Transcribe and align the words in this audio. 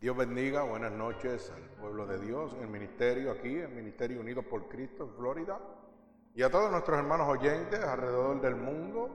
Dios 0.00 0.16
bendiga, 0.16 0.62
buenas 0.62 0.92
noches 0.92 1.50
al 1.50 1.60
pueblo 1.70 2.06
de 2.06 2.20
Dios, 2.20 2.54
en 2.54 2.62
el 2.62 2.68
ministerio 2.68 3.32
aquí, 3.32 3.56
el 3.56 3.70
Ministerio 3.70 4.20
Unidos 4.20 4.44
por 4.44 4.68
Cristo 4.68 5.02
en 5.02 5.10
Florida, 5.14 5.58
y 6.36 6.42
a 6.44 6.50
todos 6.52 6.70
nuestros 6.70 7.00
hermanos 7.00 7.26
oyentes 7.26 7.80
alrededor 7.80 8.40
del 8.40 8.54
mundo, 8.54 9.10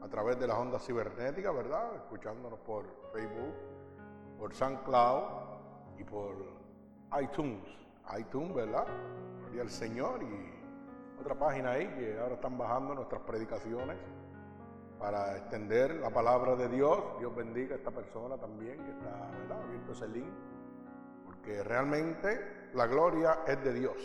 a 0.00 0.08
través 0.08 0.40
de 0.40 0.46
las 0.46 0.56
ondas 0.56 0.86
cibernéticas, 0.86 1.54
¿verdad? 1.54 1.96
Escuchándonos 1.96 2.58
por 2.60 2.86
Facebook, 3.12 3.54
por 4.38 4.54
SoundCloud 4.54 5.98
y 5.98 6.04
por 6.04 6.34
iTunes. 7.20 7.68
iTunes, 8.18 8.54
¿verdad? 8.54 8.86
Gloria 9.40 9.60
al 9.60 9.70
Señor 9.70 10.22
y 10.22 11.20
otra 11.20 11.38
página 11.38 11.72
ahí 11.72 11.86
que 11.88 12.18
ahora 12.18 12.36
están 12.36 12.56
bajando 12.56 12.94
nuestras 12.94 13.20
predicaciones 13.20 13.98
para 15.02 15.36
extender 15.36 15.96
la 15.96 16.10
palabra 16.10 16.54
de 16.54 16.68
Dios. 16.68 16.96
Dios 17.18 17.34
bendiga 17.34 17.74
a 17.74 17.78
esta 17.78 17.90
persona 17.90 18.38
también 18.38 18.78
que 18.84 18.92
está 18.92 19.30
¿verdad? 19.36 19.62
abierto 19.64 19.92
ese 19.92 20.06
link, 20.06 20.32
porque 21.24 21.64
realmente 21.64 22.68
la 22.72 22.86
gloria 22.86 23.40
es 23.48 23.62
de 23.64 23.74
Dios. 23.74 23.96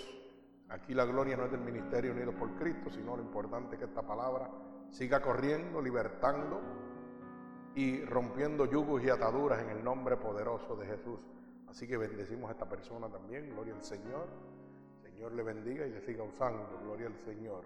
Aquí 0.69 0.95
la 0.95 1.05
gloria 1.05 1.37
no 1.37 1.45
es 1.45 1.51
del 1.51 1.61
ministerio 1.61 2.11
unido 2.11 2.31
por 2.31 2.55
Cristo, 2.55 2.89
sino 2.89 3.15
lo 3.15 3.21
importante 3.21 3.75
es 3.75 3.79
que 3.79 3.85
esta 3.85 4.01
palabra 4.01 4.49
siga 4.89 5.21
corriendo, 5.21 5.83
libertando 5.83 6.61
y 7.75 8.03
rompiendo 8.03 8.65
yugos 8.65 9.03
y 9.03 9.09
ataduras 9.11 9.61
en 9.61 9.69
el 9.69 9.83
nombre 9.83 10.17
poderoso 10.17 10.75
de 10.77 10.87
Jesús. 10.87 11.19
Así 11.69 11.87
que 11.87 11.95
bendecimos 11.95 12.49
a 12.49 12.53
esta 12.53 12.67
persona 12.67 13.07
también, 13.07 13.51
gloria 13.51 13.75
al 13.75 13.83
Señor. 13.83 14.27
Señor 15.03 15.31
le 15.33 15.43
bendiga 15.43 15.85
y 15.85 15.91
le 15.91 16.01
siga 16.01 16.23
usando, 16.23 16.79
gloria 16.81 17.05
al 17.05 17.17
Señor. 17.19 17.65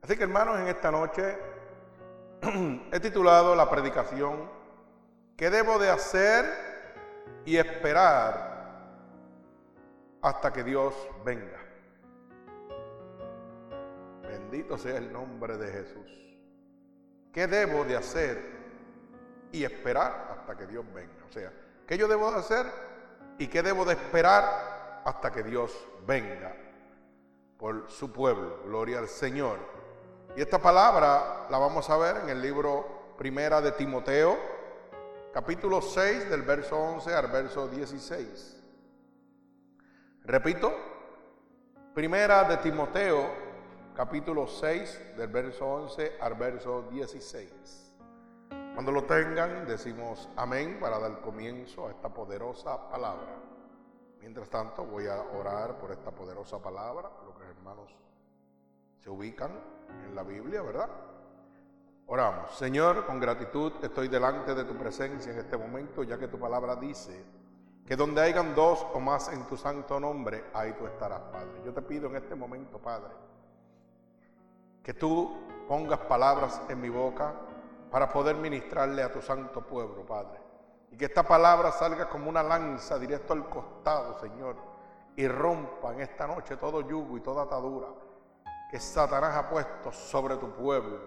Así 0.00 0.16
que 0.16 0.22
hermanos, 0.22 0.60
en 0.60 0.68
esta 0.68 0.92
noche 0.92 1.36
he 2.92 3.00
titulado 3.00 3.54
la 3.54 3.68
predicación 3.70 4.56
¿Qué 5.36 5.50
debo 5.50 5.78
de 5.78 5.90
hacer 5.90 6.46
y 7.44 7.58
esperar 7.58 8.56
hasta 10.22 10.50
que 10.50 10.64
Dios 10.64 10.94
venga? 11.26 11.60
Bendito 14.22 14.78
sea 14.78 14.96
el 14.96 15.12
nombre 15.12 15.58
de 15.58 15.70
Jesús. 15.70 16.38
¿Qué 17.34 17.46
debo 17.46 17.84
de 17.84 17.96
hacer 17.96 18.42
y 19.52 19.62
esperar 19.62 20.38
hasta 20.38 20.56
que 20.56 20.66
Dios 20.66 20.86
venga? 20.94 21.26
O 21.28 21.30
sea, 21.30 21.52
¿qué 21.86 21.98
yo 21.98 22.08
debo 22.08 22.30
de 22.30 22.38
hacer 22.38 22.66
y 23.38 23.48
qué 23.48 23.62
debo 23.62 23.84
de 23.84 23.92
esperar 23.92 25.02
hasta 25.04 25.30
que 25.30 25.42
Dios 25.42 25.86
venga 26.06 26.56
por 27.58 27.90
su 27.90 28.10
pueblo? 28.10 28.62
Gloria 28.64 29.00
al 29.00 29.08
Señor. 29.08 29.75
Y 30.36 30.42
esta 30.42 30.58
palabra 30.58 31.46
la 31.48 31.56
vamos 31.56 31.88
a 31.88 31.96
ver 31.96 32.18
en 32.18 32.28
el 32.28 32.42
libro 32.42 33.14
Primera 33.16 33.62
de 33.62 33.72
Timoteo, 33.72 34.36
capítulo 35.32 35.80
6, 35.80 36.28
del 36.28 36.42
verso 36.42 36.76
11 36.76 37.14
al 37.14 37.28
verso 37.28 37.68
16. 37.68 38.62
Repito, 40.24 40.74
Primera 41.94 42.44
de 42.44 42.58
Timoteo, 42.58 43.30
capítulo 43.94 44.46
6, 44.46 45.16
del 45.16 45.28
verso 45.28 45.64
11 45.64 46.18
al 46.20 46.34
verso 46.34 46.82
16. 46.90 47.94
Cuando 48.74 48.92
lo 48.92 49.04
tengan, 49.04 49.66
decimos 49.66 50.28
amén 50.36 50.76
para 50.78 50.98
dar 50.98 51.22
comienzo 51.22 51.86
a 51.86 51.92
esta 51.92 52.10
poderosa 52.10 52.90
palabra. 52.90 53.36
Mientras 54.20 54.50
tanto, 54.50 54.84
voy 54.84 55.06
a 55.06 55.18
orar 55.18 55.78
por 55.78 55.92
esta 55.92 56.10
poderosa 56.10 56.58
palabra, 56.58 57.10
lo 57.24 57.34
que 57.38 57.46
hermanos 57.46 57.90
se 59.02 59.08
ubican 59.08 59.75
en 60.04 60.14
la 60.14 60.22
Biblia, 60.22 60.62
¿verdad? 60.62 60.88
Oramos. 62.08 62.56
Señor, 62.56 63.04
con 63.04 63.18
gratitud 63.18 63.72
estoy 63.82 64.06
delante 64.06 64.54
de 64.54 64.64
tu 64.64 64.76
presencia 64.76 65.32
en 65.32 65.38
este 65.38 65.56
momento, 65.56 66.04
ya 66.04 66.16
que 66.16 66.28
tu 66.28 66.38
palabra 66.38 66.76
dice 66.76 67.24
que 67.84 67.96
donde 67.96 68.20
hayan 68.20 68.54
dos 68.54 68.86
o 68.94 69.00
más 69.00 69.32
en 69.32 69.44
tu 69.46 69.56
santo 69.56 69.98
nombre, 69.98 70.44
ahí 70.54 70.72
tú 70.74 70.86
estarás, 70.86 71.20
Padre. 71.32 71.62
Yo 71.64 71.72
te 71.72 71.82
pido 71.82 72.08
en 72.08 72.16
este 72.16 72.36
momento, 72.36 72.78
Padre, 72.78 73.10
que 74.84 74.94
tú 74.94 75.36
pongas 75.66 75.98
palabras 76.00 76.62
en 76.68 76.80
mi 76.80 76.90
boca 76.90 77.34
para 77.90 78.08
poder 78.08 78.36
ministrarle 78.36 79.02
a 79.02 79.12
tu 79.12 79.20
santo 79.20 79.66
pueblo, 79.66 80.06
Padre. 80.06 80.40
Y 80.92 80.96
que 80.96 81.06
esta 81.06 81.24
palabra 81.24 81.72
salga 81.72 82.08
como 82.08 82.30
una 82.30 82.42
lanza 82.42 82.98
directo 83.00 83.32
al 83.32 83.48
costado, 83.48 84.18
Señor, 84.20 84.54
y 85.16 85.26
rompa 85.26 85.92
en 85.92 86.02
esta 86.02 86.28
noche 86.28 86.56
todo 86.56 86.82
yugo 86.82 87.16
y 87.16 87.20
toda 87.20 87.42
atadura 87.44 87.88
que 88.70 88.80
Satanás 88.80 89.36
ha 89.36 89.48
puesto 89.48 89.92
sobre 89.92 90.36
tu 90.36 90.50
pueblo. 90.52 90.98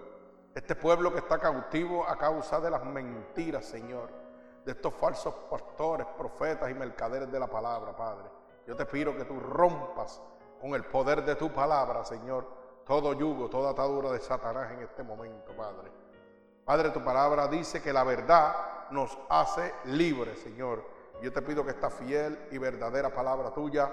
Este 0.55 0.75
pueblo 0.75 1.11
que 1.11 1.19
está 1.19 1.37
cautivo 1.37 2.07
a 2.07 2.17
causa 2.17 2.59
de 2.59 2.69
las 2.69 2.83
mentiras, 2.83 3.65
Señor, 3.65 4.09
de 4.65 4.71
estos 4.71 4.93
falsos 4.93 5.33
pastores, 5.49 6.07
profetas 6.17 6.69
y 6.69 6.73
mercaderes 6.73 7.31
de 7.31 7.39
la 7.39 7.47
palabra, 7.47 7.95
Padre. 7.95 8.29
Yo 8.65 8.75
te 8.75 8.85
pido 8.85 9.15
que 9.15 9.25
tú 9.25 9.39
rompas 9.39 10.21
con 10.59 10.73
el 10.73 10.83
poder 10.85 11.23
de 11.23 11.35
tu 11.35 11.51
palabra, 11.51 12.03
Señor, 12.03 12.45
todo 12.85 13.13
yugo, 13.13 13.49
toda 13.49 13.71
atadura 13.71 14.11
de 14.11 14.19
Satanás 14.19 14.71
en 14.71 14.81
este 14.81 15.03
momento, 15.03 15.53
Padre. 15.55 15.91
Padre, 16.65 16.89
tu 16.89 17.03
palabra 17.03 17.47
dice 17.47 17.81
que 17.81 17.93
la 17.93 18.03
verdad 18.03 18.53
nos 18.91 19.17
hace 19.29 19.73
libres, 19.85 20.39
Señor. 20.39 20.83
Yo 21.21 21.33
te 21.33 21.41
pido 21.41 21.63
que 21.63 21.71
esta 21.71 21.89
fiel 21.89 22.47
y 22.51 22.57
verdadera 22.57 23.13
palabra 23.13 23.51
tuya 23.51 23.91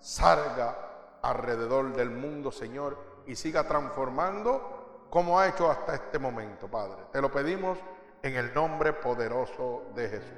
salga 0.00 0.93
alrededor 1.24 1.94
del 1.94 2.10
mundo, 2.10 2.52
Señor, 2.52 2.98
y 3.26 3.34
siga 3.34 3.66
transformando 3.66 5.06
como 5.10 5.38
ha 5.38 5.48
hecho 5.48 5.70
hasta 5.70 5.94
este 5.94 6.18
momento, 6.18 6.68
Padre. 6.68 7.04
Te 7.12 7.20
lo 7.20 7.32
pedimos 7.32 7.78
en 8.22 8.36
el 8.36 8.52
nombre 8.52 8.92
poderoso 8.92 9.84
de 9.94 10.08
Jesús. 10.08 10.32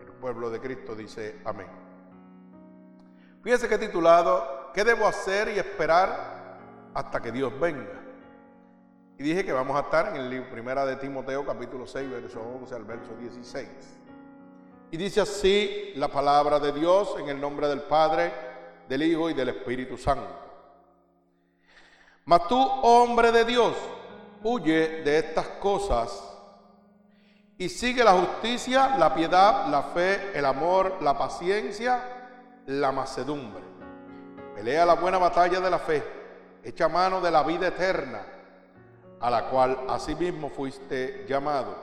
El 0.00 0.12
pueblo 0.12 0.50
de 0.50 0.60
Cristo 0.60 0.94
dice 0.94 1.40
amén. 1.44 1.68
Fíjese 3.42 3.68
que 3.68 3.78
titulado, 3.78 4.70
¿qué 4.74 4.84
debo 4.84 5.06
hacer 5.06 5.48
y 5.48 5.58
esperar 5.58 6.58
hasta 6.94 7.20
que 7.20 7.32
Dios 7.32 7.58
venga? 7.58 8.00
Y 9.18 9.22
dije 9.22 9.44
que 9.44 9.52
vamos 9.52 9.76
a 9.76 9.80
estar 9.80 10.08
en 10.08 10.16
el 10.16 10.30
libro 10.30 10.50
Primera 10.50 10.86
de 10.86 10.96
Timoteo, 10.96 11.44
capítulo 11.44 11.86
6, 11.86 12.10
verso 12.10 12.40
11 12.40 12.74
al 12.74 12.84
verso 12.84 13.14
16. 13.18 13.68
Y 14.92 14.96
dice 14.96 15.20
así 15.20 15.92
la 15.96 16.08
palabra 16.08 16.58
de 16.58 16.72
Dios 16.72 17.16
en 17.18 17.28
el 17.28 17.40
nombre 17.40 17.68
del 17.68 17.82
Padre, 17.82 18.49
del 18.90 19.04
Hijo 19.04 19.30
y 19.30 19.34
del 19.34 19.50
Espíritu 19.50 19.96
Santo. 19.96 20.28
Mas 22.24 22.48
tú, 22.48 22.60
hombre 22.60 23.30
de 23.30 23.44
Dios, 23.44 23.72
huye 24.42 25.02
de 25.02 25.18
estas 25.18 25.46
cosas 25.46 26.10
y 27.56 27.68
sigue 27.68 28.02
la 28.02 28.14
justicia, 28.14 28.96
la 28.98 29.14
piedad, 29.14 29.68
la 29.68 29.84
fe, 29.84 30.36
el 30.36 30.44
amor, 30.44 31.00
la 31.02 31.16
paciencia, 31.16 32.02
la 32.66 32.90
macedumbre. 32.90 33.62
Pelea 34.56 34.84
la 34.84 34.94
buena 34.94 35.18
batalla 35.18 35.60
de 35.60 35.70
la 35.70 35.78
fe, 35.78 36.02
echa 36.64 36.88
mano 36.88 37.20
de 37.20 37.30
la 37.30 37.44
vida 37.44 37.68
eterna, 37.68 38.22
a 39.20 39.30
la 39.30 39.44
cual 39.50 39.84
asimismo 39.88 40.50
fuiste 40.50 41.24
llamado, 41.28 41.76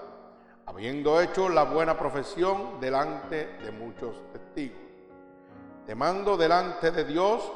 habiendo 0.65 1.21
hecho 1.21 1.47
la 1.47 1.63
buena 1.63 1.97
profesión 1.97 2.81
delante 2.81 3.45
de 3.63 3.71
muchos 3.71 4.29
testigos. 4.33 4.86
Te 5.87 5.95
mando 5.95 6.35
delante 6.35 6.91
de 6.91 7.05
Dios 7.05 7.49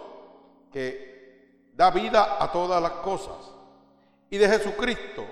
que 0.72 1.68
da 1.75 1.92
vida 1.92 2.42
a 2.42 2.50
todas 2.50 2.81
las 2.81 2.94
cosas 3.03 3.36
y 4.30 4.38
de 4.38 4.47
Jesucristo 4.47 5.25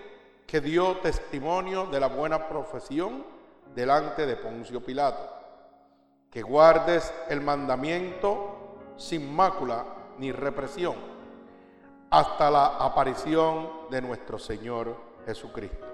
que 0.45 0.59
dio 0.59 0.97
testimonio 0.97 1.85
de 1.85 1.97
la 1.97 2.07
buena 2.07 2.49
profesión 2.49 3.23
delante 3.73 4.25
de 4.25 4.35
Poncio 4.35 4.83
Pilato. 4.83 5.29
Que 6.29 6.41
guardes 6.41 7.13
el 7.29 7.39
mandamiento 7.39 8.75
sin 8.97 9.33
mácula 9.33 9.85
ni 10.17 10.33
represión 10.33 10.95
hasta 12.09 12.51
la 12.51 12.65
aparición 12.79 13.89
de 13.89 14.01
nuestro 14.01 14.37
Señor 14.37 14.93
Jesucristo, 15.25 15.87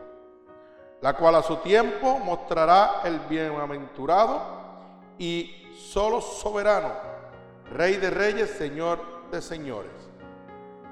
la 1.01 1.13
cual 1.15 1.35
a 1.35 1.43
su 1.43 1.57
tiempo 1.57 2.17
mostrará 2.17 3.01
el 3.03 3.19
bienaventurado 3.19 4.41
y 5.19 5.64
solo 5.75 6.21
soberano, 6.21 6.91
Rey 7.71 7.97
de 7.97 8.09
reyes, 8.09 8.51
Señor 8.51 9.29
de 9.31 9.41
señores, 9.41 9.91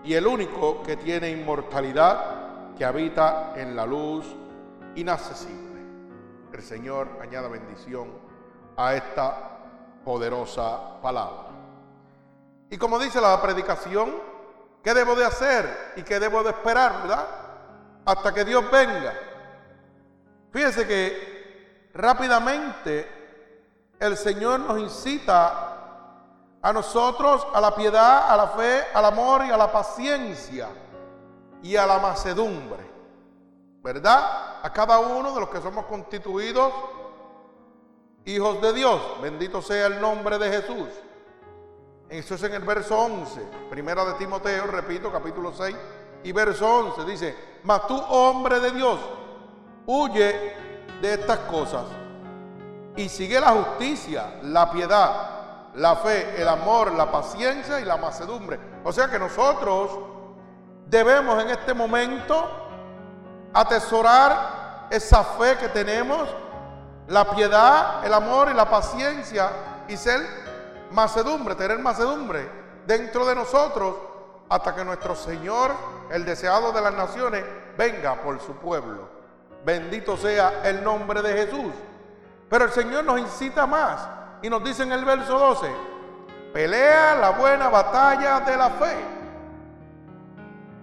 y 0.03 0.15
el 0.15 0.25
único 0.27 0.81
que 0.83 0.97
tiene 0.97 1.29
inmortalidad, 1.29 2.75
que 2.75 2.83
habita 2.83 3.53
en 3.55 3.75
la 3.75 3.85
luz 3.85 4.25
inaccesible. 4.95 5.81
El 6.51 6.61
Señor 6.61 7.19
añada 7.21 7.47
bendición 7.47 8.09
a 8.75 8.95
esta 8.95 9.59
poderosa 10.03 10.99
palabra. 11.01 11.49
Y 12.69 12.77
como 12.77 12.97
dice 12.97 13.21
la 13.21 13.39
predicación, 13.41 14.11
¿qué 14.83 14.93
debo 14.93 15.15
de 15.15 15.25
hacer 15.25 15.93
y 15.95 16.01
qué 16.01 16.19
debo 16.19 16.43
de 16.43 16.49
esperar, 16.49 17.03
verdad? 17.03 17.27
Hasta 18.05 18.33
que 18.33 18.43
Dios 18.43 18.69
venga. 18.71 19.13
Fíjese 20.51 20.87
que 20.87 21.89
rápidamente 21.93 23.22
el 24.03 24.17
Señor 24.17 24.59
nos 24.59 24.79
incita 24.79 25.69
a 26.61 26.73
nosotros 26.73 27.47
a 27.53 27.61
la 27.61 27.73
piedad, 27.73 28.29
a 28.29 28.35
la 28.35 28.47
fe, 28.49 28.83
al 28.93 29.05
amor 29.05 29.45
y 29.45 29.51
a 29.51 29.57
la 29.57 29.71
paciencia 29.71 30.67
y 31.61 31.75
a 31.75 31.85
la 31.85 31.99
macedumbre. 31.99 32.91
¿Verdad? 33.81 34.59
A 34.61 34.71
cada 34.71 34.99
uno 34.99 35.33
de 35.33 35.39
los 35.39 35.49
que 35.49 35.61
somos 35.61 35.85
constituidos 35.85 36.73
hijos 38.25 38.61
de 38.61 38.73
Dios. 38.73 39.01
Bendito 39.21 39.61
sea 39.61 39.87
el 39.87 39.99
nombre 39.99 40.37
de 40.37 40.49
Jesús. 40.49 40.89
Eso 42.09 42.35
es 42.35 42.43
en 42.43 42.53
el 42.53 42.63
verso 42.63 42.97
11, 42.97 43.41
primera 43.69 44.05
de 44.05 44.13
Timoteo, 44.13 44.67
repito, 44.67 45.11
capítulo 45.11 45.53
6 45.53 45.75
y 46.23 46.31
verso 46.31 46.69
11. 46.69 47.05
Dice, 47.05 47.35
mas 47.63 47.87
tú, 47.87 47.97
hombre 47.97 48.59
de 48.59 48.71
Dios, 48.71 48.99
huye 49.85 50.55
de 51.01 51.13
estas 51.13 51.39
cosas 51.39 51.85
y 52.95 53.09
sigue 53.09 53.39
la 53.39 53.49
justicia, 53.49 54.35
la 54.43 54.69
piedad, 54.71 55.29
la 55.75 55.95
fe, 55.97 56.41
el 56.41 56.47
amor, 56.47 56.91
la 56.91 57.11
paciencia 57.11 57.79
y 57.79 57.85
la 57.85 57.97
macedumbre. 57.97 58.59
O 58.83 58.91
sea 58.91 59.07
que 59.07 59.17
nosotros 59.17 59.91
debemos 60.85 61.41
en 61.41 61.49
este 61.49 61.73
momento 61.73 62.49
atesorar 63.53 64.87
esa 64.89 65.23
fe 65.23 65.57
que 65.57 65.69
tenemos, 65.69 66.27
la 67.07 67.29
piedad, 67.31 68.05
el 68.05 68.13
amor 68.13 68.49
y 68.51 68.53
la 68.53 68.69
paciencia 68.69 69.49
y 69.87 69.97
ser 69.97 70.21
macedumbre, 70.91 71.55
tener 71.55 71.79
macedumbre 71.79 72.49
dentro 72.85 73.25
de 73.25 73.35
nosotros 73.35 73.95
hasta 74.49 74.75
que 74.75 74.85
nuestro 74.85 75.15
Señor, 75.15 75.71
el 76.11 76.25
deseado 76.25 76.71
de 76.71 76.81
las 76.81 76.93
naciones, 76.93 77.43
venga 77.77 78.21
por 78.21 78.39
su 78.39 78.53
pueblo. 78.57 79.09
Bendito 79.65 80.17
sea 80.17 80.61
el 80.63 80.83
nombre 80.83 81.21
de 81.21 81.33
Jesús. 81.33 81.73
Pero 82.53 82.65
el 82.65 82.71
Señor 82.71 83.03
nos 83.03 83.19
incita 83.19 83.65
más 83.65 84.07
y 84.43 84.47
nos 84.47 84.63
dice 84.63 84.83
en 84.83 84.91
el 84.91 85.03
verso 85.03 85.39
12, 85.39 85.71
pelea 86.53 87.15
la 87.15 87.31
buena 87.31 87.67
batalla 87.67 88.41
de 88.41 88.55
la 88.55 88.69
fe 88.69 88.95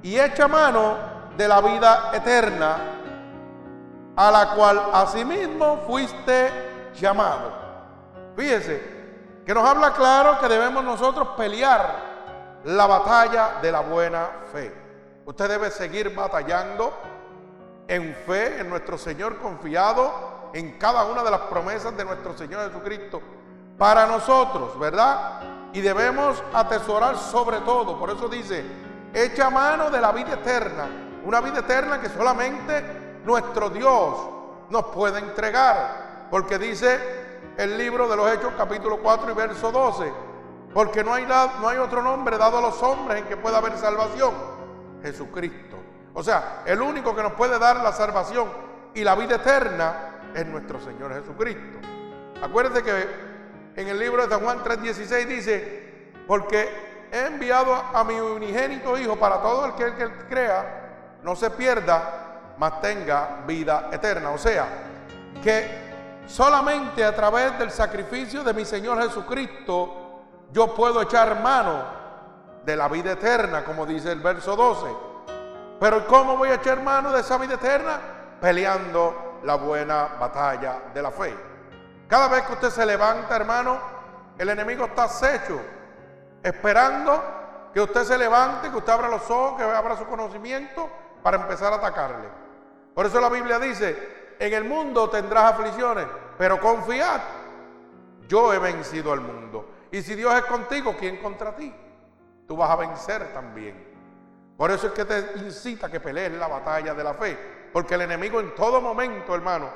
y 0.03 0.19
echa 0.19 0.49
mano 0.49 0.97
de 1.37 1.47
la 1.47 1.61
vida 1.61 2.11
eterna 2.13 2.77
a 4.17 4.31
la 4.33 4.51
cual 4.57 4.83
asimismo 4.93 5.85
fuiste 5.87 6.91
llamado. 6.93 7.53
Fíjese 8.35 9.43
que 9.47 9.55
nos 9.55 9.65
habla 9.65 9.93
claro 9.93 10.41
que 10.41 10.49
debemos 10.49 10.83
nosotros 10.83 11.29
pelear 11.37 12.65
la 12.65 12.87
batalla 12.89 13.61
de 13.63 13.71
la 13.71 13.79
buena 13.79 14.29
fe. 14.53 14.75
Usted 15.25 15.49
debe 15.49 15.71
seguir 15.71 16.13
batallando 16.17 16.93
en 17.87 18.13
fe 18.27 18.59
en 18.59 18.69
nuestro 18.69 18.99
Señor 18.99 19.39
confiado 19.39 20.30
en 20.53 20.79
cada 20.79 21.05
una 21.05 21.23
de 21.23 21.31
las 21.31 21.41
promesas 21.43 21.97
de 21.97 22.05
nuestro 22.05 22.37
Señor 22.37 22.67
Jesucristo 22.69 23.21
para 23.79 24.07
nosotros, 24.07 24.79
¿verdad? 24.79 25.41
Y 25.73 25.81
debemos 25.81 26.43
atesorar 26.53 27.17
sobre 27.17 27.59
todo, 27.61 27.99
por 27.99 28.11
eso 28.11 28.29
dice, 28.29 28.65
echa 29.15 29.51
mano 29.51 29.91
de 29.91 30.01
la 30.01 30.13
vida 30.13 30.35
eterna, 30.35 30.87
una 31.25 31.41
vida 31.41 31.61
eterna 31.61 32.01
que 32.01 32.09
solamente 32.09 33.21
nuestro 33.25 33.71
Dios 33.71 34.17
nos 34.69 34.85
puede 34.87 35.19
entregar, 35.19 36.27
porque 36.31 36.59
dice 36.59 36.99
el 37.57 37.77
libro 37.79 38.09
de 38.09 38.17
los 38.17 38.31
Hechos 38.31 38.53
capítulo 38.57 38.99
4 38.99 39.31
y 39.31 39.35
verso 39.35 39.71
12, 39.71 40.13
porque 40.75 41.03
no 41.03 41.15
hay, 41.15 41.27
no 41.27 41.69
hay 41.69 41.79
otro 41.79 42.03
nombre 42.03 42.39
dado 42.39 42.59
a 42.59 42.61
los 42.61 42.83
hombres 42.83 43.23
en 43.23 43.29
que 43.29 43.37
pueda 43.37 43.59
haber 43.59 43.77
salvación, 43.77 44.33
Jesucristo. 45.03 45.77
O 46.15 46.23
sea, 46.23 46.63
el 46.67 46.81
único 46.83 47.15
que 47.15 47.23
nos 47.23 47.33
puede 47.33 47.59
dar 47.59 47.77
la 47.77 47.93
salvación 47.93 48.49
y 48.95 49.05
la 49.05 49.15
vida 49.15 49.37
eterna 49.37 50.10
es 50.35 50.47
nuestro 50.47 50.81
Señor 50.81 51.15
Jesucristo. 51.15 51.79
Acuérdense 52.43 52.83
que 52.83 53.31
en 53.77 53.89
el 53.89 53.99
libro 53.99 54.23
de 54.23 54.29
San 54.29 54.41
Juan 54.41 54.63
3:16 54.65 55.27
dice, 55.27 56.13
porque 56.27 56.69
he 57.13 57.27
enviado 57.27 57.75
a 57.75 58.05
mi 58.05 58.21
unigénito 58.21 58.97
Hijo 58.99 59.17
para 59.17 59.41
todo 59.41 59.67
el 59.67 59.75
que, 59.75 59.85
el 59.85 59.97
que 59.97 60.27
crea, 60.29 61.19
no 61.23 61.37
se 61.37 61.51
pierda, 61.51 62.55
mas 62.57 62.81
tenga 62.81 63.43
vida 63.47 63.89
eterna. 63.93 64.31
O 64.31 64.39
sea, 64.39 64.67
que 65.43 66.23
solamente 66.27 67.05
a 67.05 67.15
través 67.15 67.59
del 67.59 67.71
sacrificio 67.71 68.43
de 68.43 68.55
mi 68.55 68.65
Señor 68.65 69.03
Jesucristo 69.03 70.25
yo 70.53 70.75
puedo 70.75 71.03
echar 71.03 71.41
mano 71.43 71.85
de 72.65 72.77
la 72.77 72.89
vida 72.89 73.13
eterna, 73.13 73.65
como 73.65 73.87
dice 73.87 74.13
el 74.13 74.21
verso 74.21 74.57
12. 74.57 74.87
Pero 75.79 76.07
¿cómo 76.07 76.37
voy 76.37 76.51
a 76.51 76.55
echar 76.57 76.83
mano 76.83 77.11
de 77.13 77.21
esa 77.21 77.39
vida 77.39 77.55
eterna? 77.55 78.01
Peleando 78.41 79.30
la 79.45 79.57
buena 79.57 80.17
batalla 80.19 80.83
de 80.93 81.03
la 81.03 81.11
fe. 81.11 81.35
Cada 82.09 82.29
vez 82.29 82.43
que 82.43 82.53
usted 82.53 82.71
se 82.71 82.85
levanta, 82.85 83.37
hermano, 83.37 83.79
el 84.37 84.49
enemigo 84.49 84.87
está 84.87 85.05
acecho, 85.05 85.61
esperando 86.43 87.23
que 87.73 87.81
usted 87.81 88.05
se 88.05 88.19
levante, 88.19 88.71
que 88.71 88.77
usted 88.77 88.93
abra 88.93 89.09
los 89.09 89.31
ojos, 89.31 89.57
que 89.57 89.63
abra 89.63 89.97
su 89.97 90.07
conocimiento 90.07 90.89
para 91.23 91.37
empezar 91.37 91.73
a 91.73 91.77
atacarle. 91.77 92.29
Por 92.95 93.07
eso 93.07 93.21
la 93.21 93.29
Biblia 93.29 93.59
dice, 93.59 94.37
en 94.39 94.53
el 94.53 94.65
mundo 94.65 95.09
tendrás 95.09 95.53
aflicciones, 95.53 96.07
pero 96.37 96.59
confiad, 96.59 97.21
yo 98.27 98.53
he 98.53 98.59
vencido 98.59 99.13
al 99.13 99.21
mundo. 99.21 99.75
Y 99.93 100.03
si 100.03 100.15
Dios 100.15 100.35
es 100.35 100.45
contigo, 100.45 100.97
¿quién 100.99 101.19
contra 101.19 101.55
ti? 101.55 101.75
Tú 102.47 102.57
vas 102.57 102.71
a 102.71 102.77
vencer 102.77 103.33
también. 103.33 103.91
Por 104.57 104.71
eso 104.71 104.89
es 104.89 104.93
que 104.93 105.05
te 105.05 105.39
incita 105.39 105.87
a 105.87 105.91
que 105.91 106.01
pelees 106.01 106.33
la 106.33 106.49
batalla 106.49 106.95
de 106.95 107.05
la 107.05 107.15
fe. 107.15 107.60
Porque 107.73 107.95
el 107.95 108.03
enemigo 108.03 108.41
en 108.41 108.55
todo 108.55 108.81
momento, 108.81 109.35
hermano, 109.35 109.69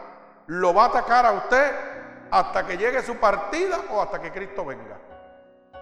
lo 0.46 0.74
va 0.74 0.84
a 0.84 0.88
atacar 0.88 1.26
a 1.26 1.32
usted 1.32 1.72
hasta 2.30 2.66
que 2.66 2.76
llegue 2.76 3.02
su 3.02 3.16
partida 3.16 3.80
o 3.90 4.00
hasta 4.00 4.20
que 4.20 4.32
Cristo 4.32 4.64
venga. 4.64 4.98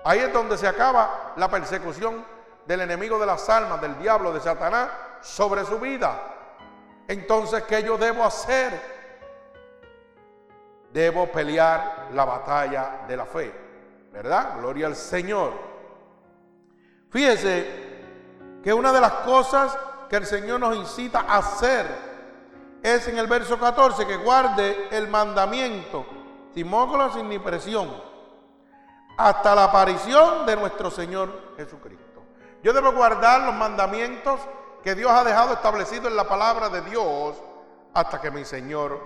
Ahí 0.04 0.18
es 0.18 0.32
donde 0.32 0.58
se 0.58 0.66
acaba 0.66 1.32
la 1.36 1.48
persecución 1.48 2.24
del 2.66 2.80
enemigo 2.80 3.18
de 3.18 3.26
las 3.26 3.48
almas, 3.48 3.80
del 3.80 3.98
diablo, 3.98 4.32
de 4.32 4.40
Satanás, 4.40 4.88
sobre 5.20 5.64
su 5.64 5.78
vida. 5.78 6.20
Entonces, 7.08 7.62
¿qué 7.64 7.82
yo 7.82 7.96
debo 7.96 8.24
hacer? 8.24 8.80
Debo 10.92 11.30
pelear 11.32 12.08
la 12.12 12.24
batalla 12.24 13.04
de 13.08 13.16
la 13.16 13.24
fe, 13.24 13.52
¿verdad? 14.12 14.58
Gloria 14.58 14.86
al 14.86 14.96
Señor. 14.96 15.52
Fíjese 17.10 17.92
que 18.62 18.72
una 18.72 18.92
de 18.92 19.00
las 19.00 19.12
cosas 19.12 19.76
que 20.12 20.18
el 20.18 20.26
Señor 20.26 20.60
nos 20.60 20.76
incita 20.76 21.20
a 21.20 21.38
hacer 21.38 21.86
es 22.82 23.08
en 23.08 23.16
el 23.16 23.26
verso 23.26 23.58
14 23.58 24.06
que 24.06 24.18
guarde 24.18 24.88
el 24.90 25.08
mandamiento 25.08 26.04
sin 26.54 26.70
sin 27.14 27.30
ni 27.30 27.38
presión, 27.38 27.90
hasta 29.16 29.54
la 29.54 29.64
aparición 29.64 30.44
de 30.44 30.54
nuestro 30.56 30.90
Señor 30.90 31.54
Jesucristo. 31.56 32.22
Yo 32.62 32.74
debo 32.74 32.92
guardar 32.92 33.40
los 33.46 33.54
mandamientos 33.54 34.38
que 34.82 34.94
Dios 34.94 35.10
ha 35.10 35.24
dejado 35.24 35.54
establecido 35.54 36.08
en 36.08 36.16
la 36.16 36.28
palabra 36.28 36.68
de 36.68 36.82
Dios 36.82 37.34
hasta 37.94 38.20
que 38.20 38.30
mi 38.30 38.44
Señor 38.44 39.00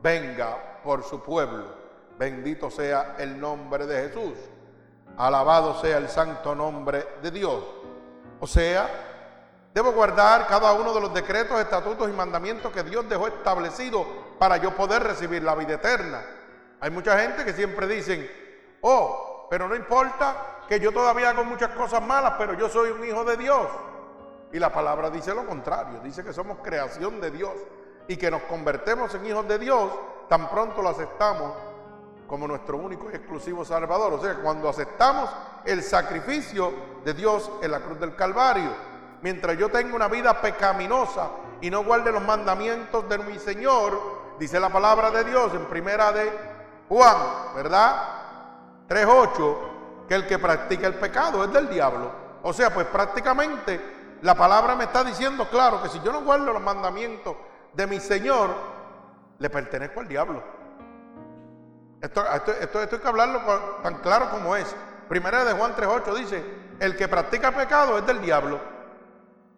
venga 0.00 0.78
por 0.84 1.02
su 1.02 1.20
pueblo. 1.24 1.74
Bendito 2.16 2.70
sea 2.70 3.16
el 3.18 3.40
nombre 3.40 3.84
de 3.84 4.08
Jesús. 4.08 4.38
Alabado 5.16 5.80
sea 5.80 5.98
el 5.98 6.08
santo 6.08 6.54
nombre 6.54 7.04
de 7.20 7.32
Dios. 7.32 7.64
O 8.38 8.46
sea, 8.46 9.11
Debo 9.74 9.92
guardar 9.92 10.46
cada 10.46 10.72
uno 10.74 10.92
de 10.92 11.00
los 11.00 11.14
decretos, 11.14 11.58
estatutos 11.58 12.08
y 12.08 12.12
mandamientos 12.12 12.72
que 12.72 12.82
Dios 12.82 13.08
dejó 13.08 13.26
establecido 13.26 14.06
para 14.38 14.58
yo 14.58 14.76
poder 14.76 15.02
recibir 15.02 15.42
la 15.42 15.54
vida 15.54 15.74
eterna. 15.74 16.22
Hay 16.80 16.90
mucha 16.90 17.18
gente 17.18 17.44
que 17.44 17.54
siempre 17.54 17.86
dicen, 17.86 18.30
oh, 18.82 19.46
pero 19.48 19.68
no 19.68 19.74
importa 19.74 20.64
que 20.68 20.78
yo 20.78 20.92
todavía 20.92 21.30
hago 21.30 21.44
muchas 21.44 21.70
cosas 21.70 22.02
malas, 22.02 22.34
pero 22.36 22.52
yo 22.54 22.68
soy 22.68 22.90
un 22.90 23.02
hijo 23.04 23.24
de 23.24 23.38
Dios. 23.38 23.66
Y 24.52 24.58
la 24.58 24.70
palabra 24.70 25.08
dice 25.08 25.34
lo 25.34 25.46
contrario, 25.46 26.00
dice 26.00 26.22
que 26.22 26.34
somos 26.34 26.58
creación 26.62 27.18
de 27.20 27.30
Dios 27.30 27.52
y 28.08 28.16
que 28.16 28.30
nos 28.30 28.42
convertemos 28.42 29.14
en 29.14 29.24
hijos 29.24 29.48
de 29.48 29.58
Dios 29.58 29.90
tan 30.28 30.50
pronto 30.50 30.82
lo 30.82 30.90
aceptamos 30.90 31.54
como 32.26 32.46
nuestro 32.46 32.76
único 32.76 33.10
y 33.10 33.14
exclusivo 33.14 33.64
Salvador. 33.64 34.12
O 34.12 34.20
sea, 34.20 34.34
cuando 34.36 34.68
aceptamos 34.68 35.30
el 35.64 35.82
sacrificio 35.82 36.72
de 37.04 37.14
Dios 37.14 37.50
en 37.62 37.70
la 37.70 37.80
cruz 37.80 37.98
del 37.98 38.14
Calvario 38.14 38.91
mientras 39.22 39.56
yo 39.56 39.70
tenga 39.70 39.94
una 39.94 40.08
vida 40.08 40.40
pecaminosa 40.40 41.30
y 41.60 41.70
no 41.70 41.84
guarde 41.84 42.12
los 42.12 42.22
mandamientos 42.22 43.08
de 43.08 43.18
mi 43.18 43.38
Señor, 43.38 43.98
dice 44.38 44.60
la 44.60 44.68
palabra 44.68 45.10
de 45.10 45.24
Dios 45.24 45.54
en 45.54 45.64
primera 45.66 46.12
de 46.12 46.30
Juan, 46.88 47.16
¿verdad? 47.54 48.88
3.8, 48.88 50.06
que 50.08 50.14
el 50.14 50.26
que 50.26 50.38
practica 50.38 50.86
el 50.86 50.94
pecado 50.94 51.44
es 51.44 51.52
del 51.52 51.68
diablo. 51.68 52.10
O 52.42 52.52
sea, 52.52 52.74
pues 52.74 52.86
prácticamente 52.88 54.18
la 54.22 54.34
palabra 54.34 54.74
me 54.74 54.84
está 54.84 55.04
diciendo 55.04 55.48
claro 55.48 55.80
que 55.82 55.88
si 55.88 56.00
yo 56.00 56.12
no 56.12 56.22
guardo 56.22 56.52
los 56.52 56.62
mandamientos 56.62 57.36
de 57.72 57.86
mi 57.86 58.00
Señor, 58.00 58.50
le 59.38 59.48
pertenezco 59.48 60.00
al 60.00 60.08
diablo. 60.08 60.42
Esto, 62.00 62.24
esto, 62.60 62.82
esto, 62.82 62.96
hay 62.96 63.00
que 63.00 63.08
hablarlo 63.08 63.40
tan 63.82 63.94
claro 64.00 64.28
como 64.30 64.56
es. 64.56 64.74
Primera 65.08 65.44
de 65.44 65.52
Juan 65.52 65.74
3.8 65.76 66.14
dice, 66.16 66.44
el 66.80 66.96
que 66.96 67.06
practica 67.06 67.52
pecado 67.52 67.96
es 67.98 68.06
del 68.06 68.20
diablo. 68.20 68.58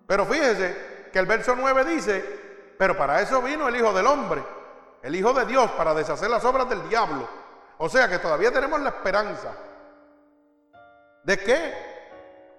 Pero 0.06 0.26
fíjese 0.26 1.08
que 1.12 1.18
el 1.18 1.26
verso 1.26 1.54
9 1.56 1.84
dice, 1.84 2.74
pero 2.78 2.96
para 2.96 3.20
eso 3.20 3.40
vino 3.40 3.68
el 3.68 3.76
Hijo 3.76 3.92
del 3.92 4.06
Hombre, 4.06 4.42
el 5.02 5.14
Hijo 5.14 5.32
de 5.32 5.46
Dios, 5.46 5.70
para 5.72 5.94
deshacer 5.94 6.28
las 6.30 6.44
obras 6.44 6.68
del 6.68 6.88
diablo. 6.88 7.28
O 7.78 7.88
sea 7.88 8.08
que 8.08 8.18
todavía 8.18 8.52
tenemos 8.52 8.80
la 8.80 8.90
esperanza. 8.90 9.52
¿De 11.22 11.38
qué? 11.38 11.74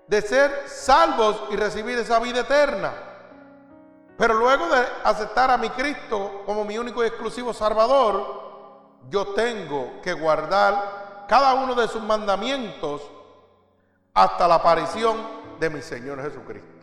De 0.08 0.22
ser 0.22 0.68
salvos 0.68 1.44
y 1.52 1.56
recibir 1.56 1.98
esa 1.98 2.20
vida 2.20 2.42
eterna. 2.42 2.94
Pero 4.18 4.36
luego 4.36 4.68
de 4.68 4.86
aceptar 5.04 5.52
a 5.52 5.58
mi 5.58 5.70
Cristo 5.72 6.44
como 6.46 6.64
mi 6.64 6.78
único 6.78 7.04
y 7.04 7.08
exclusivo 7.08 7.54
Salvador, 7.54 8.46
yo 9.10 9.34
tengo 9.34 10.02
que 10.02 10.14
guardar 10.14 11.25
cada 11.28 11.54
uno 11.54 11.75
de 11.75 11.88
sus 11.88 12.02
mandamientos 12.02 13.02
hasta 14.14 14.48
la 14.48 14.56
aparición 14.56 15.18
de 15.60 15.70
mi 15.70 15.82
Señor 15.82 16.22
Jesucristo. 16.22 16.75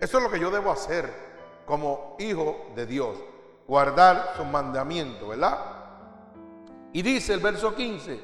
Eso 0.00 0.18
es 0.18 0.24
lo 0.24 0.30
que 0.30 0.40
yo 0.40 0.50
debo 0.50 0.70
hacer 0.70 1.12
como 1.66 2.16
hijo 2.18 2.70
de 2.74 2.86
Dios, 2.86 3.16
guardar 3.66 4.34
sus 4.36 4.46
mandamientos, 4.46 5.28
¿verdad? 5.28 5.58
Y 6.92 7.02
dice 7.02 7.34
el 7.34 7.40
verso 7.40 7.74
15, 7.74 8.20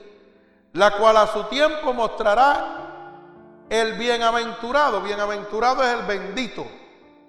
la 0.72 0.96
cual 0.96 1.16
a 1.16 1.26
su 1.26 1.44
tiempo 1.44 1.92
mostrará 1.92 3.66
el 3.68 3.98
bienaventurado. 3.98 5.02
Bienaventurado 5.02 5.82
es 5.82 5.98
el 5.98 6.06
bendito, 6.06 6.66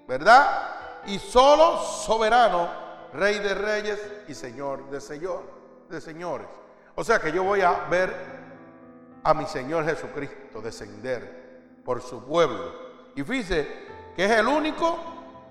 ¿verdad? 0.08 1.02
Y 1.06 1.18
solo 1.18 1.82
soberano, 1.82 2.68
rey 3.12 3.38
de 3.38 3.54
reyes 3.54 4.00
y 4.28 4.34
señor 4.34 4.88
de, 4.90 5.00
señor, 5.00 5.42
de 5.90 6.00
señores. 6.00 6.46
O 6.94 7.04
sea 7.04 7.20
que 7.20 7.30
yo 7.30 7.44
voy 7.44 7.60
a 7.60 7.84
ver 7.90 8.36
a 9.22 9.34
mi 9.34 9.44
Señor 9.44 9.84
Jesucristo 9.84 10.62
descender 10.62 11.80
por 11.84 12.00
su 12.00 12.24
pueblo. 12.24 12.72
Y 13.14 13.22
fíjese 13.22 13.85
que 14.16 14.24
es 14.24 14.30
el 14.30 14.48
único 14.48 14.98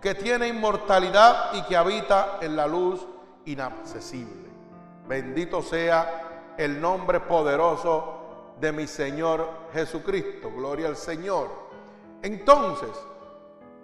que 0.02 0.16
tiene 0.16 0.48
inmortalidad 0.48 1.54
y 1.54 1.62
que 1.64 1.78
habita 1.78 2.40
en 2.42 2.56
la 2.56 2.66
luz 2.66 3.06
inaccesible. 3.46 4.50
Bendito 5.08 5.62
sea 5.62 6.54
el 6.58 6.82
nombre 6.82 7.20
poderoso 7.20 8.56
de 8.60 8.72
mi 8.72 8.88
Señor 8.88 9.48
Jesucristo. 9.72 10.52
Gloria 10.52 10.88
al 10.88 10.96
Señor. 10.96 11.50
Entonces, 12.24 12.90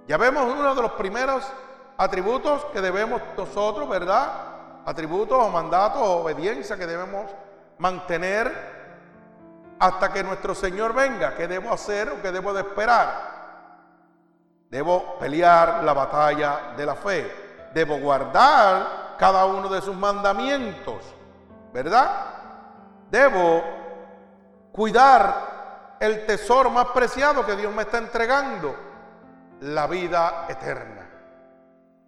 ya 0.08 0.18
vemos 0.18 0.52
uno 0.52 0.74
de 0.74 0.82
los 0.82 0.94
primeros 0.94 1.46
atributos 1.98 2.66
que 2.74 2.82
debemos 2.82 3.22
nosotros, 3.38 3.88
¿verdad? 3.88 4.32
Atributos 4.86 5.38
o 5.38 5.50
mandatos 5.50 6.02
o 6.02 6.22
obediencia 6.24 6.76
que 6.76 6.88
debemos 6.88 7.30
mantener 7.78 8.52
hasta 9.78 10.12
que 10.12 10.24
nuestro 10.24 10.56
Señor 10.56 10.94
venga. 10.94 11.36
¿Qué 11.36 11.48
debo 11.48 11.72
hacer 11.72 12.10
o 12.10 12.22
qué 12.22 12.32
debo 12.32 12.52
de 12.52 12.62
esperar? 12.62 13.41
Debo 14.72 15.20
pelear 15.20 15.84
la 15.84 15.92
batalla 15.92 16.74
de 16.78 16.86
la 16.86 16.96
fe. 16.96 17.70
Debo 17.74 18.00
guardar 18.00 19.18
cada 19.18 19.46
uno 19.46 19.68
de 19.68 19.82
sus 19.82 19.96
mandamientos, 19.96 21.04
¿verdad? 21.74 22.10
Debo 23.10 23.62
cuidar 24.72 25.98
el 26.00 26.26
tesoro 26.26 26.70
más 26.70 26.88
preciado 26.88 27.46
que 27.46 27.58
Dios 27.58 27.74
me 27.76 27.82
está 27.82 27.98
entregando, 27.98 28.74
la 29.60 29.88
vida 29.88 30.46
eterna. 30.48 31.08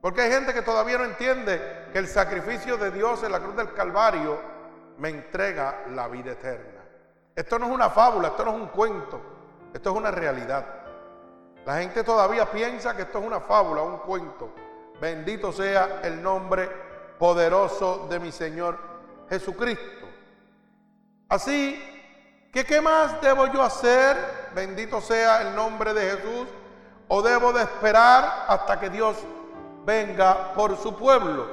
Porque 0.01 0.21
hay 0.21 0.31
gente 0.31 0.53
que 0.53 0.61
todavía 0.61 0.97
no 0.97 1.03
entiende 1.03 1.89
que 1.91 1.99
el 1.99 2.07
sacrificio 2.07 2.77
de 2.77 2.91
Dios 2.91 3.23
en 3.23 3.33
la 3.33 3.41
cruz 3.41 3.57
del 3.57 3.73
Calvario 3.73 4.39
me 4.97 5.09
entrega 5.09 5.83
la 5.89 6.07
vida 6.07 6.31
eterna. 6.31 6.81
Esto 7.35 7.59
no 7.59 7.65
es 7.65 7.71
una 7.73 7.89
fábula, 7.89 8.29
esto 8.29 8.45
no 8.45 8.51
es 8.51 8.57
un 8.57 8.67
cuento, 8.67 9.21
esto 9.73 9.89
es 9.89 9.95
una 9.97 10.11
realidad. 10.11 10.82
La 11.65 11.77
gente 11.77 12.03
todavía 12.03 12.49
piensa 12.51 12.95
que 12.95 13.03
esto 13.03 13.19
es 13.19 13.25
una 13.25 13.39
fábula, 13.39 13.83
un 13.83 13.99
cuento. 13.99 14.49
Bendito 14.99 15.51
sea 15.53 16.01
el 16.03 16.21
nombre 16.21 16.69
poderoso 17.17 18.07
de 18.09 18.19
mi 18.19 18.31
Señor 18.33 18.77
Jesucristo. 19.29 20.07
Así 21.29 21.81
que, 22.51 22.65
¿qué 22.65 22.81
más 22.81 23.19
debo 23.21 23.47
yo 23.47 23.61
hacer? 23.63 24.17
Bendito 24.53 24.99
sea 24.99 25.41
el 25.41 25.55
nombre 25.55 25.93
de 25.93 26.11
Jesús. 26.11 26.47
¿O 27.07 27.21
debo 27.21 27.53
de 27.53 27.63
esperar 27.63 28.45
hasta 28.47 28.79
que 28.79 28.89
Dios 28.89 29.15
venga 29.85 30.53
por 30.53 30.77
su 30.77 30.97
pueblo? 30.97 31.47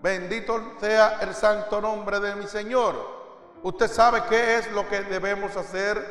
Bendito 0.00 0.74
sea 0.80 1.18
el 1.20 1.34
santo 1.34 1.82
nombre 1.82 2.18
de 2.18 2.34
mi 2.34 2.46
Señor. 2.46 2.94
Usted 3.62 3.88
sabe 3.88 4.22
qué 4.28 4.56
es 4.56 4.70
lo 4.72 4.88
que 4.88 5.02
debemos 5.02 5.56
hacer, 5.56 6.04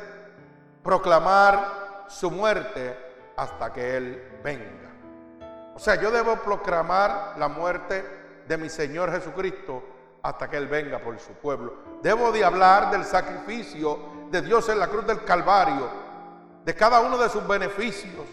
proclamar 0.83 2.05
su 2.07 2.29
muerte 2.31 3.12
hasta 3.35 3.71
que 3.73 3.97
Él 3.97 4.39
venga. 4.43 4.91
O 5.75 5.79
sea, 5.79 5.95
yo 5.95 6.11
debo 6.11 6.35
proclamar 6.37 7.33
la 7.37 7.47
muerte 7.47 8.43
de 8.47 8.57
mi 8.57 8.69
Señor 8.69 9.11
Jesucristo 9.11 9.83
hasta 10.21 10.49
que 10.49 10.57
Él 10.57 10.67
venga 10.67 10.99
por 10.99 11.17
su 11.19 11.33
pueblo. 11.33 11.75
Debo 12.01 12.31
de 12.31 12.45
hablar 12.45 12.91
del 12.91 13.03
sacrificio 13.03 13.99
de 14.29 14.41
Dios 14.41 14.69
en 14.69 14.79
la 14.79 14.87
cruz 14.87 15.05
del 15.05 15.23
Calvario, 15.23 15.89
de 16.63 16.75
cada 16.75 17.01
uno 17.01 17.17
de 17.17 17.29
sus 17.29 17.45
beneficios, 17.47 18.25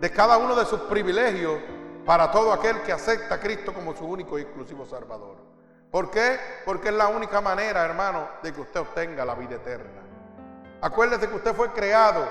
de 0.00 0.10
cada 0.10 0.36
uno 0.36 0.54
de 0.54 0.64
sus 0.64 0.80
privilegios 0.82 1.58
para 2.04 2.30
todo 2.30 2.52
aquel 2.52 2.82
que 2.82 2.92
acepta 2.92 3.36
a 3.36 3.40
Cristo 3.40 3.72
como 3.72 3.96
su 3.96 4.04
único 4.04 4.38
y 4.38 4.42
exclusivo 4.42 4.84
Salvador. 4.84 5.36
¿Por 5.90 6.10
qué? 6.10 6.38
Porque 6.64 6.88
es 6.88 6.94
la 6.94 7.08
única 7.08 7.40
manera, 7.40 7.84
hermano, 7.84 8.28
de 8.42 8.52
que 8.52 8.60
usted 8.60 8.80
obtenga 8.80 9.24
la 9.24 9.34
vida 9.34 9.56
eterna. 9.56 10.02
Acuérdese 10.80 11.28
que 11.28 11.36
usted 11.36 11.54
fue 11.54 11.70
creado 11.72 12.26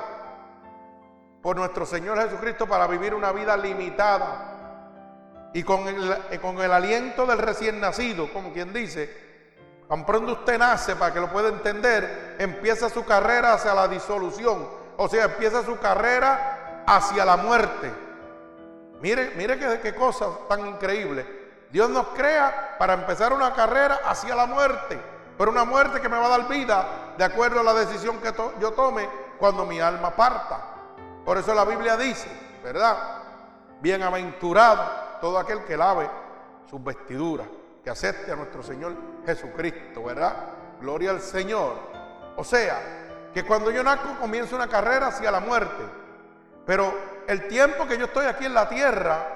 por 1.44 1.58
nuestro 1.58 1.86
Señor 1.86 2.18
Jesucristo 2.20 2.66
para 2.66 2.88
vivir 2.88 3.14
una 3.14 3.34
vida 3.34 3.58
limitada. 3.58 4.50
Y 5.54 5.62
con 5.62 5.88
el, 5.88 6.40
con 6.42 6.58
el 6.60 6.72
aliento 6.72 7.28
del 7.28 7.38
recién 7.38 7.82
nacido, 7.82 8.32
como 8.32 8.54
quien 8.54 8.72
dice, 8.74 9.84
tan 9.88 10.06
pronto 10.06 10.32
usted 10.32 10.58
nace, 10.58 10.96
para 10.96 11.14
que 11.14 11.20
lo 11.20 11.30
pueda 11.30 11.50
entender, 11.50 12.38
empieza 12.40 12.90
su 12.90 13.06
carrera 13.06 13.54
hacia 13.54 13.76
la 13.76 13.90
disolución. 13.90 14.68
O 14.96 15.10
sea, 15.10 15.26
empieza 15.26 15.64
su 15.64 15.78
carrera 15.78 16.84
hacia 16.88 17.26
la 17.26 17.36
muerte. 17.36 17.92
Mire, 19.02 19.34
mire 19.36 19.60
qué 19.82 19.94
cosa 19.94 20.28
tan 20.48 20.66
increíble. 20.66 21.44
Dios 21.70 21.90
nos 21.90 22.08
crea 22.10 22.78
para 22.80 22.94
empezar 22.94 23.34
una 23.34 23.54
carrera 23.54 24.00
hacia 24.06 24.34
la 24.34 24.46
muerte, 24.46 24.98
pero 25.38 25.52
una 25.52 25.66
muerte 25.66 26.00
que 26.00 26.08
me 26.08 26.18
va 26.18 26.28
a 26.28 26.38
dar 26.38 26.48
vida 26.48 26.88
de 27.18 27.24
acuerdo 27.26 27.60
a 27.60 27.64
la 27.64 27.74
decisión 27.74 28.20
que 28.20 28.34
yo 28.62 28.72
tome 28.72 29.10
cuando 29.38 29.66
mi 29.66 29.82
alma 29.82 30.12
parta. 30.12 30.73
Por 31.26 31.38
eso 31.38 31.54
la 31.54 31.66
Biblia 31.66 31.96
dice, 31.96 32.28
¿verdad? 32.64 32.98
Bienaventurado 33.82 35.04
todo 35.22 35.40
aquel 35.40 35.64
que 35.64 35.78
lave 35.78 36.10
sus 36.70 36.84
vestiduras, 36.84 37.48
que 37.84 37.90
acepte 37.90 38.32
a 38.32 38.36
nuestro 38.36 38.62
Señor 38.62 38.94
Jesucristo, 39.26 40.04
¿verdad? 40.04 40.34
Gloria 40.82 41.12
al 41.12 41.22
Señor. 41.22 41.76
O 42.36 42.44
sea, 42.44 43.30
que 43.34 43.46
cuando 43.46 43.72
yo 43.72 43.84
nazco 43.84 44.20
comienza 44.20 44.56
una 44.56 44.68
carrera 44.68 45.08
hacia 45.08 45.32
la 45.32 45.40
muerte, 45.40 45.84
pero 46.66 46.94
el 47.28 47.48
tiempo 47.48 47.88
que 47.88 47.98
yo 47.98 48.06
estoy 48.06 48.26
aquí 48.26 48.46
en 48.46 48.54
la 48.54 48.68
tierra, 48.68 49.28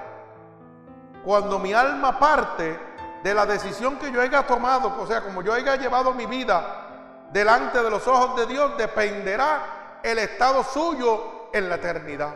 cuando 1.24 1.60
mi 1.60 1.74
alma 1.74 2.20
parte 2.20 2.80
de 3.24 3.34
la 3.34 3.46
decisión 3.46 3.98
que 3.98 4.12
yo 4.12 4.22
haya 4.22 4.46
tomado, 4.46 4.94
o 5.00 5.08
sea, 5.08 5.22
como 5.22 5.42
yo 5.42 5.54
haya 5.54 5.76
llevado 5.76 6.14
mi 6.14 6.26
vida 6.26 7.28
delante 7.32 7.82
de 7.82 7.90
los 7.90 8.08
ojos 8.08 8.36
de 8.36 8.46
Dios, 8.46 8.78
dependerá 8.78 10.00
el 10.04 10.20
estado 10.20 10.64
suyo 10.64 11.37
en 11.54 11.70
la 11.70 11.76
eternidad. 11.76 12.34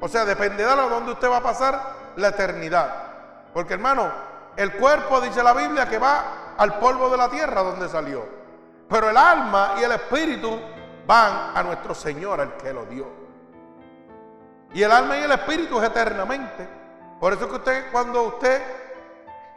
O 0.00 0.08
sea, 0.08 0.24
dependerá 0.24 0.76
de 0.76 0.88
dónde 0.88 1.12
usted 1.12 1.30
va 1.30 1.38
a 1.38 1.42
pasar 1.42 1.80
la 2.16 2.28
eternidad. 2.28 2.90
Porque 3.52 3.74
hermano, 3.74 4.10
el 4.56 4.72
cuerpo, 4.72 5.20
dice 5.20 5.42
la 5.42 5.52
Biblia, 5.52 5.88
que 5.88 5.98
va 5.98 6.54
al 6.56 6.78
polvo 6.78 7.10
de 7.10 7.16
la 7.16 7.28
tierra 7.28 7.62
donde 7.62 7.88
salió. 7.88 8.24
Pero 8.88 9.10
el 9.10 9.16
alma 9.16 9.74
y 9.78 9.84
el 9.84 9.92
espíritu 9.92 10.60
van 11.06 11.56
a 11.56 11.62
nuestro 11.62 11.94
Señor, 11.94 12.40
el 12.40 12.52
que 12.54 12.72
lo 12.72 12.86
dio. 12.86 13.06
Y 14.72 14.82
el 14.82 14.92
alma 14.92 15.16
y 15.18 15.22
el 15.22 15.32
espíritu 15.32 15.78
es 15.78 15.84
eternamente. 15.88 16.68
Por 17.18 17.32
eso 17.32 17.48
que 17.48 17.56
usted, 17.56 17.90
cuando 17.92 18.22
usted 18.22 18.62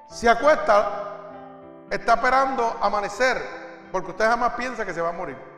se 0.07 0.29
acuesta, 0.29 1.13
está 1.89 2.13
esperando 2.15 2.77
amanecer, 2.81 3.41
porque 3.91 4.11
usted 4.11 4.25
jamás 4.25 4.53
piensa 4.53 4.85
que 4.85 4.93
se 4.93 5.01
va 5.01 5.09
a 5.09 5.13
morir. 5.13 5.52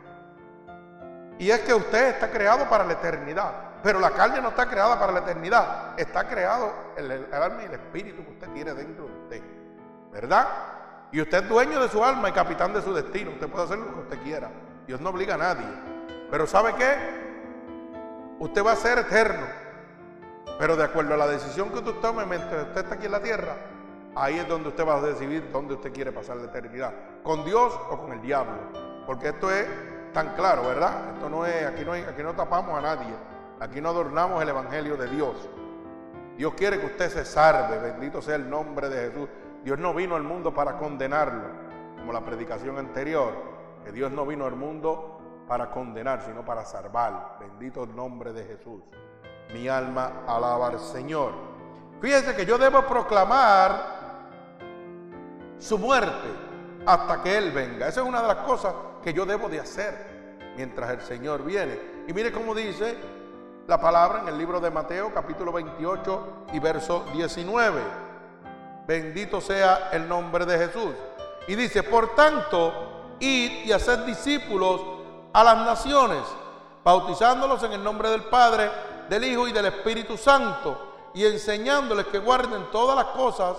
Y 1.37 1.51
es 1.51 1.59
que 1.61 1.73
usted 1.73 2.09
está 2.09 2.31
creado 2.31 2.69
para 2.69 2.85
la 2.85 2.93
eternidad, 2.93 3.51
pero 3.83 3.99
la 3.99 4.11
carne 4.11 4.41
no 4.41 4.49
está 4.49 4.67
creada 4.67 4.97
para 4.97 5.11
la 5.11 5.19
eternidad, 5.19 5.99
está 5.99 6.27
creado 6.27 6.71
el, 6.95 7.11
alma 7.33 7.63
y 7.63 7.65
el 7.65 7.73
espíritu 7.73 8.23
que 8.23 8.31
usted 8.31 8.49
tiene 8.51 8.73
dentro 8.73 9.07
de 9.07 9.13
usted, 9.13 9.41
¿verdad? 10.11 10.47
Y 11.11 11.21
usted 11.21 11.43
es 11.43 11.49
dueño 11.49 11.81
de 11.81 11.89
su 11.89 12.03
alma 12.03 12.29
y 12.29 12.31
capitán 12.31 12.73
de 12.73 12.81
su 12.81 12.93
destino, 12.93 13.31
usted 13.31 13.49
puede 13.49 13.65
hacer 13.65 13.77
lo 13.77 13.93
que 13.93 13.99
usted 13.99 14.23
quiera, 14.23 14.49
Dios 14.87 15.01
no 15.01 15.09
obliga 15.09 15.35
a 15.35 15.37
nadie, 15.37 15.65
pero 16.31 16.47
¿sabe 16.47 16.73
qué? 16.75 16.95
Usted 18.39 18.65
va 18.65 18.71
a 18.71 18.75
ser 18.77 18.99
eterno, 18.99 19.45
pero 20.57 20.77
de 20.77 20.83
acuerdo 20.83 21.13
a 21.13 21.17
la 21.17 21.27
decisión 21.27 21.69
que 21.69 21.79
usted 21.79 21.93
tome 22.01 22.25
mientras 22.25 22.67
usted 22.67 22.81
está 22.81 22.95
aquí 22.95 23.07
en 23.07 23.11
la 23.11 23.21
tierra, 23.21 23.55
ahí 24.15 24.39
es 24.39 24.47
donde 24.47 24.69
usted 24.69 24.87
va 24.87 24.97
a 24.97 25.01
decidir 25.01 25.49
dónde 25.51 25.73
usted 25.73 25.91
quiere 25.91 26.11
pasar 26.11 26.37
la 26.37 26.45
eternidad, 26.45 26.93
con 27.23 27.43
Dios 27.43 27.73
o 27.89 27.99
con 27.99 28.13
el 28.13 28.21
diablo. 28.21 28.57
Porque 29.05 29.29
esto 29.29 29.51
es 29.51 29.67
tan 30.15 30.33
claro, 30.33 30.63
¿verdad? 30.63 31.13
Esto 31.13 31.29
no 31.29 31.45
es, 31.45 31.63
aquí 31.67 31.85
no, 31.85 31.91
aquí 31.91 32.23
no 32.23 32.33
tapamos 32.33 32.75
a 32.75 32.81
nadie, 32.81 33.13
aquí 33.59 33.79
no 33.81 33.89
adornamos 33.89 34.41
el 34.41 34.49
Evangelio 34.49 34.97
de 34.97 35.07
Dios. 35.09 35.35
Dios 36.37 36.53
quiere 36.55 36.79
que 36.79 36.87
usted 36.87 37.09
se 37.09 37.23
salve, 37.23 37.77
bendito 37.77 38.21
sea 38.21 38.35
el 38.35 38.49
nombre 38.49 38.89
de 38.89 39.11
Jesús. 39.11 39.29
Dios 39.63 39.77
no 39.77 39.93
vino 39.93 40.15
al 40.15 40.23
mundo 40.23 40.53
para 40.53 40.77
condenarlo, 40.77 41.43
como 41.97 42.11
la 42.11 42.21
predicación 42.21 42.79
anterior, 42.79 43.33
que 43.83 43.91
Dios 43.91 44.11
no 44.11 44.25
vino 44.25 44.45
al 44.45 44.55
mundo 44.55 45.43
para 45.47 45.69
condenar, 45.69 46.21
sino 46.21 46.43
para 46.43 46.65
salvar. 46.65 47.37
Bendito 47.39 47.83
el 47.83 47.95
nombre 47.95 48.33
de 48.33 48.45
Jesús 48.45 48.81
mi 49.53 49.67
alma 49.67 50.23
alaba 50.27 50.67
al 50.67 50.79
Señor. 50.79 51.33
Fíjense 52.01 52.35
que 52.35 52.45
yo 52.45 52.57
debo 52.57 52.81
proclamar 52.83 53.95
su 55.57 55.77
muerte 55.77 56.27
hasta 56.85 57.21
que 57.23 57.37
Él 57.37 57.51
venga. 57.51 57.87
Esa 57.87 58.01
es 58.01 58.07
una 58.07 58.21
de 58.21 58.27
las 58.27 58.37
cosas 58.37 58.73
que 59.05 59.13
yo 59.13 59.23
debo 59.23 59.47
de 59.47 59.59
hacer 59.59 60.51
mientras 60.57 60.89
el 60.89 61.01
Señor 61.01 61.45
viene. 61.45 61.79
Y 62.07 62.13
mire 62.13 62.31
cómo 62.31 62.55
dice 62.55 62.97
la 63.67 63.79
palabra 63.79 64.21
en 64.23 64.29
el 64.29 64.37
libro 64.39 64.59
de 64.59 64.71
Mateo 64.71 65.13
capítulo 65.13 65.51
28 65.51 66.47
y 66.53 66.59
verso 66.59 67.05
19. 67.13 67.81
Bendito 68.87 69.39
sea 69.39 69.89
el 69.91 70.09
nombre 70.09 70.47
de 70.47 70.57
Jesús. 70.57 70.95
Y 71.47 71.53
dice, 71.53 71.83
por 71.83 72.15
tanto, 72.15 73.17
id 73.19 73.65
y 73.65 73.71
haced 73.71 73.99
discípulos 74.07 74.81
a 75.33 75.43
las 75.43 75.57
naciones, 75.57 76.23
bautizándolos 76.83 77.61
en 77.61 77.73
el 77.73 77.83
nombre 77.83 78.09
del 78.09 78.23
Padre, 78.23 78.71
del 79.07 79.23
Hijo 79.23 79.47
y 79.47 79.51
del 79.51 79.67
Espíritu 79.67 80.17
Santo, 80.17 81.11
y 81.13 81.25
enseñándoles 81.25 82.07
que 82.07 82.17
guarden 82.17 82.71
todas 82.71 82.95
las 82.95 83.15
cosas 83.15 83.57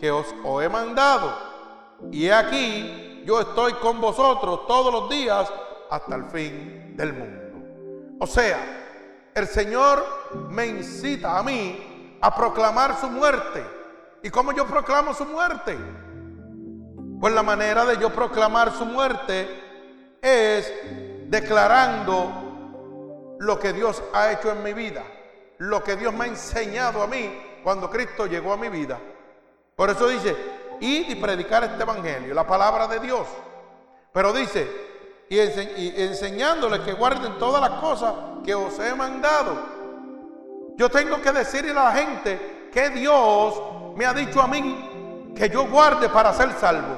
que 0.00 0.10
os, 0.10 0.34
he 0.62 0.68
mandado. 0.70 1.30
Y 2.10 2.30
aquí 2.30 3.07
yo 3.28 3.42
estoy 3.42 3.74
con 3.74 4.00
vosotros 4.00 4.66
todos 4.66 4.90
los 4.90 5.10
días 5.10 5.52
hasta 5.90 6.14
el 6.14 6.24
fin 6.30 6.96
del 6.96 7.12
mundo. 7.12 8.16
O 8.20 8.26
sea, 8.26 9.28
el 9.34 9.46
Señor 9.46 10.02
me 10.48 10.64
incita 10.64 11.38
a 11.38 11.42
mí 11.42 12.16
a 12.22 12.34
proclamar 12.34 12.98
su 12.98 13.10
muerte. 13.10 13.62
¿Y 14.22 14.30
cómo 14.30 14.52
yo 14.52 14.66
proclamo 14.66 15.12
su 15.12 15.26
muerte? 15.26 15.76
Pues 17.20 17.34
la 17.34 17.42
manera 17.42 17.84
de 17.84 17.98
yo 17.98 18.08
proclamar 18.08 18.72
su 18.72 18.86
muerte 18.86 20.16
es 20.22 20.72
declarando 21.28 23.36
lo 23.38 23.58
que 23.58 23.74
Dios 23.74 24.02
ha 24.14 24.32
hecho 24.32 24.50
en 24.50 24.62
mi 24.62 24.72
vida, 24.72 25.04
lo 25.58 25.84
que 25.84 25.96
Dios 25.96 26.14
me 26.14 26.24
ha 26.24 26.28
enseñado 26.28 27.02
a 27.02 27.06
mí 27.06 27.42
cuando 27.62 27.90
Cristo 27.90 28.24
llegó 28.24 28.54
a 28.54 28.56
mi 28.56 28.70
vida. 28.70 28.98
Por 29.76 29.90
eso 29.90 30.08
dice, 30.08 30.34
id 30.80 31.10
y 31.10 31.14
predicar 31.16 31.64
este 31.64 31.82
evangelio, 31.82 32.34
la 32.34 32.46
palabra 32.46 32.86
de 32.86 33.00
Dios. 33.00 33.26
Pero 34.12 34.32
dice, 34.32 34.68
y, 35.28 35.38
enseñándoles 36.02 36.80
que 36.80 36.92
guarden 36.94 37.38
todas 37.38 37.60
las 37.60 37.80
cosas 37.80 38.14
que 38.44 38.54
os 38.54 38.78
he 38.78 38.94
mandado. 38.94 39.56
Yo 40.76 40.88
tengo 40.88 41.20
que 41.20 41.32
decirle 41.32 41.72
a 41.72 41.74
la 41.74 41.92
gente 41.92 42.68
que 42.72 42.90
Dios 42.90 43.60
me 43.96 44.06
ha 44.06 44.14
dicho 44.14 44.40
a 44.40 44.46
mí 44.46 45.32
que 45.36 45.48
yo 45.50 45.66
guarde 45.66 46.08
para 46.08 46.32
ser 46.32 46.52
salvo. 46.58 46.96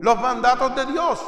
Los 0.00 0.20
mandatos 0.20 0.74
de 0.74 0.86
Dios. 0.86 1.20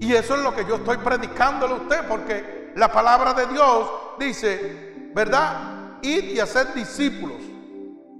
Y 0.00 0.14
eso 0.14 0.34
es 0.34 0.42
lo 0.42 0.54
que 0.54 0.64
yo 0.64 0.76
estoy 0.76 0.96
predicándole 0.98 1.74
a 1.74 1.76
usted, 1.76 2.08
porque 2.08 2.72
la 2.74 2.90
palabra 2.90 3.34
de 3.34 3.46
Dios 3.46 3.90
dice, 4.18 5.10
¿verdad? 5.14 5.98
Id 6.02 6.24
y 6.30 6.40
hacer 6.40 6.72
discípulos. 6.74 7.49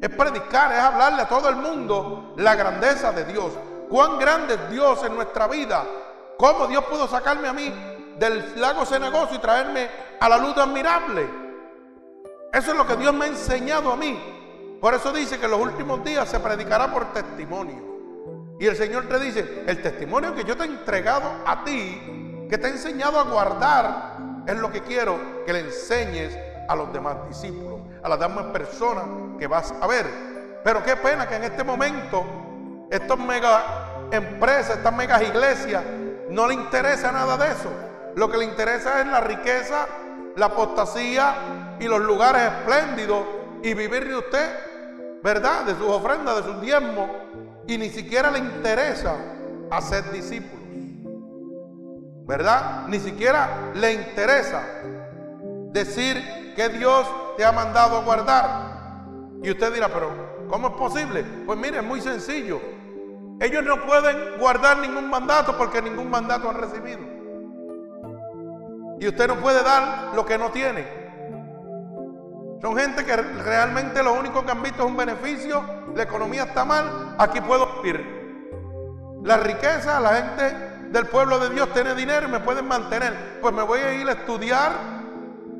Es 0.00 0.08
predicar, 0.08 0.72
es 0.72 0.78
hablarle 0.78 1.22
a 1.22 1.28
todo 1.28 1.48
el 1.48 1.56
mundo 1.56 2.34
la 2.36 2.54
grandeza 2.54 3.12
de 3.12 3.24
Dios. 3.24 3.52
Cuán 3.88 4.18
grande 4.18 4.54
es 4.54 4.70
Dios 4.70 5.04
en 5.04 5.14
nuestra 5.14 5.46
vida. 5.46 5.84
Cómo 6.38 6.66
Dios 6.66 6.84
pudo 6.84 7.06
sacarme 7.06 7.48
a 7.48 7.52
mí 7.52 7.72
del 8.18 8.60
lago 8.60 8.86
cenagoso 8.86 9.34
y 9.34 9.38
traerme 9.38 9.88
a 10.18 10.28
la 10.28 10.38
luz 10.38 10.56
admirable. 10.56 11.28
Eso 12.52 12.70
es 12.72 12.76
lo 12.76 12.86
que 12.86 12.96
Dios 12.96 13.12
me 13.12 13.26
ha 13.26 13.28
enseñado 13.28 13.92
a 13.92 13.96
mí. 13.96 14.78
Por 14.80 14.94
eso 14.94 15.12
dice 15.12 15.38
que 15.38 15.44
en 15.44 15.50
los 15.50 15.60
últimos 15.60 16.02
días 16.02 16.28
se 16.28 16.40
predicará 16.40 16.90
por 16.90 17.12
testimonio. 17.12 17.90
Y 18.58 18.66
el 18.66 18.76
Señor 18.76 19.06
te 19.08 19.18
dice, 19.18 19.64
el 19.66 19.82
testimonio 19.82 20.34
que 20.34 20.44
yo 20.44 20.56
te 20.56 20.64
he 20.64 20.66
entregado 20.66 21.30
a 21.46 21.62
ti, 21.64 22.46
que 22.48 22.58
te 22.58 22.66
he 22.66 22.70
enseñado 22.70 23.18
a 23.18 23.24
guardar, 23.24 24.16
es 24.46 24.56
lo 24.56 24.70
que 24.70 24.82
quiero 24.82 25.44
que 25.44 25.52
le 25.52 25.60
enseñes 25.60 26.36
a 26.68 26.74
los 26.74 26.92
demás 26.92 27.16
discípulos, 27.28 27.69
a 28.02 28.08
las 28.08 28.18
demás 28.18 28.46
personas 28.46 29.04
que 29.38 29.46
vas 29.46 29.74
a 29.80 29.86
ver. 29.86 30.06
Pero 30.64 30.82
qué 30.82 30.96
pena 30.96 31.28
que 31.28 31.36
en 31.36 31.44
este 31.44 31.64
momento 31.64 32.24
estos 32.90 33.18
mega 33.18 34.08
empresas, 34.10 34.76
estas 34.78 34.94
megas 34.94 35.22
iglesias, 35.22 35.82
no 36.28 36.46
le 36.46 36.54
interesa 36.54 37.12
nada 37.12 37.36
de 37.36 37.52
eso. 37.52 37.70
Lo 38.16 38.30
que 38.30 38.38
le 38.38 38.44
interesa 38.44 39.00
es 39.00 39.06
la 39.06 39.20
riqueza, 39.20 39.86
la 40.36 40.46
apostasía 40.46 41.76
y 41.78 41.86
los 41.86 42.00
lugares 42.00 42.42
espléndidos 42.42 43.24
y 43.62 43.74
vivir 43.74 44.08
de 44.08 44.16
usted, 44.16 44.50
¿verdad? 45.22 45.64
De 45.64 45.74
sus 45.74 45.88
ofrendas, 45.88 46.36
de 46.36 46.42
sus 46.42 46.60
diezmos. 46.60 47.10
Y 47.66 47.78
ni 47.78 47.90
siquiera 47.90 48.30
le 48.30 48.40
interesa 48.40 49.14
hacer 49.70 50.10
discípulos. 50.10 50.58
¿Verdad? 52.26 52.86
Ni 52.88 53.00
siquiera 53.00 53.72
le 53.74 53.92
interesa 53.92 54.62
decir 55.72 56.49
que 56.60 56.68
Dios 56.68 57.06
te 57.38 57.44
ha 57.44 57.52
mandado 57.52 57.96
a 57.96 58.02
guardar. 58.02 58.44
Y 59.42 59.50
usted 59.50 59.72
dirá, 59.72 59.88
pero 59.88 60.10
¿cómo 60.50 60.68
es 60.68 60.74
posible? 60.74 61.24
Pues 61.46 61.58
mire, 61.58 61.78
es 61.78 61.84
muy 61.84 62.02
sencillo. 62.02 62.60
Ellos 63.40 63.64
no 63.64 63.86
pueden 63.86 64.38
guardar 64.38 64.76
ningún 64.76 65.08
mandato 65.08 65.56
porque 65.56 65.80
ningún 65.80 66.10
mandato 66.10 66.50
han 66.50 66.56
recibido. 66.56 67.00
Y 68.98 69.08
usted 69.08 69.26
no 69.26 69.36
puede 69.36 69.62
dar 69.62 70.14
lo 70.14 70.26
que 70.26 70.36
no 70.36 70.50
tiene. 70.50 70.86
Son 72.60 72.76
gente 72.76 73.06
que 73.06 73.16
realmente 73.16 74.02
lo 74.02 74.12
único 74.12 74.44
que 74.44 74.50
han 74.50 74.62
visto 74.62 74.82
es 74.82 74.90
un 74.90 74.98
beneficio, 74.98 75.64
la 75.94 76.02
economía 76.02 76.42
está 76.42 76.66
mal, 76.66 77.14
aquí 77.16 77.40
puedo 77.40 77.80
vivir. 77.80 79.22
La 79.24 79.38
riqueza, 79.38 79.98
la 79.98 80.10
gente 80.10 80.90
del 80.90 81.06
pueblo 81.06 81.38
de 81.38 81.48
Dios 81.48 81.72
tiene 81.72 81.94
dinero 81.94 82.28
y 82.28 82.30
me 82.30 82.40
pueden 82.40 82.68
mantener. 82.68 83.38
Pues 83.40 83.54
me 83.54 83.62
voy 83.62 83.80
a 83.80 83.94
ir 83.94 84.06
a 84.06 84.12
estudiar 84.12 84.99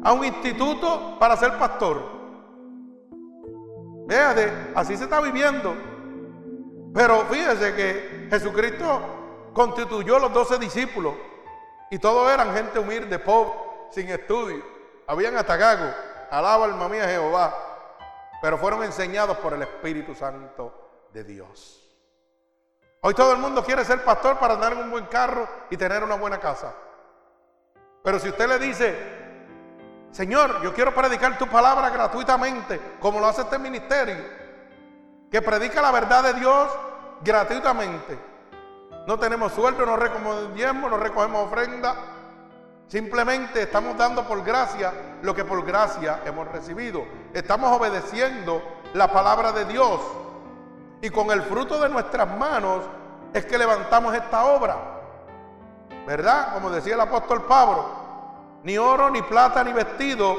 a 0.02 0.12
un 0.12 0.24
instituto 0.24 1.18
para 1.18 1.36
ser 1.36 1.56
pastor. 1.58 2.02
Véate, 4.06 4.72
así 4.74 4.96
se 4.96 5.04
está 5.04 5.20
viviendo. 5.20 5.74
Pero 6.92 7.20
fíjese 7.26 7.74
que 7.74 8.28
Jesucristo 8.30 9.00
constituyó 9.52 10.18
los 10.18 10.32
doce 10.32 10.58
discípulos 10.58 11.14
y 11.90 11.98
todos 11.98 12.32
eran 12.32 12.54
gente 12.54 12.78
humilde, 12.78 13.18
pobre, 13.18 13.52
sin 13.90 14.08
estudio. 14.08 14.64
Habían 15.06 15.36
hasta 15.36 15.56
gago, 15.56 15.92
alaba 16.30 16.64
alma 16.64 16.88
mía 16.88 17.08
Jehová, 17.08 17.54
pero 18.40 18.58
fueron 18.58 18.82
enseñados 18.84 19.36
por 19.38 19.52
el 19.52 19.62
Espíritu 19.62 20.14
Santo 20.14 21.08
de 21.12 21.24
Dios. 21.24 21.76
Hoy 23.02 23.14
todo 23.14 23.32
el 23.32 23.38
mundo 23.38 23.64
quiere 23.64 23.84
ser 23.84 24.04
pastor 24.04 24.38
para 24.38 24.54
andar 24.54 24.72
en 24.72 24.80
un 24.80 24.90
buen 24.90 25.06
carro 25.06 25.48
y 25.70 25.76
tener 25.76 26.04
una 26.04 26.16
buena 26.16 26.38
casa. 26.38 26.74
Pero 28.02 28.18
si 28.18 28.28
usted 28.28 28.48
le 28.48 28.58
dice, 28.58 29.19
Señor, 30.11 30.61
yo 30.62 30.75
quiero 30.75 30.92
predicar 30.94 31.38
tu 31.38 31.46
palabra 31.46 31.88
gratuitamente, 31.90 32.81
como 33.01 33.20
lo 33.20 33.27
hace 33.27 33.42
este 33.42 33.59
ministerio, 33.59 34.16
que 35.31 35.40
predica 35.40 35.81
la 35.81 35.92
verdad 35.92 36.25
de 36.25 36.35
Dios 36.35 36.68
gratuitamente. 37.23 38.18
No 39.07 39.18
tenemos 39.18 39.53
sueldo, 39.53 39.87
no 39.87 39.96
recogemos 39.96 40.51
no 40.55 40.96
recogemos 40.96 41.46
ofrenda. 41.46 41.94
Simplemente 42.88 43.62
estamos 43.62 43.96
dando 43.96 44.27
por 44.27 44.42
gracia 44.42 44.92
lo 45.23 45.33
que 45.35 45.44
por 45.44 45.64
gracia 45.64 46.20
hemos 46.25 46.49
recibido. 46.49 47.05
Estamos 47.33 47.70
obedeciendo 47.77 48.62
la 48.94 49.12
palabra 49.12 49.53
de 49.53 49.64
Dios. 49.64 50.01
Y 51.01 51.11
con 51.11 51.31
el 51.31 51.42
fruto 51.42 51.81
de 51.81 51.88
nuestras 51.88 52.37
manos 52.37 52.83
es 53.33 53.46
que 53.46 53.57
levantamos 53.57 54.12
esta 54.14 54.44
obra. 54.44 54.77
¿Verdad? 56.05 56.53
Como 56.55 56.70
decía 56.70 56.94
el 56.94 57.01
apóstol 57.01 57.44
Pablo, 57.46 57.99
ni 58.62 58.79
oro, 58.79 59.11
ni 59.11 59.23
plata, 59.23 59.64
ni 59.64 59.73
vestido 59.73 60.37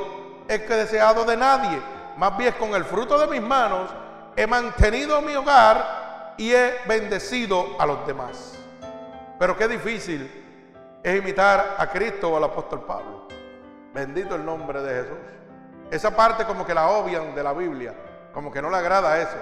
es 0.47 0.61
que 0.61 0.73
deseado 0.73 1.25
de 1.25 1.37
nadie. 1.37 1.81
Más 2.17 2.37
bien 2.37 2.53
con 2.59 2.73
el 2.75 2.83
fruto 2.85 3.17
de 3.17 3.27
mis 3.27 3.41
manos 3.41 3.89
he 4.35 4.45
mantenido 4.47 5.21
mi 5.21 5.35
hogar 5.35 6.33
y 6.37 6.53
he 6.53 6.75
bendecido 6.87 7.75
a 7.79 7.85
los 7.85 8.05
demás. 8.05 8.57
Pero 9.39 9.57
qué 9.57 9.67
difícil 9.67 10.29
es 11.03 11.19
imitar 11.19 11.75
a 11.77 11.87
Cristo 11.87 12.31
o 12.31 12.37
al 12.37 12.43
apóstol 12.43 12.81
Pablo. 12.81 13.27
Bendito 13.93 14.35
el 14.35 14.45
nombre 14.45 14.81
de 14.81 15.01
Jesús. 15.01 15.17
Esa 15.89 16.15
parte 16.15 16.45
como 16.45 16.65
que 16.65 16.73
la 16.73 16.89
obvian 16.89 17.35
de 17.35 17.43
la 17.43 17.53
Biblia, 17.53 17.93
como 18.33 18.51
que 18.51 18.61
no 18.61 18.69
le 18.69 18.77
agrada 18.77 19.19
eso. 19.19 19.37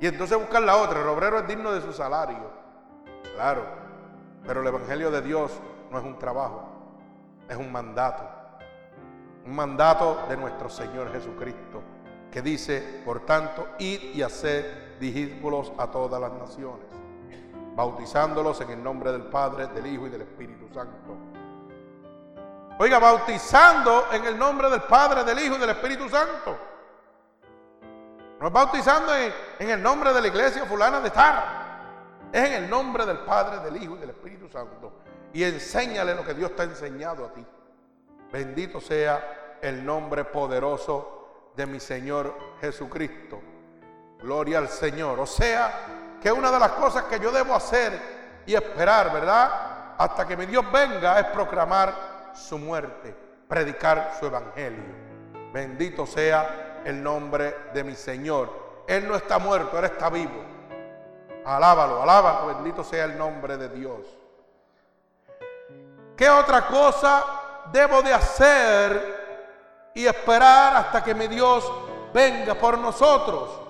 Y 0.00 0.06
entonces 0.06 0.38
buscan 0.38 0.64
la 0.64 0.76
otra, 0.76 1.00
el 1.00 1.08
obrero 1.08 1.38
es 1.40 1.48
digno 1.48 1.72
de 1.72 1.80
su 1.80 1.92
salario. 1.92 2.50
Claro, 3.34 3.64
pero 4.46 4.60
el 4.60 4.66
Evangelio 4.66 5.10
de 5.10 5.20
Dios 5.20 5.52
no 5.90 5.98
es 5.98 6.04
un 6.04 6.18
trabajo, 6.18 6.68
es 7.48 7.56
un 7.56 7.70
mandato. 7.70 8.24
Un 9.44 9.54
mandato 9.54 10.26
de 10.28 10.36
nuestro 10.36 10.68
Señor 10.68 11.12
Jesucristo, 11.12 11.82
que 12.30 12.42
dice, 12.42 13.02
por 13.04 13.20
tanto, 13.24 13.68
id 13.78 14.14
y 14.14 14.22
haced 14.22 14.98
discípulos 14.98 15.72
a 15.78 15.86
todas 15.86 16.20
las 16.20 16.32
naciones, 16.32 16.86
bautizándolos 17.76 18.60
en 18.62 18.70
el 18.70 18.82
nombre 18.82 19.12
del 19.12 19.22
Padre, 19.22 19.68
del 19.68 19.86
Hijo 19.86 20.06
y 20.06 20.10
del 20.10 20.22
Espíritu 20.22 20.66
Santo. 20.74 21.16
Oiga, 22.78 22.98
bautizando 22.98 24.06
en 24.12 24.24
el 24.24 24.36
nombre 24.36 24.68
del 24.68 24.82
Padre, 24.82 25.22
del 25.22 25.38
Hijo 25.38 25.54
y 25.56 25.58
del 25.58 25.70
Espíritu 25.70 26.08
Santo. 26.08 26.58
No 28.40 28.48
es 28.48 28.52
bautizando 28.52 29.12
en, 29.14 29.70
el 29.70 29.82
nombre 29.82 30.12
de 30.12 30.20
la 30.20 30.26
iglesia 30.26 30.66
fulana 30.66 31.00
de 31.00 31.08
estar. 31.08 31.66
Es 32.32 32.44
en 32.44 32.64
el 32.64 32.68
nombre 32.68 33.06
del 33.06 33.18
Padre, 33.18 33.60
del 33.60 33.82
Hijo 33.82 33.96
y 33.96 34.00
del 34.00 34.10
Espíritu 34.10 34.48
Santo 34.48 34.92
y 35.36 35.44
enséñale 35.44 36.14
lo 36.14 36.24
que 36.24 36.32
Dios 36.32 36.56
te 36.56 36.62
ha 36.62 36.64
enseñado 36.64 37.26
a 37.26 37.30
ti. 37.30 37.44
Bendito 38.32 38.80
sea 38.80 39.58
el 39.60 39.84
nombre 39.84 40.24
poderoso 40.24 41.50
de 41.54 41.66
mi 41.66 41.78
Señor 41.78 42.34
Jesucristo. 42.62 43.42
Gloria 44.18 44.56
al 44.56 44.70
Señor. 44.70 45.20
O 45.20 45.26
sea, 45.26 46.16
que 46.22 46.32
una 46.32 46.50
de 46.50 46.58
las 46.58 46.70
cosas 46.70 47.04
que 47.04 47.20
yo 47.20 47.30
debo 47.30 47.54
hacer 47.54 48.00
y 48.46 48.54
esperar, 48.54 49.12
¿verdad? 49.12 49.94
Hasta 49.98 50.26
que 50.26 50.38
mi 50.38 50.46
Dios 50.46 50.64
venga 50.72 51.20
es 51.20 51.26
proclamar 51.26 52.32
su 52.32 52.56
muerte, 52.56 53.14
predicar 53.46 54.16
su 54.18 54.24
evangelio. 54.24 54.94
Bendito 55.52 56.06
sea 56.06 56.80
el 56.82 57.02
nombre 57.02 57.54
de 57.74 57.84
mi 57.84 57.94
Señor. 57.94 58.84
Él 58.88 59.06
no 59.06 59.16
está 59.16 59.38
muerto, 59.38 59.78
Él 59.78 59.84
está 59.84 60.08
vivo. 60.08 60.42
Alábalo, 61.44 62.02
alábalo, 62.02 62.46
bendito 62.46 62.82
sea 62.82 63.04
el 63.04 63.18
nombre 63.18 63.58
de 63.58 63.68
Dios. 63.68 64.16
¿Qué 66.16 66.30
otra 66.30 66.66
cosa 66.66 67.24
debo 67.70 68.00
de 68.00 68.14
hacer 68.14 69.90
y 69.94 70.06
esperar 70.06 70.76
hasta 70.76 71.04
que 71.04 71.14
mi 71.14 71.26
Dios 71.28 71.70
venga 72.14 72.54
por 72.54 72.78
nosotros? 72.78 73.60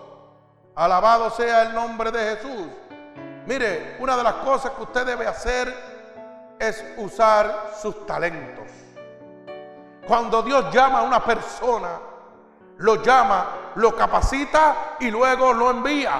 Alabado 0.76 1.30
sea 1.30 1.62
el 1.62 1.74
nombre 1.74 2.12
de 2.12 2.36
Jesús. 2.36 2.68
Mire, 3.46 3.96
una 3.98 4.16
de 4.16 4.22
las 4.22 4.34
cosas 4.34 4.72
que 4.72 4.82
usted 4.82 5.06
debe 5.06 5.26
hacer 5.26 5.74
es 6.58 6.84
usar 6.98 7.72
sus 7.80 8.06
talentos. 8.06 8.70
Cuando 10.06 10.42
Dios 10.42 10.72
llama 10.72 11.00
a 11.00 11.02
una 11.02 11.24
persona, 11.24 11.98
lo 12.78 13.02
llama, 13.02 13.72
lo 13.74 13.96
capacita 13.96 14.96
y 15.00 15.10
luego 15.10 15.52
lo 15.52 15.70
envía. 15.70 16.12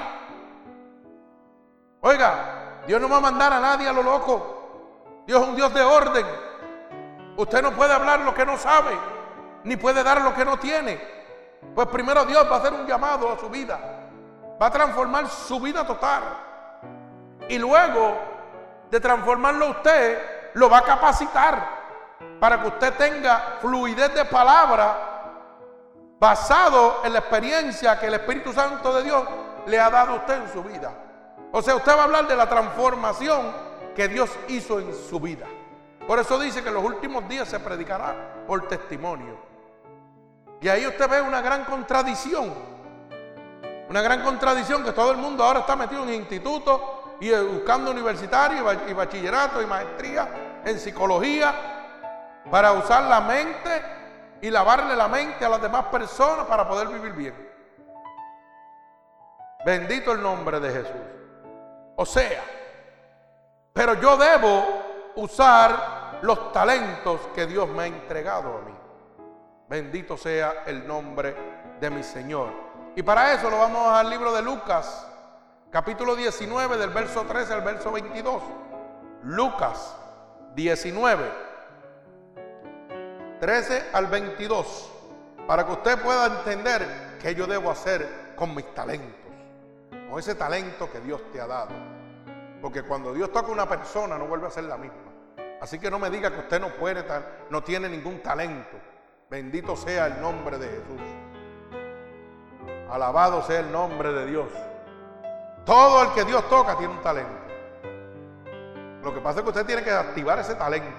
Oiga, 2.00 2.82
Dios 2.86 3.00
no 3.00 3.08
va 3.08 3.18
a 3.18 3.20
mandar 3.20 3.52
a 3.52 3.60
nadie 3.60 3.88
a 3.88 3.92
lo 3.92 4.02
loco. 4.02 4.55
Dios 5.26 5.42
es 5.42 5.48
un 5.48 5.56
Dios 5.56 5.74
de 5.74 5.82
orden. 5.82 6.26
Usted 7.36 7.62
no 7.62 7.72
puede 7.72 7.92
hablar 7.92 8.20
lo 8.20 8.32
que 8.32 8.46
no 8.46 8.56
sabe, 8.56 8.96
ni 9.64 9.76
puede 9.76 10.02
dar 10.02 10.20
lo 10.22 10.32
que 10.32 10.44
no 10.44 10.56
tiene. 10.58 11.00
Pues 11.74 11.88
primero 11.88 12.24
Dios 12.24 12.46
va 12.50 12.56
a 12.56 12.58
hacer 12.60 12.72
un 12.72 12.86
llamado 12.86 13.32
a 13.32 13.38
su 13.38 13.50
vida. 13.50 13.78
Va 14.60 14.66
a 14.66 14.70
transformar 14.70 15.28
su 15.28 15.60
vida 15.60 15.86
total. 15.86 16.22
Y 17.48 17.58
luego 17.58 18.16
de 18.90 19.00
transformarlo 19.00 19.70
usted, 19.70 20.52
lo 20.54 20.70
va 20.70 20.78
a 20.78 20.82
capacitar 20.82 21.68
para 22.40 22.62
que 22.62 22.68
usted 22.68 22.94
tenga 22.94 23.58
fluidez 23.60 24.14
de 24.14 24.24
palabra 24.24 24.96
basado 26.18 27.00
en 27.04 27.12
la 27.12 27.18
experiencia 27.18 27.98
que 27.98 28.06
el 28.06 28.14
Espíritu 28.14 28.52
Santo 28.52 28.92
de 28.94 29.02
Dios 29.02 29.24
le 29.66 29.78
ha 29.78 29.90
dado 29.90 30.12
a 30.12 30.16
usted 30.16 30.42
en 30.42 30.52
su 30.52 30.62
vida. 30.62 30.92
O 31.52 31.60
sea, 31.60 31.76
usted 31.76 31.92
va 31.94 32.02
a 32.02 32.04
hablar 32.04 32.26
de 32.26 32.36
la 32.36 32.48
transformación 32.48 33.65
que 33.96 34.06
Dios 34.08 34.30
hizo 34.48 34.78
en 34.78 34.94
su 34.94 35.18
vida. 35.18 35.46
Por 36.06 36.18
eso 36.18 36.38
dice 36.38 36.62
que 36.62 36.68
en 36.68 36.74
los 36.74 36.84
últimos 36.84 37.26
días 37.28 37.48
se 37.48 37.58
predicará 37.58 38.44
por 38.46 38.68
testimonio. 38.68 39.36
Y 40.60 40.68
ahí 40.68 40.86
usted 40.86 41.08
ve 41.08 41.20
una 41.22 41.40
gran 41.40 41.64
contradicción. 41.64 42.52
Una 43.88 44.02
gran 44.02 44.22
contradicción 44.22 44.84
que 44.84 44.92
todo 44.92 45.10
el 45.12 45.16
mundo 45.16 45.42
ahora 45.42 45.60
está 45.60 45.74
metido 45.74 46.02
en 46.04 46.14
institutos 46.14 46.80
y 47.20 47.32
buscando 47.32 47.90
universitario 47.90 48.64
y 48.86 48.92
bachillerato 48.92 49.62
y 49.62 49.66
maestría 49.66 50.60
en 50.64 50.78
psicología 50.78 51.54
para 52.50 52.72
usar 52.72 53.04
la 53.04 53.20
mente 53.20 53.82
y 54.42 54.50
lavarle 54.50 54.94
la 54.94 55.08
mente 55.08 55.44
a 55.44 55.48
las 55.48 55.62
demás 55.62 55.86
personas 55.86 56.46
para 56.46 56.68
poder 56.68 56.88
vivir 56.88 57.12
bien. 57.12 57.48
Bendito 59.64 60.12
el 60.12 60.22
nombre 60.22 60.60
de 60.60 60.70
Jesús. 60.70 61.00
O 61.96 62.04
sea, 62.04 62.44
pero 63.76 63.92
yo 64.00 64.16
debo 64.16 64.64
usar 65.16 66.20
los 66.22 66.50
talentos 66.50 67.20
que 67.34 67.46
Dios 67.46 67.68
me 67.68 67.82
ha 67.82 67.86
entregado 67.86 68.56
a 68.56 68.60
mí. 68.62 68.74
Bendito 69.68 70.16
sea 70.16 70.64
el 70.64 70.86
nombre 70.86 71.36
de 71.78 71.90
mi 71.90 72.02
Señor. 72.02 72.48
Y 72.96 73.02
para 73.02 73.34
eso 73.34 73.50
lo 73.50 73.58
vamos 73.58 73.86
al 73.92 74.08
libro 74.08 74.32
de 74.32 74.40
Lucas, 74.40 75.06
capítulo 75.70 76.16
19, 76.16 76.78
del 76.78 76.88
verso 76.88 77.24
13 77.24 77.52
al 77.52 77.60
verso 77.60 77.92
22. 77.92 78.42
Lucas 79.24 79.94
19, 80.54 81.30
13 83.40 83.90
al 83.92 84.06
22. 84.06 84.90
Para 85.46 85.66
que 85.66 85.72
usted 85.72 86.00
pueda 86.00 86.24
entender 86.38 87.18
qué 87.20 87.34
yo 87.34 87.46
debo 87.46 87.70
hacer 87.70 88.32
con 88.36 88.54
mis 88.54 88.74
talentos, 88.74 89.20
con 90.08 90.18
ese 90.18 90.34
talento 90.34 90.90
que 90.90 91.00
Dios 91.00 91.20
te 91.30 91.42
ha 91.42 91.46
dado. 91.46 91.95
Porque 92.66 92.82
cuando 92.82 93.14
Dios 93.14 93.30
toca 93.30 93.46
a 93.46 93.52
una 93.52 93.68
persona 93.68 94.18
no 94.18 94.26
vuelve 94.26 94.48
a 94.48 94.50
ser 94.50 94.64
la 94.64 94.76
misma. 94.76 95.12
Así 95.60 95.78
que 95.78 95.88
no 95.88 96.00
me 96.00 96.10
diga 96.10 96.32
que 96.32 96.40
usted 96.40 96.60
no 96.60 96.70
puede, 96.70 97.04
no 97.48 97.62
tiene 97.62 97.88
ningún 97.88 98.20
talento. 98.20 98.76
Bendito 99.30 99.76
sea 99.76 100.08
el 100.08 100.20
nombre 100.20 100.58
de 100.58 100.66
Jesús. 100.66 101.00
Alabado 102.90 103.40
sea 103.44 103.60
el 103.60 103.70
nombre 103.70 104.12
de 104.12 104.26
Dios. 104.26 104.48
Todo 105.64 106.02
el 106.02 106.10
que 106.10 106.24
Dios 106.24 106.42
toca 106.48 106.76
tiene 106.76 106.92
un 106.92 107.02
talento. 107.02 107.38
Lo 109.04 109.14
que 109.14 109.20
pasa 109.20 109.38
es 109.38 109.42
que 109.44 109.50
usted 109.50 109.64
tiene 109.64 109.84
que 109.84 109.92
activar 109.92 110.40
ese 110.40 110.56
talento. 110.56 110.90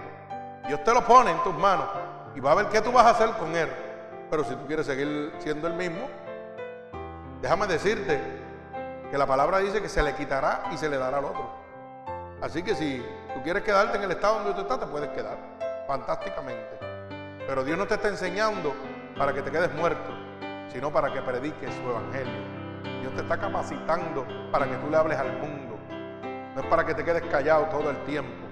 Dios 0.70 0.82
te 0.86 0.94
lo 0.94 1.04
pone 1.06 1.32
en 1.32 1.44
tus 1.44 1.54
manos 1.54 1.90
y 2.34 2.40
va 2.40 2.54
a 2.54 2.56
ver 2.56 2.68
qué 2.70 2.80
tú 2.80 2.94
vas 2.94 3.08
a 3.08 3.10
hacer 3.10 3.32
con 3.32 3.54
él. 3.54 3.68
Pero 4.30 4.46
si 4.46 4.56
tú 4.56 4.66
quieres 4.68 4.86
seguir 4.86 5.34
siendo 5.40 5.68
el 5.68 5.74
mismo, 5.74 6.08
déjame 7.42 7.68
decirte 7.68 8.37
que 9.10 9.18
la 9.18 9.26
palabra 9.26 9.60
dice 9.60 9.82
que 9.82 9.90
se 9.90 10.04
le 10.04 10.14
quitará 10.16 10.64
y 10.72 10.78
se 10.78 10.90
le 10.90 10.98
dará 10.98 11.20
al 11.20 11.26
otro. 11.26 11.50
Así 12.42 12.62
que 12.62 12.76
si 12.76 13.04
tú 13.34 13.42
quieres 13.42 13.64
quedarte 13.64 13.98
en 13.98 14.04
el 14.04 14.12
estado 14.12 14.36
donde 14.36 14.54
tú 14.54 14.62
estás, 14.62 14.80
te 14.80 14.86
puedes 14.88 15.10
quedar 15.10 15.38
fantásticamente. 15.88 16.78
Pero 17.48 17.64
Dios 17.64 17.78
no 17.78 17.88
te 17.88 17.96
está 17.96 18.10
enseñando 18.10 18.74
para 19.18 19.34
que 19.34 19.42
te 19.42 19.50
quedes 19.50 19.74
muerto, 19.74 20.12
sino 20.72 20.92
para 20.92 21.12
que 21.12 21.22
prediques 21.22 21.74
su 21.74 21.90
evangelio. 21.90 22.58
Dios 23.02 23.14
te 23.16 23.22
está 23.22 23.38
capacitando 23.38 24.26
para 24.52 24.68
que 24.68 24.76
tú 24.76 24.90
le 24.90 24.98
hables 24.98 25.18
al 25.18 25.32
mundo. 25.40 25.78
No 26.54 26.62
es 26.62 26.68
para 26.68 26.86
que 26.86 26.94
te 26.94 27.04
quedes 27.04 27.24
callado 27.24 27.66
todo 27.66 27.90
el 27.90 27.98
tiempo. 28.04 28.46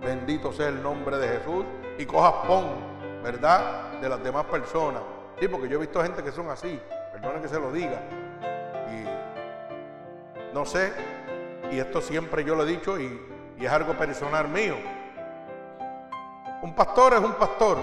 Bendito 0.00 0.52
sea 0.52 0.68
el 0.68 0.82
nombre 0.82 1.18
de 1.18 1.28
Jesús 1.28 1.64
y 1.98 2.06
cojas 2.06 2.46
pon, 2.46 3.22
¿verdad? 3.22 3.98
De 4.00 4.08
las 4.08 4.22
demás 4.22 4.44
personas. 4.44 5.02
Sí, 5.40 5.48
porque 5.48 5.68
yo 5.68 5.76
he 5.76 5.80
visto 5.80 6.02
gente 6.02 6.22
que 6.22 6.30
son 6.30 6.48
así, 6.48 6.80
perdonen 7.12 7.42
que 7.42 7.48
se 7.48 7.58
lo 7.58 7.72
diga, 7.72 8.00
no 10.56 10.64
sé, 10.64 10.90
y 11.70 11.78
esto 11.78 12.00
siempre 12.00 12.42
yo 12.42 12.54
lo 12.54 12.62
he 12.62 12.66
dicho 12.66 12.98
y, 12.98 13.20
es 13.60 13.70
algo 13.70 13.92
personal 13.92 14.48
mío. 14.48 14.74
Un 16.62 16.74
pastor 16.74 17.12
es 17.12 17.20
un 17.20 17.34
pastor, 17.34 17.76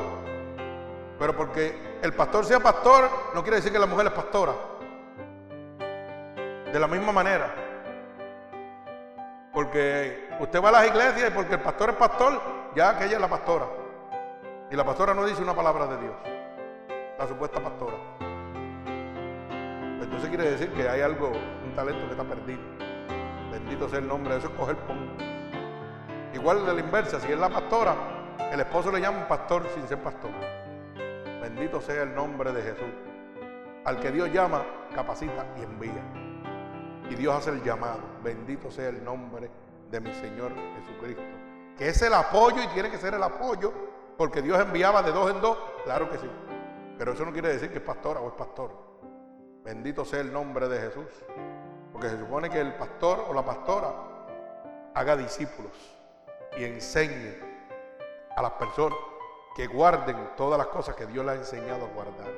pero 1.20 1.38
porque 1.38 2.00
el 2.02 2.14
pastor 2.14 2.46
sea 2.46 2.60
pastor 2.60 3.10
no 3.36 3.44
quiere 3.44 3.58
decir 3.58 3.72
que 3.72 3.78
la 3.78 3.86
mujer 3.86 4.08
es 4.08 4.14
pastora. 4.14 4.54
De 6.72 6.80
la 6.80 6.88
misma 6.88 7.12
manera. 7.12 7.54
Porque 9.54 10.30
usted 10.40 10.60
va 10.60 10.70
a 10.70 10.72
las 10.72 10.88
iglesias 10.88 11.30
y 11.30 11.34
porque 11.34 11.54
el 11.54 11.62
pastor 11.62 11.92
es 11.92 11.96
pastor, 11.96 12.42
ya 12.76 12.98
que 12.98 13.06
ella 13.06 13.16
es 13.16 13.22
la 13.22 13.30
pastora. 13.30 13.68
Y 14.72 14.76
la 14.76 14.84
pastora 14.84 15.14
no 15.14 15.26
dice 15.28 15.44
una 15.44 15.54
palabra 15.54 15.86
de 15.86 15.98
Dios. 15.98 16.16
La 17.20 17.28
supuesta 17.28 17.60
pastora. 17.60 17.98
Entonces 20.02 20.30
quiere 20.30 20.52
decir 20.52 20.72
que 20.74 20.90
hay 20.90 21.02
algo, 21.02 21.32
talento 21.74 22.06
que 22.06 22.12
está 22.12 22.24
perdido. 22.24 22.62
Bendito 23.52 23.90
sea 23.90 24.00
el 24.00 24.08
nombre 24.08 24.34
de 24.34 24.40
eso, 24.40 24.48
es 24.48 24.54
coger 24.54 24.76
pon. 24.78 25.12
Igual 26.34 26.66
de 26.66 26.74
la 26.74 26.80
inversa, 26.80 27.20
si 27.20 27.32
es 27.32 27.38
la 27.38 27.50
pastora, 27.50 27.96
el 28.52 28.60
esposo 28.60 28.92
le 28.92 29.00
llama 29.00 29.28
pastor 29.28 29.68
sin 29.74 29.88
ser 29.88 30.00
pastor. 30.00 30.32
Bendito 31.42 31.82
sea 31.82 32.04
el 32.04 32.16
nombre 32.16 32.52
de 32.52 32.62
Jesús. 32.62 32.94
Al 33.86 34.00
que 34.00 34.12
Dios 34.12 34.32
llama, 34.32 34.64
capacita 34.96 35.46
y 35.60 35.64
envía. 35.64 36.04
Y 37.10 37.16
Dios 37.16 37.36
hace 37.36 37.50
el 37.50 37.62
llamado. 37.64 38.00
Bendito 38.24 38.72
sea 38.72 38.90
el 38.90 39.04
nombre 39.04 39.52
de 39.92 40.00
mi 40.00 40.14
Señor 40.14 40.52
Jesucristo. 40.80 41.24
Que 41.78 41.90
es 41.90 42.02
el 42.02 42.14
apoyo 42.14 42.62
y 42.64 42.68
tiene 42.68 42.90
que 42.90 42.98
ser 42.98 43.14
el 43.14 43.24
apoyo, 43.24 43.74
porque 44.18 44.42
Dios 44.42 44.60
enviaba 44.60 45.04
de 45.04 45.12
dos 45.12 45.30
en 45.32 45.42
dos, 45.42 45.58
claro 45.84 46.10
que 46.10 46.18
sí. 46.18 46.30
Pero 46.98 47.14
eso 47.14 47.26
no 47.26 47.32
quiere 47.32 47.50
decir 47.50 47.70
que 47.72 47.78
es 47.78 47.84
pastora 47.84 48.20
o 48.20 48.30
es 48.30 48.34
pastor. 48.34 48.72
Bendito 49.64 50.06
sea 50.06 50.22
el 50.22 50.32
nombre 50.32 50.68
de 50.68 50.80
Jesús. 50.80 51.06
Se 52.10 52.20
supone 52.20 52.50
que 52.50 52.60
el 52.60 52.74
pastor 52.74 53.26
o 53.30 53.34
la 53.34 53.44
pastora 53.44 53.94
haga 54.94 55.16
discípulos 55.16 55.72
y 56.58 56.66
enseñe 56.66 57.38
a 58.36 58.42
las 58.42 58.52
personas 58.52 58.98
que 59.56 59.68
guarden 59.68 60.32
todas 60.36 60.58
las 60.58 60.68
cosas 60.68 60.96
que 60.96 61.06
Dios 61.06 61.26
les 61.26 61.36
ha 61.36 61.38
enseñado 61.38 61.86
a 61.86 61.88
guardar. 61.90 62.32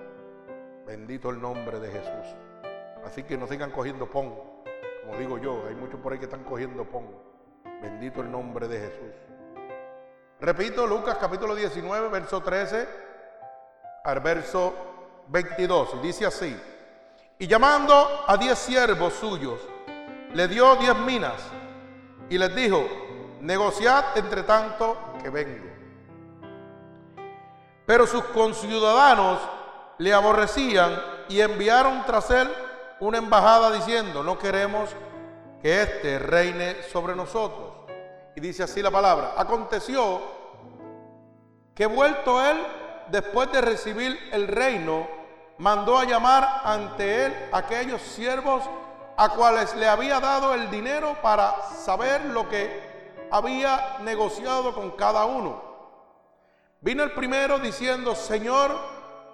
Bendito 0.85 1.31
el 1.31 1.41
nombre 1.41 1.79
de 1.79 1.89
Jesús. 1.89 2.35
Así 3.05 3.23
que 3.23 3.37
no 3.37 3.47
sigan 3.47 3.71
cogiendo 3.71 4.05
pon, 4.05 4.35
como 5.03 5.17
digo 5.17 5.39
yo, 5.39 5.63
hay 5.67 5.75
muchos 5.75 5.99
por 5.99 6.13
ahí 6.13 6.19
que 6.19 6.25
están 6.25 6.43
cogiendo 6.43 6.85
pon. 6.85 7.07
Bendito 7.81 8.21
el 8.21 8.31
nombre 8.31 8.67
de 8.67 8.79
Jesús. 8.79 9.13
Repito, 10.39 10.85
Lucas 10.85 11.17
capítulo 11.19 11.55
19, 11.55 12.09
verso 12.09 12.41
13 12.41 12.87
al 14.03 14.19
verso 14.19 14.73
22. 15.29 15.95
Y 15.95 15.99
dice 16.05 16.25
así. 16.27 16.74
Y 17.37 17.47
llamando 17.47 18.23
a 18.27 18.37
diez 18.37 18.57
siervos 18.57 19.13
suyos, 19.13 19.59
le 20.33 20.47
dio 20.47 20.75
diez 20.77 20.95
minas 20.95 21.41
y 22.29 22.37
les 22.37 22.55
dijo, 22.55 22.87
negociad 23.41 24.17
entre 24.17 24.43
tanto 24.43 24.97
que 25.21 25.29
vengo. 25.29 25.65
Pero 27.85 28.07
sus 28.07 28.23
conciudadanos 28.25 29.39
le 29.97 30.13
aborrecían 30.13 30.99
y 31.29 31.41
enviaron 31.41 32.03
tras 32.05 32.31
él 32.31 32.49
una 32.99 33.17
embajada 33.17 33.71
diciendo, 33.71 34.23
no 34.23 34.37
queremos 34.39 34.89
que 35.61 35.81
éste 35.81 36.19
reine 36.19 36.83
sobre 36.91 37.15
nosotros. 37.15 37.73
Y 38.35 38.41
dice 38.41 38.63
así 38.63 38.81
la 38.81 38.91
palabra. 38.91 39.33
Aconteció 39.37 40.21
que 41.73 41.85
vuelto 41.85 42.43
él, 42.43 42.57
después 43.09 43.51
de 43.51 43.61
recibir 43.61 44.17
el 44.31 44.47
reino, 44.47 45.07
mandó 45.57 45.97
a 45.97 46.05
llamar 46.05 46.61
ante 46.63 47.25
él 47.25 47.49
aquellos 47.51 48.01
siervos 48.01 48.63
a 49.17 49.29
cuales 49.29 49.73
le 49.75 49.87
había 49.87 50.19
dado 50.19 50.53
el 50.53 50.69
dinero 50.69 51.15
para 51.21 51.55
saber 51.83 52.25
lo 52.25 52.49
que 52.49 53.27
había 53.31 53.97
negociado 54.01 54.73
con 54.73 54.91
cada 54.91 55.25
uno. 55.25 55.63
Vino 56.81 57.03
el 57.03 57.11
primero 57.13 57.59
diciendo, 57.59 58.15
Señor, 58.15 58.71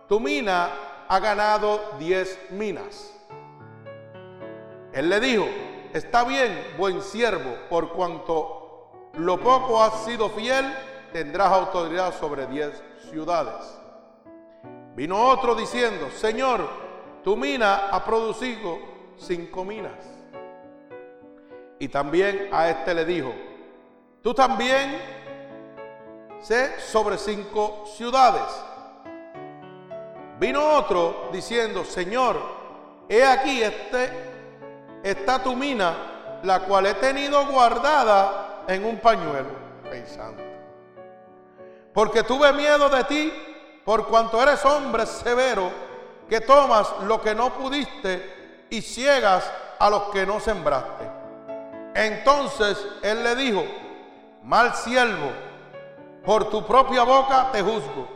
tu 0.07 0.19
mina 0.19 0.69
ha 1.07 1.19
ganado 1.19 1.81
diez 1.99 2.39
minas. 2.51 3.13
Él 4.93 5.09
le 5.09 5.19
dijo, 5.19 5.45
está 5.93 6.23
bien, 6.23 6.75
buen 6.77 7.01
siervo, 7.01 7.55
por 7.69 7.93
cuanto 7.93 9.09
lo 9.13 9.39
poco 9.39 9.81
has 9.83 10.05
sido 10.05 10.29
fiel, 10.29 10.65
tendrás 11.11 11.51
autoridad 11.51 12.13
sobre 12.17 12.45
diez 12.47 12.81
ciudades. 13.09 13.80
Vino 14.95 15.29
otro 15.29 15.55
diciendo, 15.55 16.09
Señor, 16.11 16.67
tu 17.23 17.37
mina 17.37 17.87
ha 17.89 18.03
producido 18.03 18.77
cinco 19.17 19.63
minas. 19.63 20.05
Y 21.79 21.87
también 21.87 22.49
a 22.51 22.69
este 22.69 22.93
le 22.93 23.05
dijo, 23.05 23.33
tú 24.21 24.33
también 24.33 24.99
sé 26.39 26.79
sobre 26.79 27.17
cinco 27.17 27.85
ciudades. 27.95 28.43
Vino 30.39 30.63
otro 30.75 31.29
diciendo, 31.31 31.85
Señor, 31.85 32.37
he 33.07 33.23
aquí 33.23 33.61
este 33.61 34.09
está 35.03 35.41
tu 35.41 35.55
mina, 35.55 36.39
la 36.43 36.61
cual 36.61 36.87
he 36.87 36.93
tenido 36.95 37.45
guardada 37.47 38.63
en 38.67 38.85
un 38.85 38.97
pañuelo. 38.99 39.61
pensando. 39.89 40.41
Porque 41.93 42.23
tuve 42.23 42.53
miedo 42.53 42.87
de 42.89 43.03
ti, 43.03 43.33
por 43.85 44.07
cuanto 44.07 44.41
eres 44.41 44.63
hombre 44.65 45.05
severo, 45.05 45.71
que 46.29 46.41
tomas 46.41 46.87
lo 47.03 47.21
que 47.21 47.35
no 47.35 47.53
pudiste 47.53 48.67
y 48.69 48.81
ciegas 48.81 49.51
a 49.79 49.89
los 49.89 50.03
que 50.03 50.25
no 50.25 50.39
sembraste. 50.39 51.09
Entonces 51.93 52.77
él 53.01 53.23
le 53.23 53.35
dijo, 53.35 53.63
mal 54.43 54.73
siervo, 54.75 55.31
por 56.23 56.49
tu 56.49 56.65
propia 56.65 57.03
boca 57.03 57.49
te 57.51 57.61
juzgo. 57.61 58.07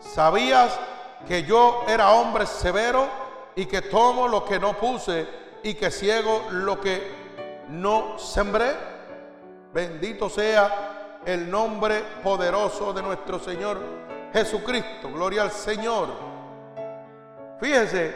¿Sabías 0.00 0.78
que 1.26 1.44
yo 1.44 1.84
era 1.86 2.10
hombre 2.10 2.46
severo 2.46 3.08
y 3.54 3.66
que 3.66 3.82
tomo 3.82 4.28
lo 4.28 4.44
que 4.44 4.58
no 4.58 4.74
puse 4.74 5.26
y 5.62 5.74
que 5.74 5.90
ciego 5.90 6.46
lo 6.50 6.80
que 6.80 7.22
no 7.68 8.18
sembré. 8.18 8.74
Bendito 9.72 10.28
sea 10.28 11.20
el 11.24 11.50
nombre 11.50 12.02
poderoso 12.22 12.92
de 12.92 13.02
nuestro 13.02 13.38
Señor 13.38 13.78
Jesucristo. 14.32 15.10
Gloria 15.12 15.42
al 15.42 15.50
Señor. 15.50 16.08
Fíjese, 17.60 18.14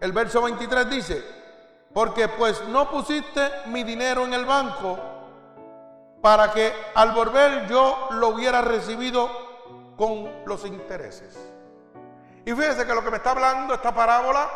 el 0.00 0.12
verso 0.12 0.42
23 0.42 0.90
dice, 0.90 1.24
porque 1.92 2.28
pues 2.28 2.66
no 2.68 2.90
pusiste 2.90 3.50
mi 3.66 3.84
dinero 3.84 4.24
en 4.24 4.34
el 4.34 4.44
banco 4.44 4.98
para 6.22 6.52
que 6.52 6.72
al 6.94 7.12
volver 7.12 7.66
yo 7.66 8.08
lo 8.12 8.28
hubiera 8.28 8.62
recibido 8.62 9.28
con 9.96 10.44
los 10.46 10.64
intereses. 10.64 11.38
Y 12.44 12.52
fíjese 12.52 12.86
que 12.86 12.94
lo 12.94 13.04
que 13.04 13.10
me 13.10 13.18
está 13.18 13.32
hablando 13.32 13.74
esta 13.74 13.94
parábola 13.94 14.48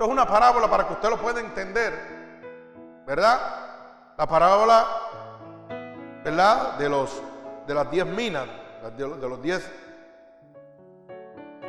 esto 0.00 0.08
es 0.08 0.12
una 0.12 0.26
parábola 0.26 0.66
para 0.66 0.86
que 0.86 0.94
usted 0.94 1.10
lo 1.10 1.18
pueda 1.18 1.40
entender, 1.40 1.92
¿verdad? 3.06 3.38
La 4.16 4.26
parábola, 4.26 4.86
¿verdad? 6.24 6.78
De, 6.78 6.88
los, 6.88 7.20
de 7.66 7.74
las 7.74 7.90
diez 7.90 8.06
minas, 8.06 8.46
de, 8.88 9.28
los 9.28 9.42
diez, 9.42 9.70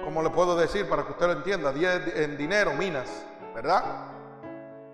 ¿cómo 0.04 0.24
le 0.24 0.30
puedo 0.30 0.56
decir 0.56 0.88
para 0.88 1.04
que 1.04 1.12
usted 1.12 1.28
lo 1.28 1.34
entienda? 1.34 1.74
Diez 1.74 2.16
en 2.16 2.38
dinero, 2.38 2.74
minas, 2.74 3.10
¿verdad? 3.54 3.84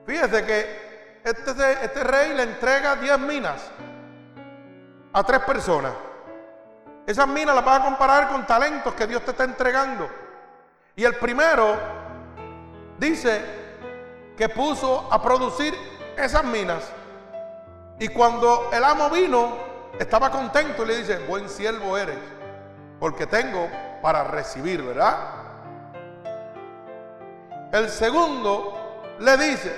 Fíjese 0.06 0.46
que 0.46 1.20
este, 1.24 1.52
este 1.84 2.04
rey 2.04 2.34
le 2.34 2.44
entrega 2.44 2.96
diez 2.96 3.20
minas 3.20 3.70
a 5.14 5.24
tres 5.24 5.42
personas. 5.42 5.94
Esas 7.06 7.28
minas 7.28 7.56
las 7.56 7.64
vas 7.64 7.82
a 7.82 7.86
comparar 7.86 8.30
con 8.30 8.46
talentos 8.48 8.94
que 8.96 9.06
Dios 9.06 9.24
te 9.24 9.32
está 9.32 9.44
entregando. 9.44 10.10
Y 10.96 11.04
el 11.04 11.16
primero 11.16 11.76
dice 12.98 13.42
que 14.36 14.50
puso 14.50 15.08
a 15.12 15.22
producir 15.22 15.74
esas 16.18 16.44
minas. 16.44 16.84
Y 18.00 18.08
cuando 18.10 18.70
el 18.74 18.84
amo 18.84 19.10
vino, 19.10 19.67
estaba 20.00 20.30
contento 20.30 20.84
y 20.84 20.88
le 20.88 20.98
dice, 20.98 21.18
buen 21.28 21.50
siervo 21.50 21.98
eres, 21.98 22.18
porque 23.00 23.26
tengo 23.26 23.70
para 24.02 24.24
recibir, 24.24 24.82
¿verdad? 24.84 25.18
El 27.72 27.90
segundo 27.90 29.04
le 29.20 29.38
dice, 29.38 29.76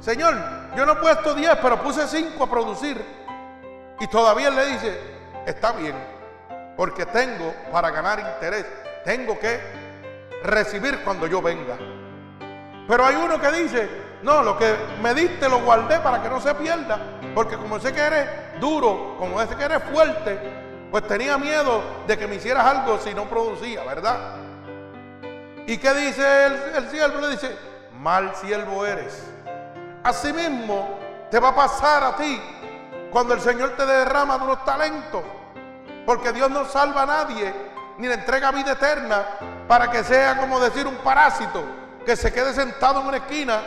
Señor, 0.00 0.34
yo 0.76 0.84
no 0.84 0.92
he 0.92 0.96
puesto 0.96 1.34
10, 1.34 1.58
pero 1.62 1.80
puse 1.80 2.06
5 2.06 2.42
a 2.42 2.50
producir. 2.50 3.00
Y 4.00 4.06
todavía 4.08 4.50
le 4.50 4.66
dice, 4.66 4.98
está 5.46 5.72
bien, 5.72 5.94
porque 6.76 7.06
tengo 7.06 7.54
para 7.70 7.90
ganar 7.90 8.18
interés, 8.18 8.66
tengo 9.04 9.38
que 9.38 9.60
recibir 10.42 11.04
cuando 11.04 11.26
yo 11.26 11.40
venga. 11.40 11.76
Pero 12.88 13.06
hay 13.06 13.14
uno 13.14 13.40
que 13.40 13.52
dice, 13.52 13.88
no, 14.22 14.42
lo 14.42 14.56
que 14.56 14.76
me 15.02 15.14
diste 15.14 15.48
lo 15.48 15.60
guardé 15.60 15.98
para 16.00 16.22
que 16.22 16.28
no 16.28 16.40
se 16.40 16.54
pierda. 16.54 16.98
Porque 17.34 17.56
como 17.56 17.80
sé 17.80 17.92
que 17.92 18.00
eres 18.00 18.28
duro, 18.60 19.16
como 19.18 19.40
sé 19.40 19.56
que 19.56 19.64
eres 19.64 19.82
fuerte, 19.92 20.38
pues 20.90 21.06
tenía 21.06 21.38
miedo 21.38 21.82
de 22.06 22.16
que 22.16 22.26
me 22.26 22.36
hicieras 22.36 22.64
algo 22.64 22.98
si 22.98 23.14
no 23.14 23.24
producía, 23.24 23.82
¿verdad? 23.84 24.36
¿Y 25.66 25.76
qué 25.78 25.94
dice 25.94 26.46
el, 26.46 26.52
el 26.76 26.90
siervo? 26.90 27.20
Le 27.20 27.30
dice, 27.30 27.56
mal 27.98 28.34
siervo 28.36 28.86
eres. 28.86 29.24
Asimismo, 30.04 30.98
te 31.30 31.40
va 31.40 31.48
a 31.48 31.54
pasar 31.54 32.04
a 32.04 32.16
ti 32.16 32.40
cuando 33.10 33.34
el 33.34 33.40
Señor 33.40 33.70
te 33.76 33.86
derrama 33.86 34.38
de 34.38 34.44
unos 34.44 34.64
talentos. 34.64 35.22
Porque 36.06 36.32
Dios 36.32 36.50
no 36.50 36.64
salva 36.64 37.02
a 37.02 37.06
nadie, 37.06 37.54
ni 37.98 38.06
le 38.06 38.14
entrega 38.14 38.50
vida 38.50 38.72
eterna 38.72 39.24
para 39.66 39.90
que 39.90 40.04
sea 40.04 40.36
como 40.36 40.60
decir 40.60 40.86
un 40.86 40.96
parásito 40.96 41.64
que 42.04 42.16
se 42.16 42.32
quede 42.32 42.52
sentado 42.52 43.00
en 43.00 43.06
una 43.06 43.16
esquina 43.18 43.60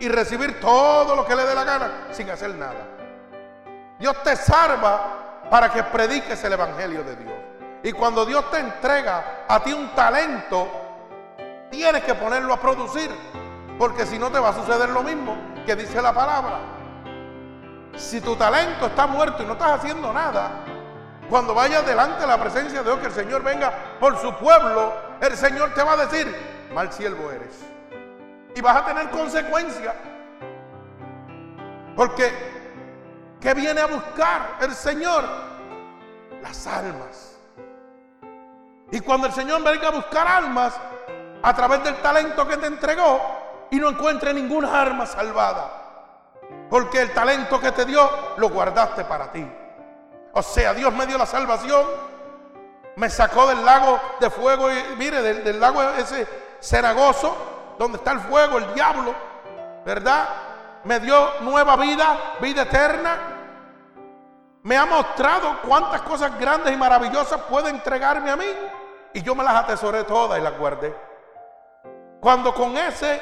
y 0.00 0.08
recibir 0.08 0.60
todo 0.60 1.16
lo 1.16 1.24
que 1.24 1.34
le 1.34 1.44
dé 1.44 1.54
la 1.54 1.64
gana 1.64 1.90
sin 2.12 2.30
hacer 2.30 2.54
nada. 2.54 2.86
Dios 3.98 4.22
te 4.22 4.36
salva 4.36 5.46
para 5.50 5.70
que 5.72 5.82
prediques 5.82 6.42
el 6.44 6.52
Evangelio 6.52 7.02
de 7.02 7.16
Dios. 7.16 7.34
Y 7.82 7.92
cuando 7.92 8.24
Dios 8.24 8.50
te 8.50 8.58
entrega 8.58 9.44
a 9.48 9.60
ti 9.60 9.72
un 9.72 9.94
talento, 9.94 10.68
tienes 11.70 12.02
que 12.04 12.14
ponerlo 12.14 12.54
a 12.54 12.60
producir. 12.60 13.10
Porque 13.78 14.06
si 14.06 14.18
no 14.18 14.30
te 14.30 14.38
va 14.38 14.50
a 14.50 14.54
suceder 14.54 14.88
lo 14.90 15.02
mismo 15.02 15.36
que 15.64 15.76
dice 15.76 16.02
la 16.02 16.12
palabra. 16.12 16.58
Si 17.96 18.20
tu 18.20 18.36
talento 18.36 18.86
está 18.86 19.06
muerto 19.06 19.42
y 19.42 19.46
no 19.46 19.52
estás 19.52 19.80
haciendo 19.80 20.12
nada, 20.12 20.64
cuando 21.28 21.54
vayas 21.54 21.86
delante 21.86 22.20
de 22.20 22.26
la 22.26 22.38
presencia 22.38 22.78
de 22.78 22.84
Dios, 22.84 22.98
que 23.00 23.06
el 23.06 23.12
Señor 23.12 23.42
venga 23.42 23.72
por 24.00 24.18
su 24.18 24.34
pueblo, 24.36 24.94
el 25.20 25.36
Señor 25.36 25.74
te 25.74 25.82
va 25.82 25.92
a 25.92 26.06
decir, 26.06 26.34
mal 26.72 26.92
siervo 26.92 27.30
eres. 27.30 27.64
Y 28.58 28.60
vas 28.60 28.76
a 28.76 28.84
tener 28.84 29.08
consecuencias. 29.10 29.94
Porque, 31.94 32.32
¿qué 33.40 33.54
viene 33.54 33.80
a 33.80 33.86
buscar 33.86 34.56
el 34.60 34.74
Señor? 34.74 35.22
Las 36.42 36.66
almas. 36.66 37.38
Y 38.90 38.98
cuando 38.98 39.28
el 39.28 39.32
Señor 39.32 39.62
venga 39.62 39.86
a 39.86 39.90
buscar 39.92 40.26
almas 40.26 40.74
a 41.40 41.54
través 41.54 41.84
del 41.84 42.02
talento 42.02 42.48
que 42.48 42.56
te 42.56 42.66
entregó 42.66 43.20
y 43.70 43.76
no 43.76 43.90
encuentre 43.90 44.34
ninguna 44.34 44.80
arma 44.80 45.06
salvada. 45.06 45.70
Porque 46.68 47.02
el 47.02 47.14
talento 47.14 47.60
que 47.60 47.70
te 47.70 47.84
dio 47.84 48.10
lo 48.38 48.48
guardaste 48.48 49.04
para 49.04 49.30
ti. 49.30 49.48
O 50.32 50.42
sea, 50.42 50.74
Dios 50.74 50.92
me 50.94 51.06
dio 51.06 51.16
la 51.16 51.26
salvación, 51.26 51.86
me 52.96 53.08
sacó 53.08 53.46
del 53.46 53.64
lago 53.64 54.00
de 54.18 54.28
fuego 54.30 54.68
y 54.72 54.96
mire, 54.96 55.22
del, 55.22 55.44
del 55.44 55.60
lago 55.60 55.80
ese 55.80 56.26
cenagoso, 56.60 57.57
donde 57.78 57.98
está 57.98 58.12
el 58.12 58.20
fuego, 58.20 58.58
el 58.58 58.74
diablo, 58.74 59.14
¿verdad? 59.84 60.28
Me 60.84 61.00
dio 61.00 61.40
nueva 61.40 61.76
vida, 61.76 62.36
vida 62.40 62.62
eterna. 62.62 63.16
Me 64.62 64.76
ha 64.76 64.84
mostrado 64.84 65.60
cuántas 65.62 66.02
cosas 66.02 66.38
grandes 66.38 66.72
y 66.72 66.76
maravillosas 66.76 67.40
puede 67.42 67.70
entregarme 67.70 68.30
a 68.30 68.36
mí. 68.36 68.46
Y 69.14 69.22
yo 69.22 69.34
me 69.34 69.44
las 69.44 69.54
atesoré 69.54 70.04
todas 70.04 70.38
y 70.38 70.42
las 70.42 70.58
guardé. 70.58 70.94
Cuando 72.20 72.52
con 72.52 72.76
ese, 72.76 73.20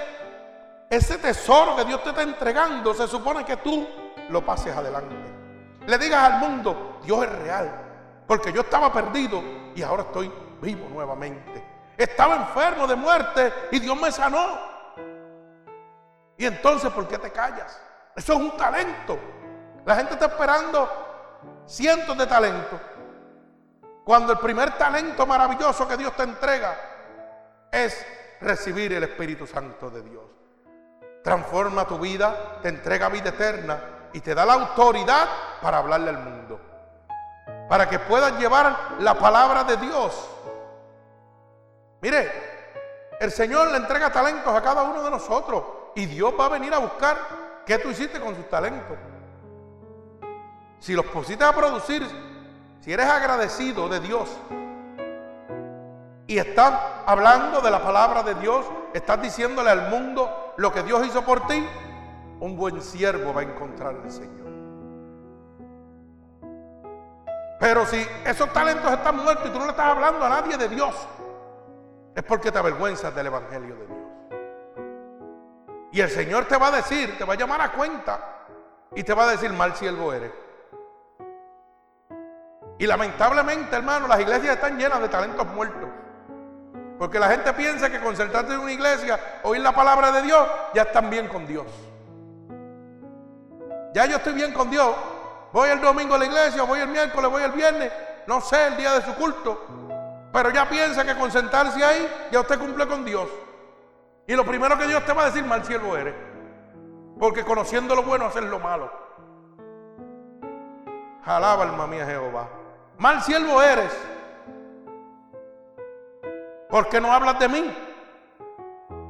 ese 0.89 1.19
tesoro 1.19 1.77
que 1.77 1.85
Dios 1.85 2.03
te 2.03 2.11
está 2.11 2.23
entregando, 2.23 2.95
se 2.95 3.07
supone 3.07 3.45
que 3.45 3.59
tú 3.59 3.87
lo 4.31 4.45
pases 4.45 4.75
adelante. 4.75 5.15
Le 5.87 5.99
digas 5.99 6.33
al 6.33 6.41
mundo, 6.41 6.99
Dios 7.05 7.25
es 7.25 7.33
real. 7.39 7.71
Porque 8.27 8.53
yo 8.53 8.63
estaba 8.63 8.93
perdido 8.93 9.43
y 9.75 9.83
ahora 9.83 10.03
estoy 10.03 10.33
vivo 10.61 10.89
nuevamente. 10.89 11.65
Estaba 11.97 12.37
enfermo 12.37 12.87
de 12.87 12.95
muerte 12.95 13.53
y 13.71 13.79
Dios 13.79 13.99
me 13.99 14.13
sanó. 14.13 14.59
Y 16.37 16.45
entonces, 16.45 16.93
¿por 16.93 17.09
qué 17.09 17.19
te 17.19 17.31
callas? 17.31 17.81
Eso 18.15 18.33
es 18.35 18.39
un 18.39 18.57
talento. 18.57 19.19
La 19.85 19.97
gente 19.97 20.15
está 20.15 20.27
esperando 20.27 21.63
cientos 21.67 22.17
de 22.19 22.27
talentos. 22.27 22.81
Cuando 24.05 24.33
el 24.33 24.39
primer 24.39 24.77
talento 24.79 25.27
maravilloso 25.27 25.89
que 25.89 25.97
Dios 25.97 26.15
te 26.15 26.23
entrega 26.23 26.77
es 27.71 28.07
recibir 28.41 28.93
el 28.93 29.05
Espíritu 29.05 29.47
Santo 29.47 29.91
de 29.91 30.03
Dios. 30.03 30.25
Transforma 31.25 31.87
tu 31.87 31.99
vida, 31.99 32.59
te 32.63 32.69
entrega 32.69 33.09
vida 33.09 33.31
eterna 33.31 33.81
y 34.13 34.21
te 34.21 34.35
da 34.35 34.45
la 34.45 34.53
autoridad 34.53 35.27
para 35.61 35.79
hablarle 35.79 36.11
al 36.11 36.19
mundo. 36.19 36.61
Para 37.69 37.89
que 37.89 37.99
puedas 37.99 38.39
llevar 38.39 38.77
la 39.01 39.19
palabra 39.19 39.65
de 39.65 39.77
Dios. 39.79 40.36
Mire, 42.01 42.31
el 43.21 43.31
Señor 43.31 43.69
le 43.71 43.79
entrega 43.79 44.13
talentos 44.13 44.55
a 44.55 44.63
cada 44.63 44.83
uno 44.83 45.03
de 45.03 45.11
nosotros 45.11 45.65
y 45.95 46.07
Dios 46.07 46.35
va 46.39 46.47
a 46.47 46.51
venir 46.51 46.73
a 46.75 46.79
buscar 46.79 47.17
qué 47.65 47.79
tú 47.79 47.91
hiciste 47.91 48.21
con 48.21 48.35
sus 48.35 48.49
talentos. 48.49 48.97
Si 50.79 50.95
los 50.95 51.07
pusiste 51.07 51.45
a 51.45 51.53
producir, 51.53 52.07
si 52.81 52.93
eres 52.93 53.07
agradecido 53.07 53.89
de 53.89 54.01
Dios 54.01 54.29
y 56.27 56.39
estás 56.39 56.73
hablando 57.07 57.61
de 57.61 57.71
la 57.71 57.83
palabra 57.83 58.23
de 58.23 58.35
Dios, 58.35 58.67
estás 58.93 59.21
diciéndole 59.23 59.71
al 59.71 59.89
mundo 59.89 60.55
lo 60.57 60.73
que 60.73 60.83
Dios 60.83 61.07
hizo 61.07 61.23
por 61.23 61.47
ti, 61.47 61.67
un 62.41 62.57
buen 62.57 62.83
siervo 62.83 63.33
va 63.33 63.41
a 63.41 63.45
encontrar 63.45 63.97
el 64.05 64.11
Señor. 64.11 64.47
Pero 67.59 67.87
si 67.87 68.07
esos 68.25 68.53
talentos 68.53 68.93
están 68.93 69.17
muertos 69.17 69.47
y 69.49 69.51
tú 69.51 69.59
no 69.59 69.65
le 69.65 69.71
estás 69.71 69.87
hablando 69.87 70.25
a 70.25 70.29
nadie 70.29 70.59
de 70.59 70.69
Dios, 70.69 70.95
es 72.17 72.23
porque 72.23 72.51
te 72.51 72.59
avergüenzas 72.59 73.15
del 73.15 73.27
Evangelio 73.27 73.77
de 73.77 73.87
Dios. 73.87 73.99
Y 75.93 76.01
el 76.01 76.09
Señor 76.09 76.47
te 76.47 76.57
va 76.57 76.69
a 76.69 76.71
decir, 76.71 77.17
te 77.19 77.25
va 77.25 77.35
a 77.35 77.37
llamar 77.37 77.61
a 77.61 77.73
cuenta 77.73 78.47
y 78.95 79.05
te 79.05 79.13
va 79.13 79.25
a 79.25 79.31
decir, 79.33 79.53
mal 79.53 79.77
siervo 79.77 80.15
eres. 80.15 80.33
Y 82.79 82.87
lamentablemente, 82.87 83.77
hermano, 83.77 84.09
las 84.09 84.19
iglesias 84.19 84.57
están 84.57 84.79
llenas 84.79 85.01
de 85.01 85.09
talentos 85.11 85.47
muertos. 85.49 85.91
Porque 86.99 87.19
la 87.19 87.29
gente 87.29 87.53
piensa 87.53 87.91
que 87.91 88.01
concentrarse 88.01 88.55
en 88.55 88.61
una 88.61 88.73
iglesia, 88.73 89.21
oír 89.43 89.61
la 89.61 89.73
palabra 89.73 90.11
de 90.13 90.23
Dios, 90.23 90.49
ya 90.73 90.83
están 90.83 91.11
bien 91.11 91.29
con 91.29 91.47
Dios. 91.47 91.67
Ya 93.93 94.07
yo 94.07 94.17
estoy 94.17 94.33
bien 94.33 94.55
con 94.55 94.71
Dios. 94.71 94.97
Voy 95.53 95.69
el 95.69 95.83
domingo 95.83 96.15
a 96.15 96.19
la 96.19 96.25
iglesia, 96.25 96.63
voy 96.63 96.81
el 96.81 96.89
miércoles, 96.89 97.31
voy 97.31 97.43
el 97.43 97.53
viernes, 97.53 97.93
no 98.27 98.41
sé, 98.41 98.69
el 98.69 98.77
día 98.79 98.95
de 98.95 99.03
su 99.03 99.15
culto. 99.15 99.86
Pero 100.33 100.51
ya 100.51 100.69
piensa 100.69 101.05
que 101.05 101.17
concentrarse 101.17 101.83
ahí, 101.83 102.29
ya 102.31 102.41
usted 102.41 102.59
cumple 102.59 102.87
con 102.87 103.05
Dios. 103.05 103.29
Y 104.27 104.35
lo 104.35 104.45
primero 104.45 104.77
que 104.77 104.87
Dios 104.87 105.05
te 105.05 105.13
va 105.13 105.23
a 105.23 105.27
decir, 105.27 105.45
mal 105.45 105.65
siervo 105.65 105.97
eres. 105.97 106.15
Porque 107.19 107.45
conociendo 107.45 107.95
lo 107.95 108.03
bueno, 108.03 108.27
hacer 108.27 108.43
lo 108.43 108.59
malo. 108.59 108.91
Alaba 111.25 111.65
alma 111.65 111.87
mía 111.87 112.07
Jehová. 112.07 112.49
Mal 112.99 113.23
siervo 113.23 113.63
eres. 113.63 113.93
¿Por 116.69 116.89
qué 116.89 117.01
no 117.01 117.13
hablas 117.13 117.39
de 117.39 117.49
mí? 117.49 117.77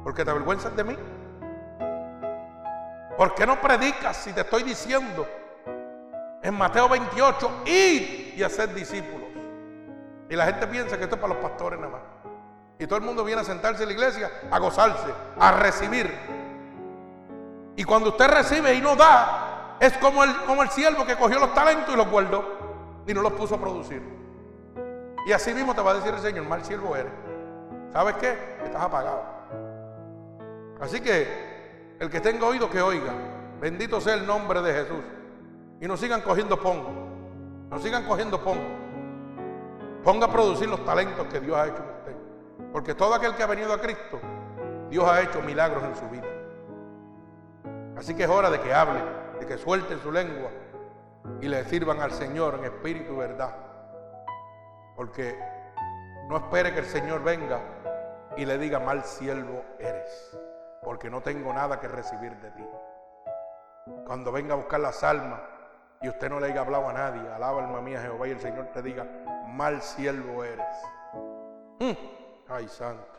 Porque 0.03 0.23
te 0.23 0.31
avergüenzas 0.31 0.75
de 0.75 0.83
mí. 0.83 0.97
¿Por 3.17 3.33
qué 3.33 3.47
no 3.47 3.59
predicas 3.59 4.15
si 4.17 4.31
te 4.31 4.41
estoy 4.41 4.63
diciendo 4.63 5.27
en 6.43 6.53
Mateo 6.53 6.87
28, 6.87 7.63
id 7.65 8.35
y 8.35 8.43
hacer 8.43 8.73
discípulos? 8.73 9.16
Y 10.29 10.35
la 10.35 10.45
gente 10.45 10.67
piensa 10.67 10.97
que 10.97 11.03
esto 11.03 11.15
es 11.15 11.21
para 11.21 11.33
los 11.33 11.43
pastores 11.43 11.79
nada 11.79 11.91
más. 11.91 12.01
Y 12.79 12.85
todo 12.85 12.99
el 12.99 13.05
mundo 13.05 13.23
viene 13.23 13.41
a 13.41 13.45
sentarse 13.45 13.83
en 13.83 13.89
la 13.89 13.93
iglesia 13.93 14.31
a 14.51 14.59
gozarse, 14.59 15.11
a 15.39 15.51
recibir. 15.51 16.13
Y 17.75 17.83
cuando 17.83 18.09
usted 18.09 18.27
recibe 18.27 18.73
y 18.73 18.81
no 18.81 18.95
da, 18.95 19.77
es 19.79 19.93
como 19.97 20.23
el, 20.23 20.35
como 20.45 20.63
el 20.63 20.69
siervo 20.69 21.05
que 21.05 21.15
cogió 21.15 21.39
los 21.39 21.53
talentos 21.53 21.93
y 21.93 21.97
los 21.97 22.09
guardó 22.09 23.03
y 23.07 23.13
no 23.13 23.21
los 23.21 23.33
puso 23.33 23.55
a 23.55 23.59
producir. 23.59 24.01
Y 25.25 25.31
así 25.31 25.53
mismo 25.53 25.73
te 25.73 25.81
va 25.81 25.91
a 25.91 25.95
decir 25.95 26.13
el 26.13 26.19
Señor, 26.19 26.45
mal 26.45 26.63
siervo 26.63 26.95
eres. 26.95 27.11
¿Sabes 27.91 28.15
qué? 28.15 28.37
Estás 28.63 28.81
apagado. 28.81 29.23
Así 30.79 31.01
que 31.01 31.95
el 31.99 32.09
que 32.09 32.19
tenga 32.19 32.45
oído 32.45 32.69
que 32.69 32.81
oiga. 32.81 33.13
Bendito 33.59 33.99
sea 33.99 34.13
el 34.13 34.27
nombre 34.27 34.61
de 34.61 34.73
Jesús. 34.73 35.03
Y 35.81 35.87
no 35.87 35.97
sigan 35.97 36.21
cogiendo 36.21 36.59
pon. 36.61 36.83
No 37.69 37.79
sigan 37.79 38.05
cogiendo 38.05 38.41
pon. 38.43 38.86
Ponga 40.07 40.27
a 40.27 40.31
producir 40.31 40.69
los 40.69 40.85
talentos 40.85 41.27
que 41.27 41.41
Dios 41.41 41.57
ha 41.57 41.67
hecho 41.67 41.83
en 41.83 41.89
usted. 41.89 42.15
Porque 42.71 42.95
todo 42.95 43.13
aquel 43.13 43.35
que 43.35 43.43
ha 43.43 43.45
venido 43.45 43.73
a 43.73 43.81
Cristo, 43.81 44.21
Dios 44.89 45.05
ha 45.05 45.19
hecho 45.19 45.41
milagros 45.41 45.83
en 45.83 45.95
su 45.97 46.07
vida. 46.07 46.27
Así 47.97 48.15
que 48.15 48.23
es 48.23 48.29
hora 48.29 48.49
de 48.49 48.61
que 48.61 48.73
hable, 48.73 49.01
de 49.37 49.45
que 49.45 49.57
suelten 49.57 49.99
su 49.99 50.09
lengua 50.09 50.49
y 51.41 51.49
le 51.49 51.65
sirvan 51.65 51.99
al 51.99 52.13
Señor 52.13 52.55
en 52.55 52.63
espíritu 52.63 53.15
y 53.15 53.17
verdad. 53.17 53.53
Porque 54.95 55.37
no 56.29 56.37
espere 56.37 56.71
que 56.71 56.79
el 56.79 56.85
Señor 56.85 57.21
venga 57.21 57.59
y 58.37 58.45
le 58.45 58.57
diga, 58.57 58.79
mal 58.79 59.03
siervo 59.03 59.65
eres, 59.77 60.39
porque 60.83 61.09
no 61.09 61.19
tengo 61.19 61.51
nada 61.51 61.81
que 61.81 61.89
recibir 61.89 62.33
de 62.37 62.51
ti. 62.51 62.65
Cuando 64.05 64.31
venga 64.31 64.53
a 64.53 64.55
buscar 64.55 64.79
las 64.79 65.03
almas 65.03 65.41
y 66.01 66.07
usted 66.07 66.29
no 66.29 66.39
le 66.39 66.47
haya 66.47 66.61
hablado 66.61 66.87
a 66.87 66.93
nadie, 66.93 67.29
alaba 67.29 67.61
alma 67.61 67.81
mía 67.81 67.99
Jehová 67.99 68.25
y 68.29 68.31
el 68.31 68.39
Señor 68.39 68.67
te 68.67 68.81
diga, 68.81 69.05
mal 69.57 69.81
siervo 69.81 70.43
eres. 70.43 70.65
Mm. 71.79 71.97
Ay, 72.47 72.67
santo, 72.67 73.17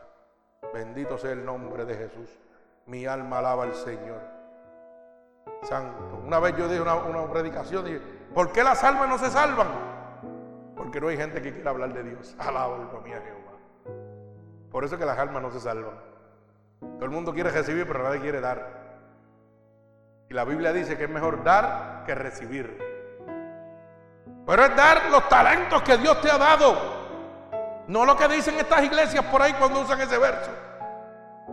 bendito 0.73 1.17
sea 1.17 1.31
el 1.31 1.45
nombre 1.45 1.85
de 1.85 1.95
Jesús. 1.95 2.39
Mi 2.87 3.05
alma 3.05 3.39
alaba 3.39 3.63
al 3.63 3.75
Señor 3.75 4.39
santo. 5.63 6.21
Una 6.25 6.39
vez 6.39 6.55
yo 6.57 6.67
dije 6.67 6.81
una, 6.81 7.27
predicación, 7.31 7.85
dije, 7.85 8.01
¿por 8.33 8.51
qué 8.51 8.63
las 8.63 8.83
almas 8.83 9.09
no 9.09 9.17
se 9.17 9.29
salvan? 9.29 9.67
Porque 10.75 11.01
no 11.01 11.09
hay 11.09 11.17
gente 11.17 11.41
que 11.41 11.53
quiera 11.53 11.71
hablar 11.71 11.93
de 11.93 12.03
Dios. 12.03 12.35
Alaba 12.39 12.75
alma 12.75 13.01
mía 13.03 13.21
Jehová. 13.23 13.97
Por 14.71 14.85
eso 14.85 14.95
es 14.95 14.99
que 14.99 15.05
las 15.05 15.17
almas 15.17 15.41
no 15.41 15.51
se 15.51 15.59
salvan. 15.59 15.99
Todo 16.79 17.05
el 17.05 17.11
mundo 17.11 17.33
quiere 17.33 17.49
recibir, 17.49 17.85
pero 17.85 18.03
nadie 18.03 18.21
quiere 18.21 18.39
dar. 18.39 18.79
Y 20.29 20.33
la 20.33 20.45
Biblia 20.45 20.71
dice 20.71 20.97
que 20.97 21.05
es 21.05 21.09
mejor 21.09 21.43
dar 21.43 22.03
que 22.05 22.15
recibir. 22.15 22.88
Pero 24.49 24.65
es 24.65 24.75
dar 24.75 25.11
los 25.11 25.29
talentos 25.29 25.79
que 25.83 25.95
Dios 25.97 26.19
te 26.21 26.31
ha 26.31 26.39
dado. 26.39 26.75
No 27.85 28.03
lo 28.03 28.17
que 28.17 28.27
dicen 28.27 28.57
estas 28.57 28.83
iglesias 28.83 29.23
por 29.25 29.39
ahí 29.43 29.53
cuando 29.53 29.81
usan 29.81 30.01
ese 30.01 30.17
verso. 30.17 30.49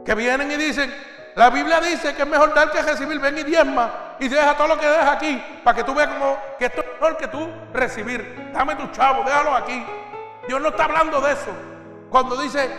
Que 0.03 0.15
vienen 0.15 0.51
y 0.51 0.57
dicen, 0.57 0.91
la 1.35 1.51
Biblia 1.51 1.79
dice 1.79 2.15
que 2.15 2.23
es 2.23 2.29
mejor 2.29 2.55
dar 2.55 2.71
que 2.71 2.81
recibir. 2.81 3.21
Ven 3.21 3.37
y 3.37 3.43
diezma 3.43 4.17
y 4.19 4.29
deja 4.29 4.57
todo 4.57 4.69
lo 4.69 4.79
que 4.79 4.87
dejas 4.87 5.11
aquí 5.11 5.45
para 5.63 5.77
que 5.77 5.85
tú 5.85 5.95
veas 5.95 6.09
como 6.09 6.39
que 6.59 6.65
esto 6.65 6.81
es 6.81 6.87
mejor 6.99 7.19
que 7.19 7.29
tú 7.29 7.53
recibir. 7.75 8.51
Dame 8.55 8.77
tu 8.77 8.87
chavo, 8.93 9.25
déjalo 9.25 9.55
aquí. 9.55 9.85
Dios 10.49 10.59
no 10.59 10.69
está 10.69 10.85
hablando 10.85 11.21
de 11.21 11.33
eso. 11.33 11.51
Cuando 12.09 12.35
dice 12.41 12.71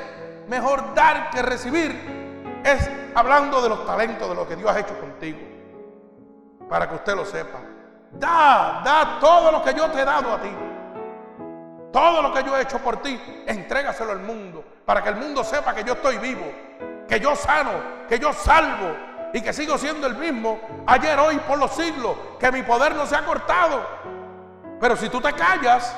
mejor 0.47 0.95
dar 0.95 1.29
que 1.29 1.43
recibir, 1.43 2.61
es 2.63 2.89
hablando 3.13 3.61
de 3.61 3.69
los 3.69 3.85
talentos, 3.85 4.27
de 4.27 4.33
lo 4.33 4.47
que 4.47 4.55
Dios 4.55 4.71
ha 4.71 4.79
hecho 4.79 4.99
contigo. 4.99 5.37
Para 6.67 6.89
que 6.89 6.95
usted 6.95 7.15
lo 7.15 7.23
sepa. 7.23 7.76
Da, 8.11 8.81
da 8.83 9.19
todo 9.19 9.51
lo 9.51 9.63
que 9.63 9.73
yo 9.73 9.89
te 9.91 10.01
he 10.01 10.05
dado 10.05 10.33
a 10.33 10.41
ti. 10.41 10.55
Todo 11.91 12.21
lo 12.21 12.33
que 12.33 12.43
yo 12.43 12.57
he 12.57 12.61
hecho 12.61 12.79
por 12.79 13.01
ti, 13.01 13.19
entrégaselo 13.45 14.11
al 14.11 14.19
mundo. 14.19 14.63
Para 14.85 15.01
que 15.01 15.09
el 15.09 15.15
mundo 15.15 15.43
sepa 15.43 15.73
que 15.73 15.83
yo 15.83 15.93
estoy 15.93 16.17
vivo 16.17 16.45
que 17.07 17.19
yo 17.19 17.35
sano, 17.35 17.71
que 18.07 18.19
yo 18.19 18.33
salvo 18.33 18.95
y 19.33 19.41
que 19.41 19.53
sigo 19.53 19.77
siendo 19.77 20.07
el 20.07 20.15
mismo 20.15 20.59
ayer, 20.85 21.17
hoy, 21.19 21.37
por 21.39 21.57
los 21.57 21.71
siglos, 21.71 22.15
que 22.39 22.51
mi 22.51 22.63
poder 22.63 22.95
no 22.95 23.05
se 23.05 23.15
ha 23.15 23.25
cortado. 23.25 23.85
Pero 24.79 24.95
si 24.95 25.09
tú 25.09 25.21
te 25.21 25.33
callas, 25.33 25.95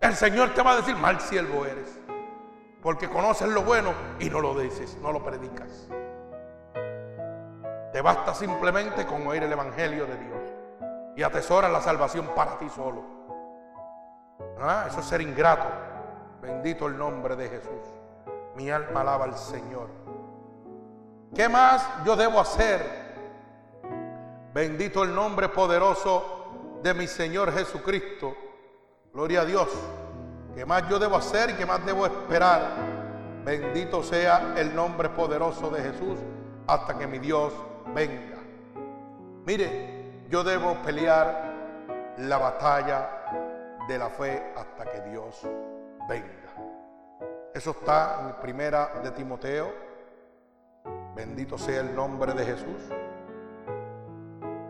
el 0.00 0.14
Señor 0.14 0.54
te 0.54 0.62
va 0.62 0.72
a 0.72 0.76
decir, 0.76 0.96
mal 0.96 1.20
siervo 1.20 1.64
eres, 1.64 1.98
porque 2.82 3.08
conoces 3.08 3.48
lo 3.48 3.62
bueno 3.62 3.92
y 4.18 4.28
no 4.28 4.40
lo 4.40 4.58
dices, 4.58 4.96
no 5.00 5.12
lo 5.12 5.22
predicas. 5.22 5.88
Te 7.92 8.00
basta 8.00 8.34
simplemente 8.34 9.06
con 9.06 9.26
oír 9.26 9.42
el 9.42 9.52
Evangelio 9.52 10.06
de 10.06 10.16
Dios 10.16 10.39
y 11.20 11.22
atesoras 11.22 11.70
la 11.70 11.82
salvación 11.82 12.28
para 12.34 12.56
ti 12.56 12.66
solo. 12.70 13.04
Ah, 14.58 14.86
eso 14.88 15.00
es 15.00 15.04
ser 15.04 15.20
ingrato. 15.20 15.66
Bendito 16.40 16.86
el 16.86 16.96
nombre 16.96 17.36
de 17.36 17.46
Jesús. 17.46 17.82
Mi 18.56 18.70
alma 18.70 19.02
alaba 19.02 19.26
al 19.26 19.36
Señor. 19.36 19.88
¿Qué 21.34 21.46
más 21.46 21.86
yo 22.06 22.16
debo 22.16 22.40
hacer? 22.40 22.80
Bendito 24.54 25.04
el 25.04 25.14
nombre 25.14 25.50
poderoso 25.50 26.78
de 26.82 26.94
mi 26.94 27.06
Señor 27.06 27.52
Jesucristo. 27.52 28.34
Gloria 29.12 29.42
a 29.42 29.44
Dios. 29.44 29.68
¿Qué 30.54 30.64
más 30.64 30.88
yo 30.88 30.98
debo 30.98 31.16
hacer 31.16 31.50
y 31.50 31.52
qué 31.52 31.66
más 31.66 31.84
debo 31.84 32.06
esperar? 32.06 32.62
Bendito 33.44 34.02
sea 34.02 34.54
el 34.56 34.74
nombre 34.74 35.10
poderoso 35.10 35.68
de 35.68 35.82
Jesús 35.82 36.18
hasta 36.66 36.96
que 36.96 37.06
mi 37.06 37.18
Dios 37.18 37.52
venga. 37.94 38.38
Mire, 39.44 39.89
yo 40.30 40.42
debo 40.42 40.80
pelear 40.82 42.14
la 42.16 42.38
batalla 42.38 43.10
de 43.86 43.98
la 43.98 44.08
fe 44.08 44.54
hasta 44.56 44.90
que 44.90 45.00
Dios 45.10 45.42
venga. 46.08 46.50
Eso 47.52 47.72
está 47.72 48.20
en 48.22 48.40
primera 48.40 49.00
de 49.02 49.10
Timoteo 49.10 49.90
Bendito 51.14 51.58
sea 51.58 51.80
el 51.80 51.94
nombre 51.94 52.32
de 52.32 52.46
Jesús. 52.46 52.82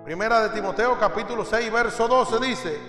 Primera 0.05 0.41
de 0.41 0.49
Timoteo 0.49 0.99
capítulo 0.99 1.45
6, 1.45 1.71
verso 1.71 2.09
12 2.09 2.39
dice, 2.41 2.81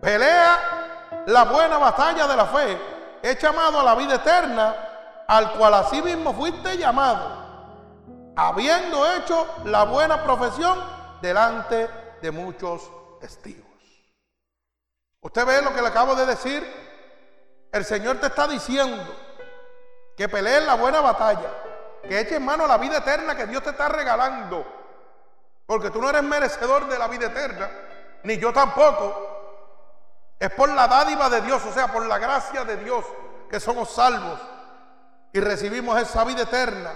pelea 0.00 1.22
la 1.26 1.44
buena 1.44 1.78
batalla 1.78 2.26
de 2.26 2.36
la 2.36 2.44
fe, 2.46 2.78
he 3.22 3.34
llamado 3.36 3.80
a 3.80 3.84
la 3.84 3.94
vida 3.94 4.16
eterna, 4.16 4.74
al 5.26 5.52
cual 5.52 5.74
asimismo 5.74 6.34
fuiste 6.34 6.76
llamado, 6.76 8.34
habiendo 8.36 9.10
hecho 9.14 9.46
la 9.64 9.84
buena 9.84 10.22
profesión 10.22 10.78
delante 11.22 11.88
de 12.20 12.30
muchos 12.30 12.90
testigos. 13.20 13.66
Usted 15.20 15.46
ve 15.46 15.62
lo 15.62 15.72
que 15.72 15.80
le 15.80 15.88
acabo 15.88 16.14
de 16.14 16.26
decir. 16.26 16.82
El 17.70 17.84
Señor 17.86 18.18
te 18.18 18.26
está 18.26 18.46
diciendo 18.46 19.16
que 20.14 20.28
pelees 20.28 20.66
la 20.66 20.74
buena 20.74 21.00
batalla, 21.00 21.48
que 22.06 22.20
eches 22.20 22.40
mano 22.40 22.64
a 22.64 22.68
la 22.68 22.76
vida 22.76 22.98
eterna 22.98 23.34
que 23.34 23.46
Dios 23.46 23.62
te 23.62 23.70
está 23.70 23.88
regalando. 23.88 24.66
Porque 25.64 25.90
tú 25.90 26.02
no 26.02 26.10
eres 26.10 26.22
merecedor 26.22 26.86
de 26.88 26.98
la 26.98 27.08
vida 27.08 27.28
eterna, 27.28 27.70
ni 28.24 28.36
yo 28.36 28.52
tampoco. 28.52 29.28
Es 30.38 30.50
por 30.50 30.68
la 30.68 30.88
dádiva 30.88 31.30
de 31.30 31.40
Dios, 31.40 31.64
o 31.64 31.72
sea, 31.72 31.90
por 31.90 32.04
la 32.04 32.18
gracia 32.18 32.64
de 32.64 32.76
Dios 32.78 33.06
que 33.48 33.60
somos 33.60 33.90
salvos 33.90 34.40
y 35.32 35.40
recibimos 35.40 35.98
esa 36.00 36.24
vida 36.24 36.42
eterna 36.42 36.92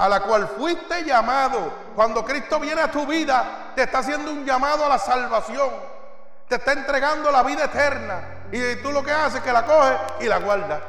a 0.00 0.08
la 0.08 0.20
cual 0.20 0.48
fuiste 0.48 1.04
llamado. 1.04 1.70
Cuando 1.94 2.24
Cristo 2.24 2.58
viene 2.58 2.80
a 2.80 2.90
tu 2.90 3.06
vida, 3.06 3.72
te 3.76 3.82
está 3.82 3.98
haciendo 3.98 4.30
un 4.30 4.46
llamado 4.46 4.86
a 4.86 4.88
la 4.88 4.98
salvación. 4.98 5.68
Te 6.48 6.54
está 6.54 6.72
entregando 6.72 7.30
la 7.30 7.42
vida 7.42 7.64
eterna. 7.64 8.46
Y 8.50 8.76
tú 8.76 8.92
lo 8.92 9.04
que 9.04 9.12
haces 9.12 9.36
es 9.36 9.40
que 9.42 9.52
la 9.52 9.66
coges 9.66 9.98
y 10.20 10.24
la 10.24 10.38
guardas. 10.38 10.80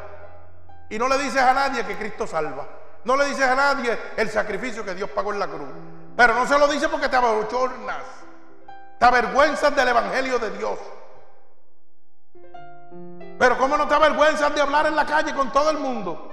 Y 0.90 0.98
no 0.98 1.10
le 1.10 1.18
dices 1.18 1.42
a 1.42 1.54
nadie 1.54 1.86
que 1.86 1.98
Cristo 1.98 2.26
salva. 2.26 2.66
No 3.04 3.18
le 3.18 3.26
dices 3.26 3.46
a 3.46 3.54
nadie 3.54 4.00
el 4.16 4.30
sacrificio 4.30 4.86
que 4.86 4.96
Dios 4.96 5.10
pagó 5.10 5.34
en 5.34 5.40
la 5.40 5.48
cruz. 5.48 5.68
Pero 6.16 6.34
no 6.34 6.48
se 6.48 6.58
lo 6.58 6.70
dice 6.70 6.88
porque 6.88 7.10
te 7.10 7.18
abochornas. 7.18 8.04
Te 8.98 9.06
avergüenzas 9.06 9.76
del 9.76 9.90
Evangelio 9.90 10.40
de 10.40 10.52
Dios. 10.52 10.80
Pero 13.38 13.58
¿cómo 13.58 13.76
no 13.76 13.90
te 13.90 13.94
avergüenzas 13.94 14.56
de 14.56 14.62
hablar 14.62 14.86
en 14.86 14.96
la 14.96 15.06
calle 15.06 15.34
con 15.34 15.52
todo 15.52 15.70
el 15.70 15.80
mundo? 15.80 16.31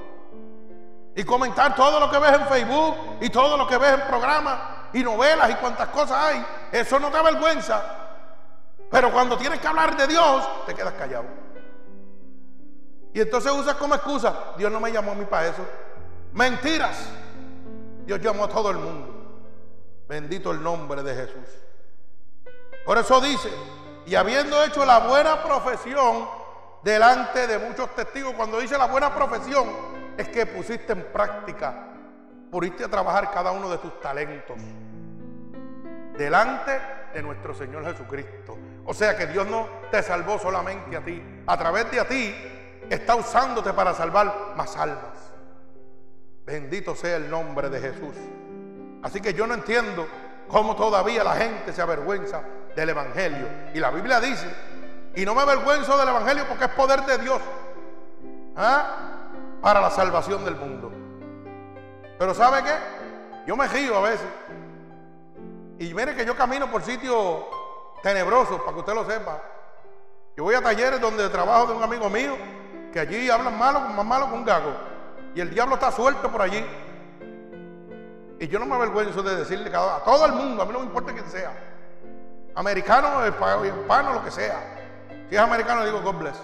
Y 1.19 1.25
comentar 1.25 1.75
todo 1.75 1.99
lo 1.99 2.09
que 2.09 2.17
ves 2.21 2.33
en 2.33 2.47
Facebook 2.47 2.95
y 3.21 3.29
todo 3.29 3.57
lo 3.57 3.67
que 3.67 3.77
ves 3.77 3.95
en 3.95 4.03
programas 4.03 4.57
y 4.93 5.03
novelas 5.03 5.51
y 5.51 5.55
cuantas 5.55 5.89
cosas 5.89 6.17
hay. 6.17 6.47
Eso 6.71 7.01
no 7.01 7.11
te 7.11 7.17
avergüenza. 7.17 7.83
Pero 8.89 9.11
cuando 9.11 9.37
tienes 9.37 9.59
que 9.59 9.67
hablar 9.67 9.97
de 9.97 10.07
Dios, 10.07 10.65
te 10.65 10.77
quedas 10.77 10.93
callado. 10.93 11.25
Y 13.13 13.21
entonces 13.21 13.51
usas 13.51 13.75
como 13.75 13.97
excusa, 13.97 14.53
Dios 14.57 14.71
no 14.71 14.79
me 14.79 14.93
llamó 14.93 15.11
a 15.11 15.15
mí 15.17 15.25
para 15.25 15.49
eso. 15.49 15.67
Mentiras. 16.35 17.09
Dios 18.07 18.21
llamó 18.21 18.45
a 18.45 18.49
todo 18.49 18.71
el 18.71 18.77
mundo. 18.77 19.41
Bendito 20.09 20.53
el 20.53 20.63
nombre 20.63 21.03
de 21.03 21.17
Jesús. 21.17 21.49
Por 22.87 22.97
eso 22.97 23.21
dice, 23.21 23.51
y 24.07 24.15
habiendo 24.15 24.63
hecho 24.63 24.87
la 24.87 25.01
buena 25.01 25.43
profesión 25.43 26.29
delante 26.85 27.49
de 27.49 27.59
muchos 27.59 27.93
testigos, 27.97 28.35
cuando 28.35 28.61
dice 28.61 28.79
la 28.79 28.87
buena 28.87 29.13
profesión, 29.13 29.98
es 30.19 30.29
que 30.29 30.45
pusiste 30.47 30.93
en 30.93 31.05
práctica, 31.13 31.87
pudiste 32.51 32.85
a 32.85 32.89
trabajar 32.89 33.31
cada 33.31 33.53
uno 33.53 33.71
de 33.71 33.79
tus 33.79 34.01
talentos 34.01 34.59
delante 36.17 36.81
de 37.15 37.23
nuestro 37.23 37.55
Señor 37.55 37.85
Jesucristo. 37.85 38.59
O 38.85 38.93
sea 38.93 39.17
que 39.17 39.29
Dios 39.29 39.47
no 39.47 39.69
te 39.91 40.03
salvó 40.03 40.39
solamente 40.39 40.97
a 40.97 41.05
ti, 41.05 41.23
a 41.47 41.57
través 41.57 41.91
de 41.93 42.01
a 42.01 42.09
ti 42.09 42.35
está 42.91 43.15
usándote 43.15 43.73
para 43.73 43.95
salvar 43.95 44.55
más 44.57 44.77
almas. 44.77 45.33
Bendito 46.45 46.97
sea 46.97 47.17
el 47.17 47.31
nombre 47.31 47.71
de 47.71 47.81
Jesús. 47.81 48.17
Así 49.03 49.21
que 49.21 49.33
yo 49.35 49.47
no 49.47 49.55
entiendo 49.55 50.09
cómo 50.49 50.75
todavía 50.75 51.23
la 51.23 51.37
gente 51.37 51.73
se 51.73 51.81
avergüenza 51.81 52.43
del 52.75 52.89
Evangelio. 52.89 53.47
Y 53.73 53.79
la 53.79 53.91
Biblia 53.91 54.19
dice, 54.19 54.49
y 55.15 55.25
no 55.25 55.35
me 55.35 55.43
avergüenzo 55.43 55.97
del 55.97 56.09
Evangelio 56.09 56.45
porque 56.49 56.65
es 56.65 56.71
poder 56.71 57.03
de 57.03 57.19
Dios 57.19 57.41
¿ah? 58.57 59.18
Para 59.61 59.81
la 59.81 59.91
salvación 59.91 60.45
del 60.45 60.57
mundo. 60.57 60.91
Pero 62.19 62.35
¿sabe 62.35 62.63
qué? 62.63 62.75
Yo 63.47 63.57
me 63.57 63.67
río 63.69 63.97
a 63.97 64.03
veces. 64.03 64.27
Y 65.79 65.95
mire 65.95 66.15
que 66.15 66.25
yo 66.25 66.37
camino 66.37 66.71
por 66.71 66.83
sitios 66.83 67.45
tenebrosos, 68.03 68.61
para 68.61 68.73
que 68.73 68.81
usted 68.81 68.95
lo 68.95 69.05
sepa. 69.05 69.41
Yo 70.37 70.45
voy 70.45 70.55
a 70.55 70.63
talleres 70.63 71.01
donde 71.01 71.29
trabajo 71.29 71.69
de 71.69 71.73
un 71.75 71.83
amigo 71.83 72.09
mío, 72.11 72.37
que 72.93 73.01
allí 73.01 73.31
hablan 73.31 73.57
malo, 73.57 73.81
más 73.81 74.05
malo 74.05 74.29
que 74.29 74.35
un 74.35 74.45
gago. 74.45 74.73
Y 75.35 75.41
el 75.41 75.51
diablo 75.51 75.75
está 75.75 75.93
suelto 75.93 76.31
por 76.31 76.43
allí. 76.43 76.65
Y 78.41 78.47
yo 78.49 78.59
no 78.59 78.67
me 78.67 78.75
avergüenzo 78.75 79.23
de 79.23 79.37
decirle 79.37 79.71
a 79.75 80.01
todo 80.05 80.27
el 80.27 80.33
mundo, 80.33 80.63
a 80.63 80.67
mí 80.67 80.73
no 80.73 80.81
me 80.81 80.87
importa 80.87 81.13
quién 81.13 81.29
sea. 81.29 81.53
Americano, 82.55 83.27
hispano, 83.27 84.15
lo 84.15 84.25
que 84.25 84.31
sea. 84.31 84.61
Si 85.29 85.35
es 85.35 85.41
americano, 85.41 85.85
digo 85.85 86.01
God 86.03 86.15
bless. 86.17 86.37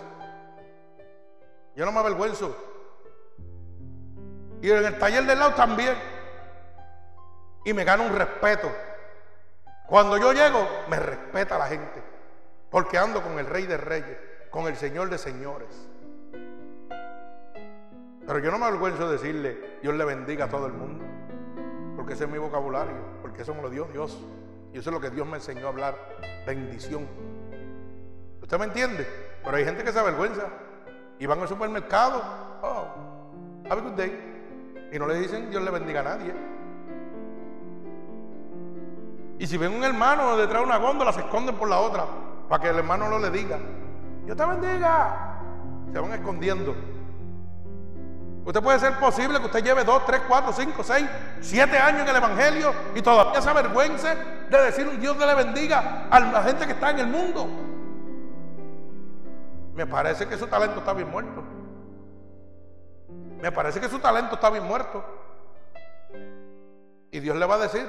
Yo 1.74 1.84
no 1.84 1.92
me 1.92 2.00
avergüenzo. 2.00 2.54
Y 4.64 4.70
en 4.70 4.82
el 4.82 4.98
taller 4.98 5.26
del 5.26 5.38
lado 5.38 5.52
también. 5.52 5.94
Y 7.66 7.74
me 7.74 7.84
gano 7.84 8.04
un 8.04 8.16
respeto. 8.16 8.72
Cuando 9.86 10.16
yo 10.16 10.32
llego, 10.32 10.66
me 10.88 10.98
respeta 10.98 11.58
la 11.58 11.66
gente. 11.66 12.02
Porque 12.70 12.96
ando 12.96 13.22
con 13.22 13.38
el 13.38 13.44
Rey 13.44 13.66
de 13.66 13.76
Reyes, 13.76 14.16
con 14.48 14.66
el 14.66 14.74
Señor 14.76 15.10
de 15.10 15.18
Señores. 15.18 15.68
Pero 18.26 18.38
yo 18.38 18.50
no 18.50 18.58
me 18.58 18.64
avergüenzo 18.64 19.06
de 19.06 19.18
decirle, 19.18 19.78
Dios 19.82 19.94
le 19.96 20.04
bendiga 20.06 20.46
a 20.46 20.48
todo 20.48 20.64
el 20.66 20.72
mundo. 20.72 21.04
Porque 21.94 22.14
ese 22.14 22.24
es 22.24 22.30
mi 22.30 22.38
vocabulario, 22.38 22.96
porque 23.20 23.42
eso 23.42 23.54
me 23.54 23.60
lo 23.60 23.68
dio 23.68 23.84
Dios. 23.92 24.16
Y 24.72 24.78
eso 24.78 24.88
es 24.88 24.94
lo 24.94 25.00
que 25.02 25.10
Dios 25.10 25.26
me 25.26 25.36
enseñó 25.36 25.66
a 25.66 25.68
hablar, 25.68 25.94
bendición. 26.46 27.06
¿Usted 28.40 28.58
me 28.58 28.64
entiende? 28.64 29.06
Pero 29.44 29.58
hay 29.58 29.66
gente 29.66 29.84
que 29.84 29.92
se 29.92 29.98
avergüenza 29.98 30.48
y 31.18 31.26
van 31.26 31.40
al 31.40 31.48
supermercado, 31.48 32.22
oh, 32.62 33.66
have 33.68 33.82
a 33.82 33.84
good 33.84 33.92
day. 33.92 34.33
Y 34.94 34.98
no 35.00 35.08
le 35.08 35.18
dicen 35.18 35.50
Dios 35.50 35.60
le 35.60 35.72
bendiga 35.72 36.00
a 36.00 36.04
nadie. 36.04 36.32
Y 39.40 39.46
si 39.48 39.58
ven 39.58 39.72
un 39.72 39.82
hermano 39.82 40.36
detrás 40.36 40.60
de 40.60 40.66
una 40.68 40.76
góndola, 40.76 41.12
se 41.12 41.18
esconden 41.18 41.56
por 41.56 41.68
la 41.68 41.80
otra, 41.80 42.06
para 42.48 42.62
que 42.62 42.68
el 42.68 42.78
hermano 42.78 43.08
no 43.08 43.18
le 43.18 43.28
diga, 43.30 43.58
Dios 44.24 44.36
te 44.36 44.44
bendiga. 44.46 45.40
Se 45.92 45.98
van 45.98 46.12
escondiendo. 46.12 46.76
Usted 48.44 48.62
puede 48.62 48.78
ser 48.78 48.96
posible 49.00 49.40
que 49.40 49.46
usted 49.46 49.64
lleve 49.64 49.82
2, 49.82 50.06
3, 50.06 50.22
4, 50.28 50.52
5, 50.52 50.84
6, 50.84 51.06
7 51.40 51.76
años 51.76 52.02
en 52.02 52.08
el 52.08 52.16
Evangelio 52.16 52.72
y 52.94 53.02
todavía 53.02 53.42
se 53.42 53.50
avergüence 53.50 54.08
de 54.48 54.62
decir 54.62 54.86
un 54.86 55.00
Dios 55.00 55.16
que 55.16 55.26
le 55.26 55.34
bendiga 55.34 56.06
a 56.08 56.20
la 56.20 56.42
gente 56.44 56.66
que 56.66 56.72
está 56.72 56.90
en 56.90 57.00
el 57.00 57.08
mundo. 57.08 57.48
Me 59.74 59.86
parece 59.86 60.28
que 60.28 60.38
su 60.38 60.46
talento 60.46 60.78
está 60.78 60.92
bien 60.92 61.10
muerto. 61.10 61.53
Me 63.44 63.52
parece 63.52 63.78
que 63.78 63.90
su 63.90 63.98
talento 63.98 64.36
está 64.36 64.48
bien 64.48 64.64
muerto. 64.64 65.04
Y 67.10 67.20
Dios 67.20 67.36
le 67.36 67.44
va 67.44 67.56
a 67.56 67.58
decir, 67.58 67.86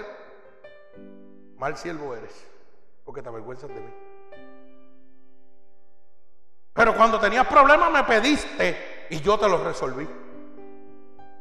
mal 1.55 1.77
siervo 1.77 2.13
eres, 2.13 2.45
porque 3.05 3.21
te 3.21 3.29
avergüenzas 3.29 3.69
de 3.69 3.79
mí. 3.79 3.93
Pero 6.73 6.93
cuando 6.97 7.21
tenías 7.21 7.47
problemas 7.47 7.89
me 7.89 8.03
pediste 8.03 9.07
y 9.09 9.21
yo 9.21 9.39
te 9.39 9.47
los 9.47 9.63
resolví. 9.63 10.05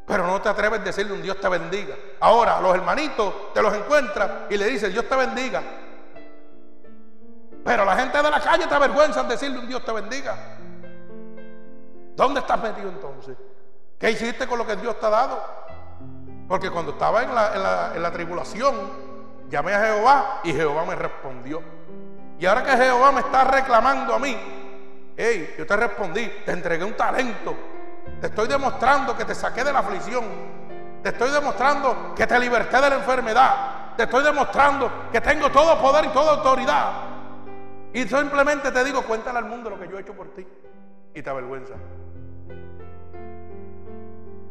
Pero 0.06 0.28
no 0.28 0.40
te 0.40 0.48
atreves 0.48 0.78
a 0.78 0.84
decirle 0.84 1.12
un 1.12 1.20
Dios 1.22 1.40
te 1.40 1.48
bendiga. 1.48 1.96
Ahora 2.20 2.60
los 2.60 2.72
hermanitos 2.72 3.52
te 3.52 3.60
los 3.60 3.74
encuentras 3.74 4.48
y 4.48 4.56
le 4.56 4.66
dices 4.66 4.92
Dios 4.92 5.08
te 5.08 5.16
bendiga. 5.16 5.60
Pero 7.64 7.84
la 7.84 7.96
gente 7.96 8.22
de 8.22 8.30
la 8.30 8.40
calle 8.40 8.68
te 8.68 8.74
avergüenza 8.76 9.22
en 9.22 9.28
decirle 9.28 9.58
un 9.58 9.66
Dios 9.66 9.84
te 9.84 9.90
bendiga. 9.90 10.36
¿Dónde 12.14 12.38
estás 12.38 12.62
metido 12.62 12.90
entonces? 12.90 13.36
¿Qué 13.98 14.10
hiciste 14.10 14.46
con 14.46 14.58
lo 14.58 14.66
que 14.66 14.76
Dios 14.76 14.98
te 14.98 15.06
ha 15.06 15.10
dado? 15.10 15.42
Porque 16.48 16.70
cuando 16.70 16.92
estaba 16.92 17.22
en 17.22 17.34
la, 17.34 18.10
tribulación, 18.12 18.74
llamé 19.48 19.74
a 19.74 19.84
Jehová 19.84 20.40
y 20.44 20.52
Jehová 20.52 20.84
me 20.84 20.94
respondió. 20.94 21.62
Y 22.38 22.46
ahora 22.46 22.62
que 22.64 22.76
Jehová 22.76 23.12
me 23.12 23.20
está 23.20 23.44
reclamando 23.44 24.14
a 24.14 24.18
mí, 24.18 24.36
hey, 25.16 25.54
yo 25.56 25.66
te 25.66 25.76
respondí, 25.76 26.26
te 26.44 26.52
entregué 26.52 26.84
un 26.84 26.94
talento 26.94 27.54
te 28.20 28.28
estoy 28.28 28.48
demostrando 28.48 29.16
que 29.16 29.24
te 29.24 29.34
saqué 29.34 29.64
de 29.64 29.72
la 29.72 29.80
aflicción. 29.80 30.24
Te 31.02 31.10
estoy 31.10 31.30
demostrando 31.30 32.14
que 32.14 32.26
te 32.26 32.38
liberté 32.38 32.80
de 32.80 32.90
la 32.90 32.96
enfermedad. 32.96 33.94
Te 33.96 34.04
estoy 34.04 34.24
demostrando 34.24 35.10
que 35.12 35.20
tengo 35.20 35.50
todo 35.50 35.78
poder 35.78 36.06
y 36.06 36.08
toda 36.08 36.32
autoridad. 36.32 36.92
Y 37.92 38.04
simplemente 38.04 38.72
te 38.72 38.82
digo, 38.82 39.02
cuéntale 39.02 39.38
al 39.38 39.44
mundo 39.44 39.70
lo 39.70 39.78
que 39.78 39.88
yo 39.88 39.98
he 39.98 40.00
hecho 40.00 40.14
por 40.14 40.28
ti. 40.34 40.46
Y 41.14 41.22
te 41.22 41.30
avergüenza. 41.30 41.74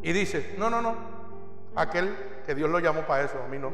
Y 0.04 0.12
dices, 0.12 0.58
no, 0.58 0.68
no, 0.68 0.82
no. 0.82 0.94
Aquel 1.74 2.14
que 2.44 2.54
Dios 2.54 2.68
lo 2.68 2.78
llamó 2.78 3.06
para 3.06 3.24
eso, 3.24 3.42
a 3.42 3.48
mí 3.48 3.58
no. 3.58 3.72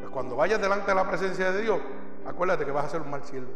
Pues 0.00 0.10
cuando 0.10 0.36
vayas 0.36 0.60
delante 0.60 0.86
de 0.86 0.94
la 0.94 1.06
presencia 1.06 1.52
de 1.52 1.60
Dios, 1.60 1.80
acuérdate 2.26 2.64
que 2.64 2.70
vas 2.70 2.86
a 2.86 2.88
ser 2.88 3.02
un 3.02 3.10
mal 3.10 3.22
siervo. 3.24 3.52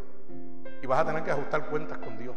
Y 0.83 0.87
vas 0.87 1.01
a 1.01 1.07
tener 1.07 1.25
que 1.25 1.31
ajustar 1.31 1.71
cuentas 1.71 1.97
con 1.99 2.19
Dios. 2.19 2.37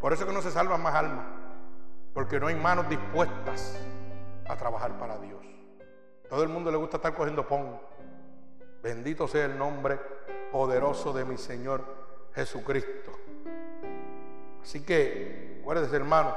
Por 0.00 0.12
eso 0.12 0.24
que 0.26 0.32
no 0.32 0.40
se 0.40 0.52
salvan 0.52 0.80
más 0.80 0.94
almas. 0.94 1.26
porque 2.14 2.38
no 2.38 2.46
hay 2.46 2.54
manos 2.54 2.88
dispuestas 2.88 3.76
a 4.48 4.54
trabajar 4.56 4.96
para 5.00 5.18
Dios. 5.18 5.40
Todo 6.30 6.44
el 6.44 6.48
mundo 6.48 6.70
le 6.70 6.76
gusta 6.76 6.98
estar 6.98 7.12
cogiendo 7.12 7.44
pon. 7.46 7.80
Bendito 8.80 9.26
sea 9.26 9.46
el 9.46 9.58
nombre 9.58 9.98
poderoso 10.52 11.12
de 11.12 11.24
mi 11.24 11.36
Señor 11.36 11.84
Jesucristo. 12.32 13.10
Así 14.62 14.84
que, 14.84 15.53
acuérdese 15.64 15.96
hermano, 15.96 16.30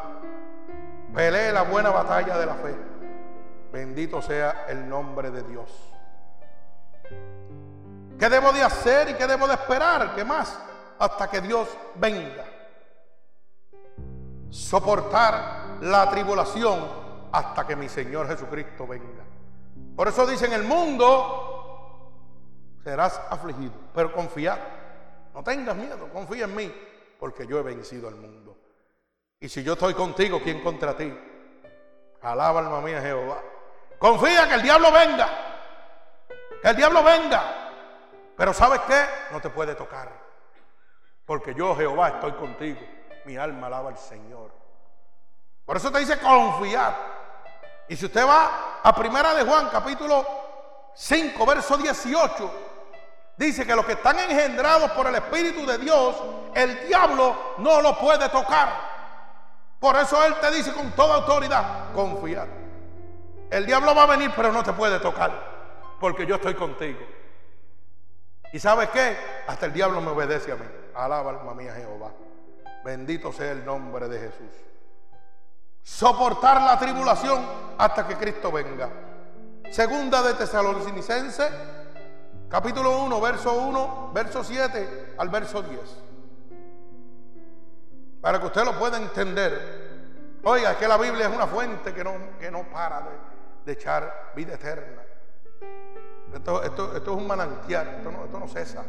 pelee 1.13 1.51
la 1.51 1.63
buena 1.63 1.89
batalla 1.89 2.38
de 2.38 2.45
la 2.45 2.55
fe. 2.55 2.73
Bendito 3.73 4.21
sea 4.21 4.65
el 4.69 4.88
nombre 4.88 5.32
de 5.32 5.43
Dios. 5.43 5.69
¿Qué 8.17 8.30
debo 8.30 8.53
de 8.53 8.63
hacer 8.63 9.09
y 9.09 9.15
qué 9.15 9.28
debo 9.28 9.45
de 9.45 9.55
esperar? 9.55 10.15
¿Qué 10.15 10.23
más? 10.23 10.57
Hasta 10.97 11.30
que 11.30 11.41
Dios 11.41 11.67
venga. 11.95 12.45
Soportar 14.49 15.80
la 15.82 16.09
tribulación 16.09 16.80
hasta 17.34 17.67
que 17.67 17.75
mi 17.75 17.89
Señor 17.89 18.30
Jesucristo 18.30 18.88
venga. 18.88 19.25
Por 19.93 20.07
eso 20.07 20.25
dice 20.25 20.45
en 20.45 20.53
el 20.53 20.63
mundo 20.63 22.13
serás 22.82 23.19
afligido, 23.30 23.73
pero 23.93 24.13
confía. 24.13 24.57
No 25.34 25.43
tengas 25.43 25.75
miedo, 25.75 26.07
confía 26.13 26.45
en 26.45 26.55
mí, 26.55 26.73
porque 27.19 27.45
yo 27.45 27.59
he 27.59 27.63
vencido 27.63 28.07
al 28.07 28.15
mundo. 28.15 28.47
Y 29.39 29.49
si 29.49 29.63
yo 29.63 29.73
estoy 29.73 29.93
contigo, 29.93 30.41
¿quién 30.43 30.63
contra 30.63 30.97
ti? 30.97 31.13
Alaba 32.21 32.59
alma 32.59 32.81
mía 32.81 33.01
Jehová. 33.01 33.39
Confía 33.99 34.47
que 34.47 34.55
el 34.55 34.63
diablo 34.63 34.91
venga. 34.91 35.29
Que 36.61 36.69
el 36.69 36.75
diablo 36.75 37.03
venga. 37.03 37.43
Pero 38.35 38.53
¿sabes 38.53 38.81
qué? 38.88 39.05
No 39.31 39.39
te 39.39 39.49
puede 39.49 39.75
tocar. 39.75 40.11
Porque 41.25 41.53
yo, 41.53 41.75
Jehová, 41.75 42.09
estoy 42.09 42.31
contigo. 42.33 42.79
Mi 43.25 43.38
alma 43.38 43.67
alaba 43.67 43.89
al 43.89 43.97
Señor. 43.97 44.51
Por 45.65 45.77
eso 45.77 45.91
te 45.91 45.99
dice 45.99 46.17
confiar. 46.19 46.95
Y 47.89 47.95
si 47.95 48.05
usted 48.05 48.25
va 48.25 48.79
a 48.81 48.95
Primera 48.95 49.35
de 49.35 49.43
Juan, 49.43 49.69
capítulo 49.69 50.25
5, 50.95 51.45
verso 51.45 51.77
18, 51.77 52.51
dice 53.38 53.67
que 53.67 53.75
los 53.75 53.85
que 53.85 53.93
están 53.93 54.17
engendrados 54.19 54.91
por 54.91 55.07
el 55.07 55.15
Espíritu 55.15 55.65
de 55.65 55.77
Dios, 55.77 56.15
el 56.55 56.88
diablo 56.88 57.53
no 57.59 57.81
lo 57.81 57.97
puede 57.99 58.27
tocar. 58.29 58.97
Por 59.80 59.95
eso 59.97 60.23
Él 60.25 60.36
te 60.41 60.51
dice 60.51 60.73
con 60.73 60.91
toda 60.91 61.15
autoridad, 61.15 61.91
confiar. 61.93 62.47
El 63.49 63.65
diablo 63.65 63.93
va 63.95 64.03
a 64.03 64.07
venir, 64.07 64.32
pero 64.36 64.51
no 64.51 64.63
te 64.63 64.73
puede 64.73 64.99
tocar, 64.99 65.32
porque 65.99 66.25
yo 66.25 66.36
estoy 66.36 66.55
contigo. 66.55 66.99
¿Y 68.51 68.59
sabes 68.59 68.89
qué? 68.89 69.17
Hasta 69.47 69.65
el 69.65 69.73
diablo 69.73 70.01
me 70.01 70.11
obedece 70.11 70.51
a 70.51 70.55
mí. 70.55 70.65
Alaba 70.95 71.32
alma 71.32 71.53
mía 71.53 71.73
Jehová. 71.75 72.11
Bendito 72.84 73.32
sea 73.32 73.51
el 73.51 73.65
nombre 73.65 74.07
de 74.07 74.19
Jesús. 74.19 74.51
Soportar 75.84 76.61
la 76.61 76.78
tribulación 76.80 77.45
hasta 77.78 78.07
que 78.07 78.15
Cristo 78.15 78.51
venga. 78.51 78.89
Segunda 79.69 80.21
de 80.21 80.34
Tesalonicenses, 80.34 81.51
capítulo 82.49 83.03
1, 83.03 83.21
verso 83.21 83.53
1, 83.53 84.11
verso 84.13 84.43
7 84.43 85.15
al 85.17 85.30
verso 85.30 85.61
10. 85.61 86.07
Para 88.22 88.39
que 88.39 88.45
usted 88.47 88.63
lo 88.63 88.78
pueda 88.78 88.97
entender. 88.97 90.39
Oiga, 90.43 90.72
es 90.72 90.78
que 90.78 90.88
la 90.88 90.97
Biblia 90.97 91.28
es 91.28 91.36
una 91.36 91.47
fuente 91.47 91.93
que 91.93 92.03
no, 92.03 92.38
que 92.39 92.49
no 92.49 92.63
para 92.70 93.01
de, 93.01 93.09
de 93.65 93.72
echar 93.74 94.32
vida 94.36 94.53
eterna. 94.53 95.03
Esto, 96.34 96.63
es 96.95 97.07
un 97.07 97.28
manantial, 97.28 97.88
esto 97.97 98.11
no, 98.11 98.26
esto 98.26 98.39
no 98.39 98.47
cesa. 98.47 98.84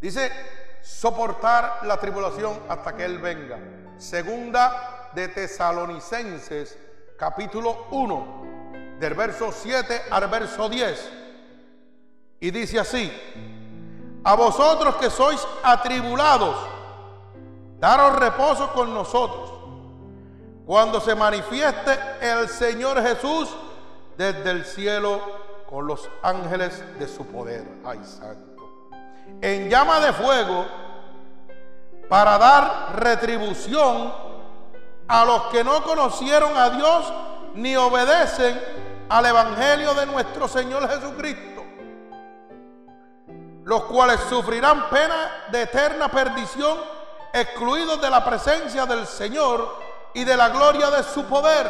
Dice, 0.00 0.30
soportar 0.82 1.80
la 1.84 1.98
tribulación 1.98 2.60
hasta 2.68 2.94
que 2.94 3.04
Él 3.04 3.18
venga. 3.18 3.58
Segunda 3.96 5.10
de 5.14 5.28
Tesalonicenses, 5.28 6.78
capítulo 7.18 7.86
1, 7.90 8.96
del 9.00 9.14
verso 9.14 9.50
7 9.50 10.02
al 10.10 10.28
verso 10.28 10.68
10. 10.68 11.12
Y 12.40 12.50
dice 12.50 12.78
así, 12.78 13.10
a 14.26 14.34
vosotros 14.34 14.96
que 14.96 15.08
sois 15.08 15.46
atribulados, 15.62 16.56
daros 17.78 18.16
reposo 18.16 18.72
con 18.72 18.92
nosotros. 18.92 19.52
Cuando 20.66 21.00
se 21.00 21.14
manifieste 21.14 21.96
el 22.20 22.48
Señor 22.48 23.00
Jesús, 23.00 23.48
desde 24.18 24.50
el 24.50 24.64
cielo 24.64 25.20
con 25.70 25.86
los 25.86 26.10
ángeles 26.24 26.82
de 26.98 27.06
su 27.06 27.24
poder. 27.26 27.68
Ay, 27.84 28.00
santo. 28.02 28.64
En 29.40 29.70
llama 29.70 30.00
de 30.00 30.12
fuego 30.12 30.66
para 32.08 32.36
dar 32.36 32.96
retribución 32.96 34.12
a 35.06 35.24
los 35.24 35.42
que 35.52 35.62
no 35.62 35.84
conocieron 35.84 36.56
a 36.56 36.70
Dios 36.70 37.12
ni 37.54 37.76
obedecen 37.76 38.60
al 39.08 39.24
Evangelio 39.24 39.94
de 39.94 40.06
nuestro 40.06 40.48
Señor 40.48 40.88
Jesucristo, 40.88 41.55
los 43.66 43.82
cuales 43.84 44.20
sufrirán 44.28 44.88
pena 44.90 45.46
de 45.50 45.62
eterna 45.62 46.08
perdición, 46.08 46.78
excluidos 47.32 48.00
de 48.00 48.08
la 48.08 48.24
presencia 48.24 48.86
del 48.86 49.08
Señor 49.08 49.76
y 50.14 50.22
de 50.22 50.36
la 50.36 50.50
gloria 50.50 50.88
de 50.90 51.02
su 51.02 51.24
poder 51.24 51.66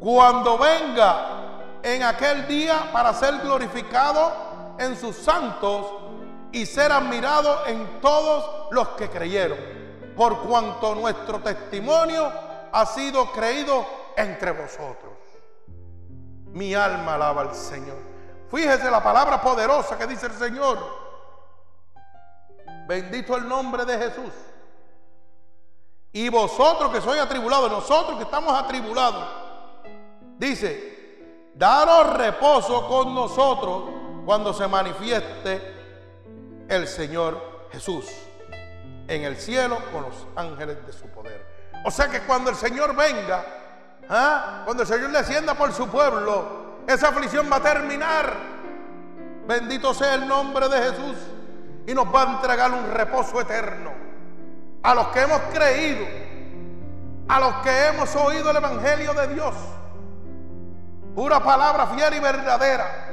cuando 0.00 0.56
venga 0.56 1.78
en 1.82 2.02
aquel 2.02 2.48
día 2.48 2.88
para 2.90 3.12
ser 3.12 3.38
glorificado 3.40 4.32
en 4.78 4.98
sus 4.98 5.14
santos 5.14 5.86
y 6.52 6.64
ser 6.64 6.90
admirado 6.90 7.66
en 7.66 8.00
todos 8.00 8.72
los 8.72 8.88
que 8.90 9.10
creyeron, 9.10 9.58
por 10.16 10.40
cuanto 10.40 10.94
nuestro 10.94 11.40
testimonio 11.40 12.32
ha 12.72 12.86
sido 12.86 13.30
creído 13.30 13.86
entre 14.16 14.52
vosotros. 14.52 15.12
Mi 16.46 16.74
alma 16.74 17.14
alaba 17.14 17.42
al 17.42 17.54
Señor. 17.54 18.11
Fíjese 18.54 18.90
la 18.90 19.02
palabra 19.02 19.40
poderosa 19.40 19.98
que 19.98 20.06
dice 20.06 20.26
el 20.26 20.34
Señor. 20.34 20.78
Bendito 22.86 23.36
el 23.36 23.48
nombre 23.48 23.84
de 23.84 23.98
Jesús. 23.98 24.32
Y 26.12 26.28
vosotros 26.28 26.92
que 26.92 27.00
sois 27.00 27.20
atribulados, 27.20 27.70
nosotros 27.70 28.18
que 28.18 28.24
estamos 28.24 28.54
atribulados, 28.54 29.42
Dice, 30.42 31.52
daros 31.54 32.16
reposo 32.16 32.88
con 32.88 33.14
nosotros 33.14 33.84
cuando 34.26 34.52
se 34.52 34.66
manifieste 34.66 36.66
el 36.68 36.88
Señor 36.88 37.68
Jesús 37.70 38.06
en 39.06 39.22
el 39.22 39.36
cielo 39.36 39.78
con 39.92 40.02
los 40.02 40.26
ángeles 40.34 40.84
de 40.84 40.92
su 40.92 41.06
poder. 41.10 41.46
O 41.84 41.92
sea 41.92 42.08
que 42.08 42.22
cuando 42.22 42.50
el 42.50 42.56
Señor 42.56 42.96
venga, 42.96 43.44
¿ah? 44.08 44.62
cuando 44.64 44.82
el 44.82 44.88
Señor 44.88 45.12
descienda 45.12 45.54
por 45.54 45.72
su 45.72 45.86
pueblo, 45.86 46.71
esa 46.86 47.08
aflicción 47.08 47.48
va 47.50 47.56
a 47.56 47.62
terminar. 47.62 48.34
Bendito 49.46 49.92
sea 49.92 50.14
el 50.14 50.28
nombre 50.28 50.68
de 50.68 50.78
Jesús 50.78 51.16
y 51.86 51.94
nos 51.94 52.06
va 52.14 52.22
a 52.22 52.32
entregar 52.36 52.70
un 52.70 52.90
reposo 52.92 53.40
eterno 53.40 53.90
a 54.82 54.94
los 54.94 55.08
que 55.08 55.20
hemos 55.20 55.40
creído, 55.52 56.06
a 57.28 57.40
los 57.40 57.54
que 57.56 57.86
hemos 57.88 58.14
oído 58.16 58.50
el 58.50 58.56
Evangelio 58.56 59.14
de 59.14 59.28
Dios 59.34 59.54
Pura 61.14 61.40
palabra 61.40 61.88
fiel 61.88 62.14
y 62.14 62.20
verdadera. 62.20 63.08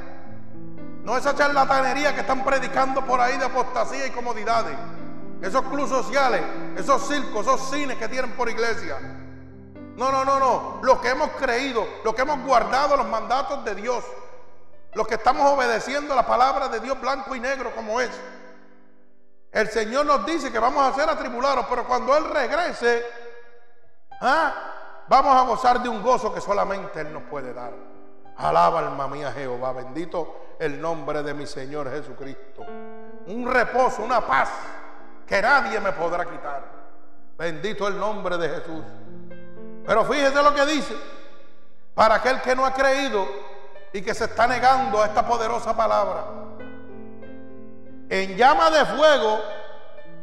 No 1.04 1.16
esa 1.16 1.34
charlatanería 1.34 2.14
que 2.14 2.20
están 2.20 2.44
predicando 2.44 3.04
por 3.04 3.20
ahí 3.20 3.36
de 3.36 3.44
apostasía 3.44 4.06
y 4.06 4.10
comodidades. 4.10 4.76
Esos 5.42 5.62
clubes 5.62 5.90
sociales, 5.90 6.42
esos 6.76 7.06
circos, 7.08 7.46
esos 7.46 7.70
cines 7.70 7.98
que 7.98 8.08
tienen 8.08 8.32
por 8.32 8.48
iglesia. 8.48 8.96
No, 10.00 10.10
no, 10.10 10.24
no, 10.24 10.38
no. 10.38 10.78
Los 10.82 10.98
que 11.00 11.10
hemos 11.10 11.28
creído, 11.32 11.86
los 12.02 12.14
que 12.14 12.22
hemos 12.22 12.42
guardado 12.42 12.96
los 12.96 13.06
mandatos 13.06 13.62
de 13.66 13.74
Dios. 13.74 14.02
Los 14.94 15.06
que 15.06 15.16
estamos 15.16 15.46
obedeciendo 15.52 16.14
la 16.14 16.26
palabra 16.26 16.68
de 16.68 16.80
Dios 16.80 16.98
blanco 16.98 17.34
y 17.34 17.40
negro 17.40 17.70
como 17.74 18.00
es. 18.00 18.08
El 19.52 19.68
Señor 19.68 20.06
nos 20.06 20.24
dice 20.24 20.50
que 20.50 20.58
vamos 20.58 20.90
a 20.90 20.98
ser 20.98 21.06
atribulados, 21.06 21.66
pero 21.68 21.86
cuando 21.86 22.16
Él 22.16 22.24
regrese, 22.30 23.04
¿ah? 24.22 24.54
vamos 25.06 25.36
a 25.36 25.42
gozar 25.42 25.82
de 25.82 25.90
un 25.90 26.02
gozo 26.02 26.32
que 26.32 26.40
solamente 26.40 27.02
Él 27.02 27.12
nos 27.12 27.24
puede 27.24 27.52
dar. 27.52 27.74
Alaba 28.38 28.78
alma 28.78 29.06
mía 29.06 29.30
Jehová, 29.32 29.74
bendito 29.74 30.54
el 30.58 30.80
nombre 30.80 31.22
de 31.22 31.34
mi 31.34 31.46
Señor 31.46 31.90
Jesucristo. 31.90 32.62
Un 33.26 33.46
reposo, 33.46 34.02
una 34.02 34.22
paz 34.22 34.48
que 35.26 35.42
nadie 35.42 35.78
me 35.78 35.92
podrá 35.92 36.24
quitar. 36.24 36.64
Bendito 37.36 37.86
el 37.86 37.98
nombre 37.98 38.38
de 38.38 38.48
Jesús. 38.48 38.82
Pero 39.90 40.04
fíjese 40.04 40.40
lo 40.40 40.54
que 40.54 40.66
dice. 40.66 40.96
Para 41.96 42.14
aquel 42.14 42.40
que 42.42 42.54
no 42.54 42.64
ha 42.64 42.72
creído 42.72 43.26
y 43.92 44.00
que 44.02 44.14
se 44.14 44.26
está 44.26 44.46
negando 44.46 45.02
a 45.02 45.06
esta 45.06 45.26
poderosa 45.26 45.76
palabra. 45.76 46.26
En 48.08 48.36
llama 48.36 48.70
de 48.70 48.84
fuego 48.84 49.40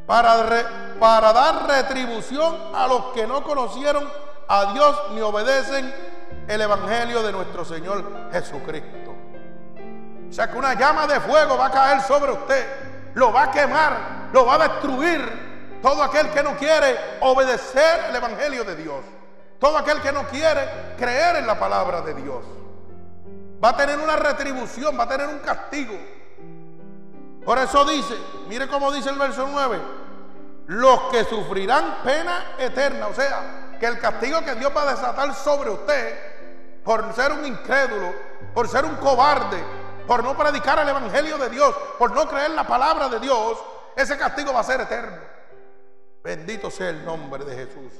para, 0.05 1.33
dar 1.33 1.67
retribución 1.67 2.57
a 2.73 2.87
los 2.87 3.07
que 3.07 3.27
no 3.27 3.43
conocieron 3.43 4.09
a 4.47 4.71
Dios 4.71 5.01
ni 5.11 5.19
obedecen 5.19 5.93
el 6.47 6.61
Evangelio 6.61 7.21
de 7.21 7.33
nuestro 7.33 7.65
Señor 7.65 8.05
Jesucristo. 8.31 9.13
O 10.29 10.31
sea 10.31 10.49
que 10.49 10.57
una 10.57 10.75
llama 10.75 11.07
de 11.07 11.19
fuego 11.19 11.57
va 11.57 11.65
a 11.65 11.71
caer 11.71 12.01
sobre 12.03 12.31
usted, 12.31 12.65
lo 13.15 13.33
va 13.33 13.43
a 13.43 13.51
quemar, 13.51 14.29
lo 14.31 14.45
va 14.45 14.53
a 14.53 14.69
destruir. 14.69 15.79
todo 15.81 16.01
aquel 16.03 16.29
que 16.29 16.41
no 16.41 16.55
quiere 16.55 17.17
obedecer 17.19 18.05
el 18.09 18.15
Evangelio 18.15 18.63
de 18.63 18.77
Dios, 18.77 19.03
todo 19.59 19.77
aquel 19.77 20.01
que 20.01 20.11
no 20.11 20.27
quiere 20.27 20.95
creer 20.97 21.37
en 21.37 21.47
la 21.47 21.59
palabra 21.59 22.01
de 22.01 22.13
Dios, 22.13 22.43
va 23.63 23.69
a 23.69 23.77
tener 23.77 23.97
una 23.99 24.15
retribución, 24.15 24.97
va 24.97 25.03
a 25.03 25.07
tener 25.07 25.27
un 25.27 25.39
castigo. 25.39 25.97
Por 27.43 27.57
eso 27.57 27.85
dice, 27.85 28.15
mire 28.47 28.67
cómo 28.67 28.91
dice 28.91 29.09
el 29.09 29.17
verso 29.17 29.47
9, 29.49 29.79
los 30.67 30.99
que 31.11 31.23
sufrirán 31.23 31.99
pena 32.03 32.55
eterna, 32.59 33.07
o 33.07 33.13
sea, 33.13 33.75
que 33.79 33.85
el 33.85 33.99
castigo 33.99 34.41
que 34.41 34.55
Dios 34.55 34.71
va 34.75 34.83
a 34.83 34.91
desatar 34.91 35.33
sobre 35.33 35.69
usted 35.69 36.17
por 36.83 37.13
ser 37.13 37.31
un 37.31 37.45
incrédulo, 37.45 38.13
por 38.53 38.67
ser 38.67 38.85
un 38.85 38.95
cobarde, 38.95 39.63
por 40.07 40.23
no 40.23 40.37
predicar 40.37 40.79
el 40.79 40.87
Evangelio 40.87 41.37
de 41.37 41.49
Dios, 41.49 41.75
por 41.97 42.11
no 42.11 42.27
creer 42.27 42.51
la 42.51 42.65
palabra 42.65 43.09
de 43.09 43.19
Dios, 43.19 43.57
ese 43.95 44.17
castigo 44.17 44.53
va 44.53 44.61
a 44.61 44.63
ser 44.63 44.81
eterno. 44.81 45.17
Bendito 46.23 46.71
sea 46.71 46.89
el 46.89 47.03
nombre 47.03 47.43
de 47.43 47.55
Jesús. 47.55 47.91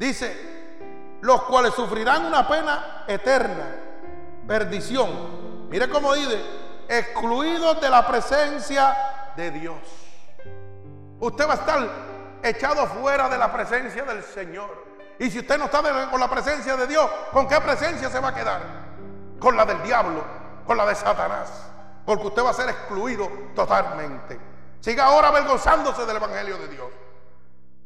Dice, 0.00 1.18
los 1.20 1.42
cuales 1.42 1.74
sufrirán 1.74 2.24
una 2.24 2.48
pena 2.48 3.04
eterna, 3.06 3.76
perdición. 4.48 5.68
Mire 5.68 5.90
cómo 5.90 6.14
dice, 6.14 6.42
excluidos 6.88 7.78
de 7.82 7.90
la 7.90 8.06
presencia 8.08 8.96
de 9.36 9.50
Dios. 9.50 9.76
Usted 11.20 11.46
va 11.46 11.52
a 11.52 11.56
estar 11.56 11.88
echado 12.42 12.86
fuera 12.86 13.28
de 13.28 13.36
la 13.36 13.52
presencia 13.52 14.02
del 14.04 14.24
Señor. 14.24 14.70
Y 15.18 15.30
si 15.30 15.40
usted 15.40 15.58
no 15.58 15.66
está 15.66 15.82
con 16.10 16.18
la 16.18 16.30
presencia 16.30 16.78
de 16.78 16.86
Dios, 16.86 17.06
¿con 17.30 17.46
qué 17.46 17.60
presencia 17.60 18.08
se 18.08 18.20
va 18.20 18.28
a 18.28 18.34
quedar? 18.34 18.62
Con 19.38 19.54
la 19.54 19.66
del 19.66 19.82
diablo, 19.82 20.24
con 20.66 20.78
la 20.78 20.86
de 20.86 20.94
Satanás. 20.94 21.50
Porque 22.06 22.26
usted 22.26 22.42
va 22.42 22.48
a 22.48 22.54
ser 22.54 22.70
excluido 22.70 23.30
totalmente. 23.54 24.40
Siga 24.80 25.04
ahora 25.04 25.28
avergonzándose 25.28 26.06
del 26.06 26.16
Evangelio 26.16 26.56
de 26.56 26.68
Dios. 26.68 26.88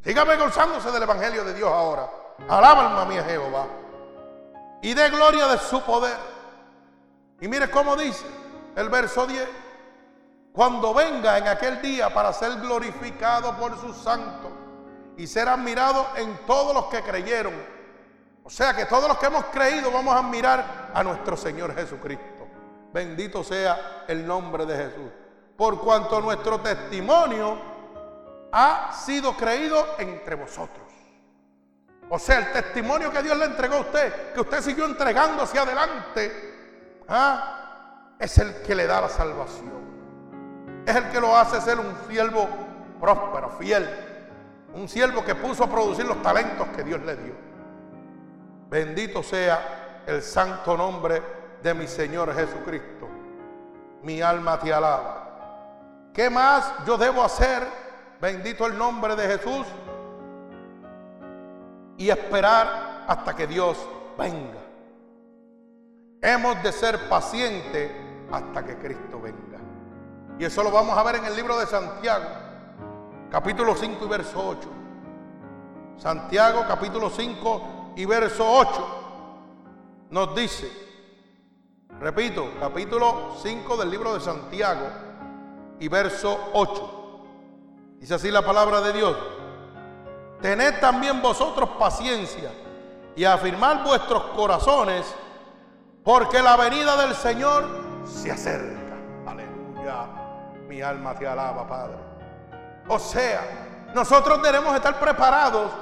Siga 0.05 0.23
avergonzándose 0.23 0.91
del 0.91 1.03
Evangelio 1.03 1.45
de 1.45 1.55
Dios 1.55 1.71
ahora. 1.71 2.11
Alaba 2.49 2.89
alma 2.89 3.05
mía 3.07 3.25
Jehová. 3.25 3.67
Y 4.83 4.93
dé 4.93 5.09
gloria 5.09 5.47
de 5.49 5.59
su 5.59 5.81
poder. 5.83 6.17
Y 7.41 7.49
mire 7.49 7.71
cómo 7.71 7.97
dice 7.97 8.27
el 8.77 8.91
verso 8.91 9.27
10. 9.27 9.49
Cuando 10.53 10.93
venga 10.93 11.39
en 11.39 11.49
aquel 11.49 11.81
día 11.81 12.13
para 12.13 12.33
ser 12.33 12.61
glorificado 12.61 13.57
por 13.57 13.81
sus 13.81 13.97
santos 13.97 14.53
y 15.17 15.27
ser 15.27 15.49
admirado 15.49 16.07
en 16.17 16.37
todos 16.47 16.75
los 16.75 16.85
que 16.87 17.03
creyeron. 17.03 17.55
O 18.45 18.51
sea 18.51 18.77
que 18.77 18.85
todos 18.85 19.09
los 19.09 19.17
que 19.17 19.27
hemos 19.27 19.47
creído 19.47 19.91
vamos 19.91 20.15
a 20.15 20.19
admirar 20.19 20.91
a 20.93 21.03
nuestro 21.03 21.37
Señor 21.37 21.75
Jesucristo. 21.75 22.47
Bendito 22.93 23.43
sea 23.43 24.05
el 24.07 24.27
nombre 24.27 24.67
de 24.67 24.77
Jesús 24.77 25.11
por 25.57 25.81
cuanto 25.81 26.21
nuestro 26.21 26.61
testimonio 26.61 27.74
ha 28.57 28.93
sido 28.93 29.37
creído 29.37 29.97
entre 29.99 30.37
vosotros. 30.37 30.87
O 32.09 32.19
sea, 32.21 32.39
el 32.39 32.53
testimonio 32.53 33.11
que 33.11 33.21
Dios 33.21 33.37
le 33.37 33.47
entregó 33.47 33.75
a 33.75 33.81
usted, 33.81 34.33
que 34.33 34.41
usted 34.41 34.61
siguió 34.61 34.85
entregando 34.85 35.43
hacia 35.43 35.63
adelante, 35.63 37.01
¿ah? 37.09 38.15
es 38.17 38.39
el 38.39 38.63
que 38.63 38.77
le 38.77 38.87
da 38.87 39.01
la 39.01 39.09
salvación. 39.09 39.83
Es 40.87 40.95
el 40.95 41.09
que 41.09 41.21
lo 41.21 41.37
hace 41.37 41.61
ser 41.63 41.81
un 41.81 41.97
siervo 42.09 42.49
próspero, 43.01 43.51
fiel. 43.59 43.89
Un 44.73 44.89
siervo 44.89 45.25
que 45.25 45.35
puso 45.35 45.65
a 45.65 45.69
producir 45.69 46.05
los 46.05 46.23
talentos 46.23 46.69
que 46.69 46.85
Dios 46.85 47.03
le 47.03 47.17
dio. 47.17 47.35
Bendito 48.71 49.25
sea 49.25 50.03
el 50.07 50.23
santo 50.23 50.77
nombre 50.77 51.21
de 51.61 51.75
mi 51.75 51.89
Señor 51.89 52.33
Jesucristo. 52.33 53.09
Mi 54.03 54.23
alma 54.23 54.61
te 54.61 54.73
alaba. 54.73 56.11
¿Qué 56.13 56.31
más 56.31 56.73
yo 56.87 56.97
debo 56.97 57.25
hacer? 57.25 57.84
Bendito 58.25 58.67
el 58.67 58.79
nombre 58.79 59.15
de 59.17 59.37
Jesús. 59.37 59.67
Y 61.99 62.09
esperar 62.09 63.05
hasta 63.07 63.37
que 63.37 63.47
Dios 63.47 63.77
venga. 64.17 64.63
Hemos 66.23 66.63
de 66.63 66.73
ser 66.73 67.07
pacientes 67.11 67.93
hasta 68.33 68.65
que 68.65 68.79
Cristo 68.79 69.21
venga. 69.21 69.59
Y 70.39 70.47
eso 70.47 70.63
lo 70.63 70.71
vamos 70.71 70.97
a 70.97 71.03
ver 71.03 71.17
en 71.17 71.27
el 71.27 71.37
libro 71.37 71.59
de 71.59 71.67
Santiago, 71.67 72.25
capítulo 73.31 73.75
5 73.77 74.03
y 74.03 74.09
verso 74.09 74.49
8. 74.49 74.69
Santiago, 75.99 76.65
capítulo 76.67 77.11
5 77.11 77.93
y 77.95 78.07
verso 78.07 78.51
8, 78.51 78.89
nos 80.09 80.35
dice, 80.35 80.73
repito, 82.01 82.53
capítulo 82.59 83.35
5 83.43 83.77
del 83.77 83.91
libro 83.91 84.15
de 84.15 84.21
Santiago, 84.21 84.87
y 85.79 85.89
verso 85.89 86.41
8. 86.55 87.04
Dice 88.05 88.17
así 88.17 88.31
la 88.31 88.43
palabra 88.43 88.83
de 88.83 88.93
Dios. 88.93 89.17
Tened 90.43 90.79
también 90.79 91.23
vosotros 91.23 91.71
paciencia 91.79 92.53
y 93.17 93.25
afirmad 93.25 93.83
vuestros 93.83 94.25
corazones, 94.37 95.07
porque 96.05 96.43
la 96.43 96.55
venida 96.59 96.99
del 96.99 97.15
Señor 97.15 97.65
se 98.05 98.31
acerca. 98.31 98.95
Aleluya. 99.27 100.05
Mi 100.69 100.83
alma 100.83 101.15
te 101.15 101.27
alaba, 101.27 101.67
Padre. 101.67 101.97
O 102.89 102.99
sea, 102.99 103.89
nosotros 103.95 104.43
debemos 104.43 104.77
estar 104.77 105.01
preparados 105.01 105.73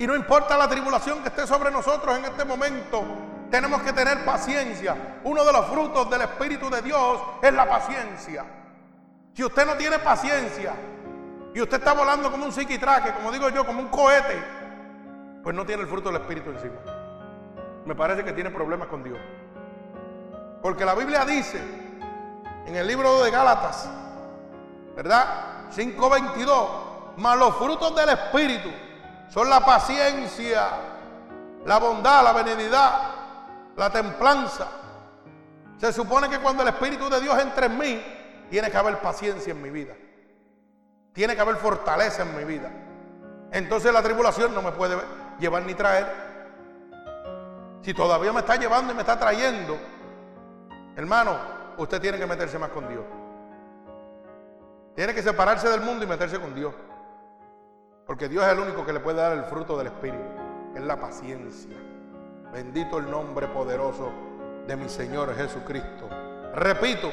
y 0.00 0.06
no 0.08 0.16
importa 0.16 0.58
la 0.58 0.68
tribulación 0.68 1.22
que 1.22 1.28
esté 1.28 1.46
sobre 1.46 1.70
nosotros 1.70 2.18
en 2.18 2.24
este 2.24 2.44
momento, 2.44 3.04
tenemos 3.52 3.82
que 3.82 3.92
tener 3.92 4.24
paciencia. 4.24 5.20
Uno 5.22 5.44
de 5.44 5.52
los 5.52 5.64
frutos 5.66 6.10
del 6.10 6.22
Espíritu 6.22 6.68
de 6.70 6.82
Dios 6.82 7.20
es 7.40 7.52
la 7.52 7.68
paciencia. 7.68 8.44
Si 9.32 9.44
usted 9.44 9.64
no 9.64 9.74
tiene 9.76 10.00
paciencia 10.00 10.72
y 11.54 11.60
usted 11.60 11.78
está 11.78 11.92
volando 11.92 12.30
como 12.30 12.44
un 12.44 12.52
psiquitraque, 12.52 13.12
como 13.14 13.32
digo 13.32 13.48
yo, 13.48 13.64
como 13.64 13.80
un 13.80 13.88
cohete, 13.88 14.42
pues 15.42 15.54
no 15.56 15.64
tiene 15.64 15.82
el 15.82 15.88
fruto 15.88 16.10
del 16.10 16.20
Espíritu 16.20 16.50
encima. 16.50 16.76
Me 17.84 17.94
parece 17.94 18.22
que 18.22 18.32
tiene 18.32 18.50
problemas 18.50 18.88
con 18.88 19.02
Dios. 19.02 19.18
Porque 20.62 20.84
la 20.84 20.94
Biblia 20.94 21.24
dice 21.24 21.58
en 22.66 22.76
el 22.76 22.86
libro 22.86 23.22
de 23.22 23.30
Gálatas, 23.30 23.88
¿verdad? 24.94 25.70
5.22, 25.74 26.68
mas 27.16 27.38
los 27.38 27.56
frutos 27.56 27.94
del 27.96 28.10
Espíritu 28.10 28.68
son 29.28 29.48
la 29.48 29.64
paciencia, 29.64 30.68
la 31.64 31.78
bondad, 31.78 32.24
la 32.24 32.32
benignidad, 32.32 32.92
la 33.76 33.90
templanza. 33.90 34.66
Se 35.78 35.92
supone 35.92 36.28
que 36.28 36.40
cuando 36.40 36.62
el 36.62 36.68
Espíritu 36.68 37.08
de 37.08 37.20
Dios 37.20 37.38
entre 37.38 37.66
en 37.66 37.78
mí, 37.78 38.02
tiene 38.50 38.70
que 38.70 38.76
haber 38.76 38.98
paciencia 39.00 39.52
en 39.52 39.62
mi 39.62 39.70
vida. 39.70 39.94
Tiene 41.18 41.34
que 41.34 41.40
haber 41.40 41.56
fortaleza 41.56 42.22
en 42.22 42.36
mi 42.36 42.44
vida. 42.44 42.70
Entonces 43.50 43.92
la 43.92 44.00
tribulación 44.04 44.54
no 44.54 44.62
me 44.62 44.70
puede 44.70 44.96
llevar 45.40 45.64
ni 45.64 45.74
traer. 45.74 46.06
Si 47.82 47.92
todavía 47.92 48.32
me 48.32 48.38
está 48.38 48.54
llevando 48.54 48.92
y 48.92 48.94
me 48.94 49.00
está 49.00 49.18
trayendo, 49.18 49.76
hermano, 50.94 51.36
usted 51.76 52.00
tiene 52.00 52.18
que 52.18 52.26
meterse 52.28 52.56
más 52.56 52.70
con 52.70 52.88
Dios. 52.88 53.02
Tiene 54.94 55.12
que 55.12 55.20
separarse 55.20 55.68
del 55.68 55.80
mundo 55.80 56.04
y 56.04 56.06
meterse 56.06 56.38
con 56.38 56.54
Dios. 56.54 56.72
Porque 58.06 58.28
Dios 58.28 58.44
es 58.44 58.52
el 58.52 58.60
único 58.60 58.86
que 58.86 58.92
le 58.92 59.00
puede 59.00 59.16
dar 59.16 59.32
el 59.32 59.42
fruto 59.42 59.76
del 59.76 59.88
Espíritu, 59.88 60.22
es 60.76 60.82
la 60.82 61.00
paciencia. 61.00 61.76
Bendito 62.52 62.98
el 62.98 63.10
nombre 63.10 63.48
poderoso 63.48 64.12
de 64.68 64.76
mi 64.76 64.88
Señor 64.88 65.34
Jesucristo. 65.34 66.08
Repito, 66.54 67.10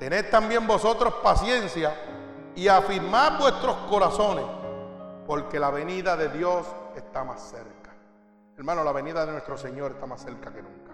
Tened 0.00 0.28
también 0.28 0.66
vosotros 0.66 1.14
paciencia 1.22 1.94
y 2.56 2.68
afirmad 2.68 3.38
vuestros 3.38 3.76
corazones, 3.88 4.46
porque 5.26 5.60
la 5.60 5.70
venida 5.70 6.16
de 6.16 6.30
Dios 6.30 6.66
está 6.96 7.22
más 7.22 7.42
cerca. 7.50 7.92
Hermano, 8.56 8.82
la 8.82 8.92
venida 8.92 9.26
de 9.26 9.32
nuestro 9.32 9.58
Señor 9.58 9.92
está 9.92 10.06
más 10.06 10.22
cerca 10.22 10.50
que 10.50 10.62
nunca. 10.62 10.92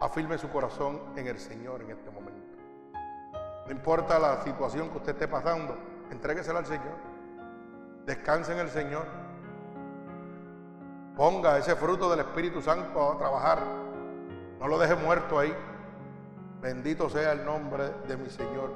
Afirme 0.00 0.36
su 0.36 0.50
corazón 0.50 1.00
en 1.14 1.28
el 1.28 1.38
Señor 1.38 1.82
en 1.82 1.92
este 1.92 2.10
momento. 2.10 2.58
No 3.66 3.70
importa 3.70 4.18
la 4.18 4.42
situación 4.42 4.90
que 4.90 4.96
usted 4.96 5.12
esté 5.12 5.28
pasando, 5.28 5.76
entréguesela 6.10 6.58
al 6.58 6.66
Señor. 6.66 6.96
Descanse 8.04 8.52
en 8.52 8.58
el 8.58 8.70
Señor. 8.70 9.04
Ponga 11.16 11.58
ese 11.58 11.76
fruto 11.76 12.10
del 12.10 12.20
Espíritu 12.20 12.60
Santo 12.60 13.12
a 13.12 13.18
trabajar. 13.18 13.60
No 14.58 14.66
lo 14.66 14.76
deje 14.78 14.96
muerto 14.96 15.38
ahí. 15.38 15.54
Bendito 16.60 17.08
sea 17.08 17.30
el 17.32 17.44
nombre 17.44 17.90
de 18.08 18.16
mi 18.16 18.28
Señor 18.28 18.74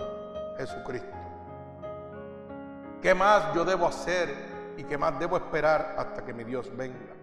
Jesucristo. 0.59 1.22
¿Qué 3.03 3.15
más 3.15 3.53
yo 3.55 3.65
debo 3.65 3.87
hacer 3.87 4.33
y 4.77 4.85
qué 4.85 4.97
más 4.97 5.19
debo 5.19 5.37
esperar 5.37 5.97
hasta 5.99 6.25
que 6.25 6.33
mi 6.33 6.45
Dios 6.45 6.75
venga? 6.77 7.15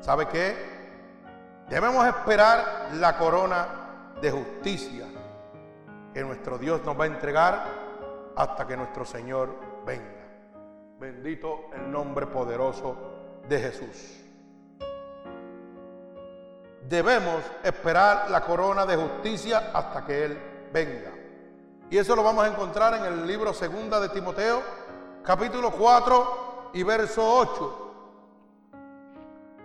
¿Sabe 0.00 0.28
qué? 0.28 0.54
Debemos 1.68 2.06
esperar 2.06 2.90
la 2.92 3.16
corona 3.16 4.14
de 4.20 4.30
justicia 4.30 5.06
que 6.12 6.22
nuestro 6.22 6.58
Dios 6.58 6.84
nos 6.84 6.98
va 6.98 7.04
a 7.04 7.06
entregar 7.08 7.64
hasta 8.36 8.66
que 8.66 8.76
nuestro 8.76 9.04
Señor 9.04 9.56
venga. 9.86 10.04
Bendito 11.00 11.70
el 11.74 11.90
nombre 11.90 12.26
poderoso 12.26 13.40
de 13.48 13.58
Jesús 13.58 14.24
debemos 16.88 17.42
esperar 17.62 18.30
la 18.30 18.42
corona 18.42 18.84
de 18.86 18.96
justicia 18.96 19.70
hasta 19.72 20.04
que 20.04 20.24
Él 20.24 20.38
venga. 20.72 21.10
Y 21.90 21.98
eso 21.98 22.16
lo 22.16 22.22
vamos 22.22 22.44
a 22.44 22.48
encontrar 22.48 22.94
en 22.94 23.04
el 23.04 23.26
libro 23.26 23.52
segunda 23.52 24.00
de 24.00 24.08
Timoteo, 24.08 24.62
capítulo 25.22 25.70
4 25.70 26.70
y 26.72 26.82
verso 26.82 27.22
8. 27.22 27.80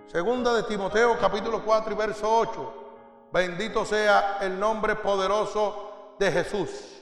Segunda 0.08 0.54
de 0.54 0.64
Timoteo, 0.64 1.18
capítulo 1.20 1.64
4 1.64 1.94
y 1.94 1.96
verso 1.96 2.38
8. 2.40 2.74
Bendito 3.32 3.86
sea 3.86 4.38
el 4.42 4.60
nombre 4.60 4.96
poderoso 4.96 6.16
de 6.20 6.32
Jesús. 6.32 7.00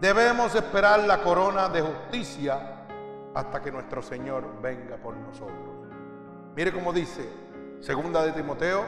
Debemos 0.00 0.54
esperar 0.54 1.00
la 1.00 1.22
corona 1.22 1.68
de 1.68 1.82
justicia 1.82 2.86
hasta 3.34 3.60
que 3.60 3.72
nuestro 3.72 4.02
Señor 4.02 4.60
venga 4.62 4.96
por 4.96 5.16
nosotros. 5.16 5.88
Mire 6.54 6.72
cómo 6.72 6.92
dice, 6.92 7.28
segunda 7.80 8.22
de 8.24 8.32
Timoteo, 8.32 8.84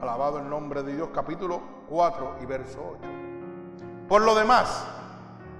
alabado 0.00 0.38
el 0.38 0.48
nombre 0.48 0.82
de 0.82 0.94
Dios, 0.94 1.08
capítulo 1.14 1.62
4 1.88 2.36
y 2.42 2.46
verso 2.46 2.96
8. 2.98 3.08
Por 4.08 4.22
lo 4.22 4.34
demás, 4.34 4.84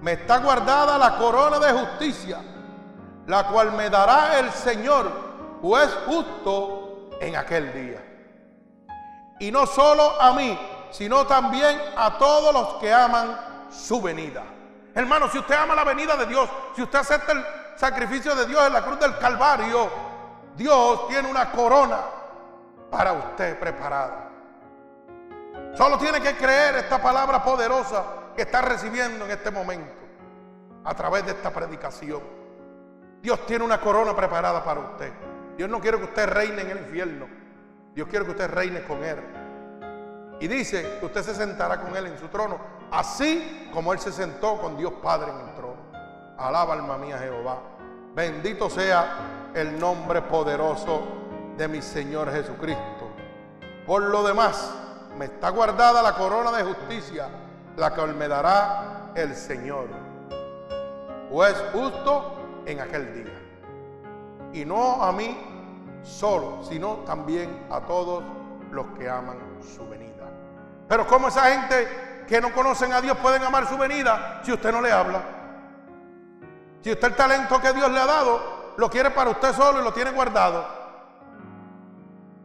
me 0.03 0.13
está 0.13 0.39
guardada 0.39 0.99
la 0.99 1.17
corona 1.17 1.59
de 1.59 1.73
justicia, 1.73 2.43
la 3.27 3.49
cual 3.49 3.73
me 3.73 3.89
dará 3.89 4.39
el 4.39 4.51
Señor, 4.53 5.11
pues 5.63 5.89
justo 6.07 7.11
en 7.21 7.37
aquel 7.37 7.73
día. 7.73 8.03
Y 9.41 9.51
no 9.51 9.67
solo 9.67 10.21
a 10.21 10.33
mí, 10.33 10.59
sino 10.91 11.27
también 11.27 11.79
a 11.97 12.19
todos 12.19 12.53
los 12.53 12.75
que 12.75 12.93
aman 12.93 13.67
su 13.71 14.01
venida. 14.01 14.43
Hermano, 14.95 15.29
si 15.29 15.39
usted 15.39 15.55
ama 15.55 15.75
la 15.75 15.85
venida 15.85 16.17
de 16.17 16.27
Dios, 16.27 16.49
si 16.75 16.83
usted 16.83 16.99
acepta 16.99 17.33
el 17.33 17.45
sacrificio 17.77 18.35
de 18.35 18.47
Dios 18.47 18.67
en 18.67 18.73
la 18.73 18.83
cruz 18.83 18.99
del 18.99 19.19
Calvario, 19.19 19.91
Dios 20.55 21.09
tiene 21.09 21.29
una 21.29 21.51
corona 21.51 21.99
para 22.91 23.13
usted 23.13 23.59
preparada. 23.59 24.26
Solo 25.77 25.99
tiene 25.99 26.23
que 26.23 26.37
creer 26.37 26.77
esta 26.77 27.03
palabra 27.03 27.45
poderosa 27.45 28.05
que 28.35 28.43
está 28.43 28.63
recibiendo 28.63 29.27
en 29.27 29.31
este 29.31 29.51
momento 29.51 29.93
a 30.83 30.95
través 30.95 31.27
de 31.27 31.33
esta 31.33 31.51
predicación. 31.51 32.23
Dios 33.21 33.45
tiene 33.45 33.63
una 33.63 33.79
corona 33.79 34.17
preparada 34.17 34.65
para 34.65 34.81
usted. 34.81 35.13
Dios 35.57 35.69
no 35.69 35.79
quiere 35.79 35.99
que 35.99 36.05
usted 36.05 36.29
reine 36.29 36.63
en 36.63 36.71
el 36.71 36.79
infierno. 36.79 37.27
Dios 37.95 38.09
quiere 38.09 38.25
que 38.25 38.31
usted 38.31 38.51
reine 38.51 38.85
con 38.85 39.05
Él. 39.05 39.19
Y 40.41 40.49
dice 40.49 40.99
que 40.99 41.07
usted 41.07 41.23
se 41.23 41.35
sentará 41.35 41.79
con 41.81 41.95
Él 41.95 42.07
en 42.07 42.19
su 42.19 42.29
trono, 42.29 42.59
así 42.91 43.69
como 43.73 43.93
Él 43.93 43.99
se 43.99 44.13
sentó 44.13 44.59
con 44.59 44.79
Dios 44.79 44.95
Padre 45.03 45.31
en 45.31 45.49
el 45.49 45.55
trono. 45.57 45.77
Alaba 46.39 46.73
alma 46.73 46.97
mía 46.97 47.19
Jehová. 47.19 47.59
Bendito 48.15 48.71
sea 48.71 49.51
el 49.55 49.79
nombre 49.79 50.23
poderoso 50.23 51.03
de 51.59 51.69
mi 51.69 51.83
Señor 51.83 52.33
Jesucristo. 52.33 53.11
Por 53.87 54.03
lo 54.05 54.23
demás, 54.23 54.86
me 55.17 55.27
está 55.27 55.49
guardada 55.49 56.03
la 56.03 56.15
corona 56.15 56.53
de 56.53 56.63
justicia, 56.65 57.29
la 57.77 57.95
que 57.95 58.03
me 58.07 58.29
dará 58.29 59.13
el 59.15 59.35
Señor. 59.35 59.89
Pues 61.31 61.55
justo 61.73 62.37
en 62.67 62.81
aquel 62.81 63.15
día. 63.15 63.33
Y 64.53 64.65
no 64.65 65.03
a 65.03 65.13
mí 65.13 65.37
solo, 66.03 66.63
sino 66.69 66.97
también 66.99 67.67
a 67.71 67.81
todos 67.81 68.23
los 68.71 68.87
que 68.99 69.09
aman 69.09 69.39
su 69.75 69.89
venida. 69.89 70.29
Pero 70.89 71.07
¿cómo 71.07 71.29
esa 71.29 71.45
gente 71.45 72.25
que 72.29 72.41
no 72.41 72.53
conocen 72.53 72.93
a 72.93 73.01
Dios 73.01 73.17
pueden 73.19 73.43
amar 73.43 73.67
su 73.67 73.77
venida 73.77 74.41
si 74.45 74.53
usted 74.53 74.73
no 74.73 74.81
le 74.81 74.93
habla? 74.93 75.23
Si 76.83 76.93
usted 76.93 77.09
el 77.09 77.17
talento 77.17 77.61
que 77.61 77.73
Dios 77.73 77.91
le 77.91 77.99
ha 77.99 78.07
dado 78.07 78.57
lo 78.77 78.91
quiere 78.91 79.11
para 79.11 79.31
usted 79.31 79.55
solo 79.55 79.81
y 79.81 79.85
lo 79.85 79.93
tiene 79.93 80.11
guardado, 80.11 80.67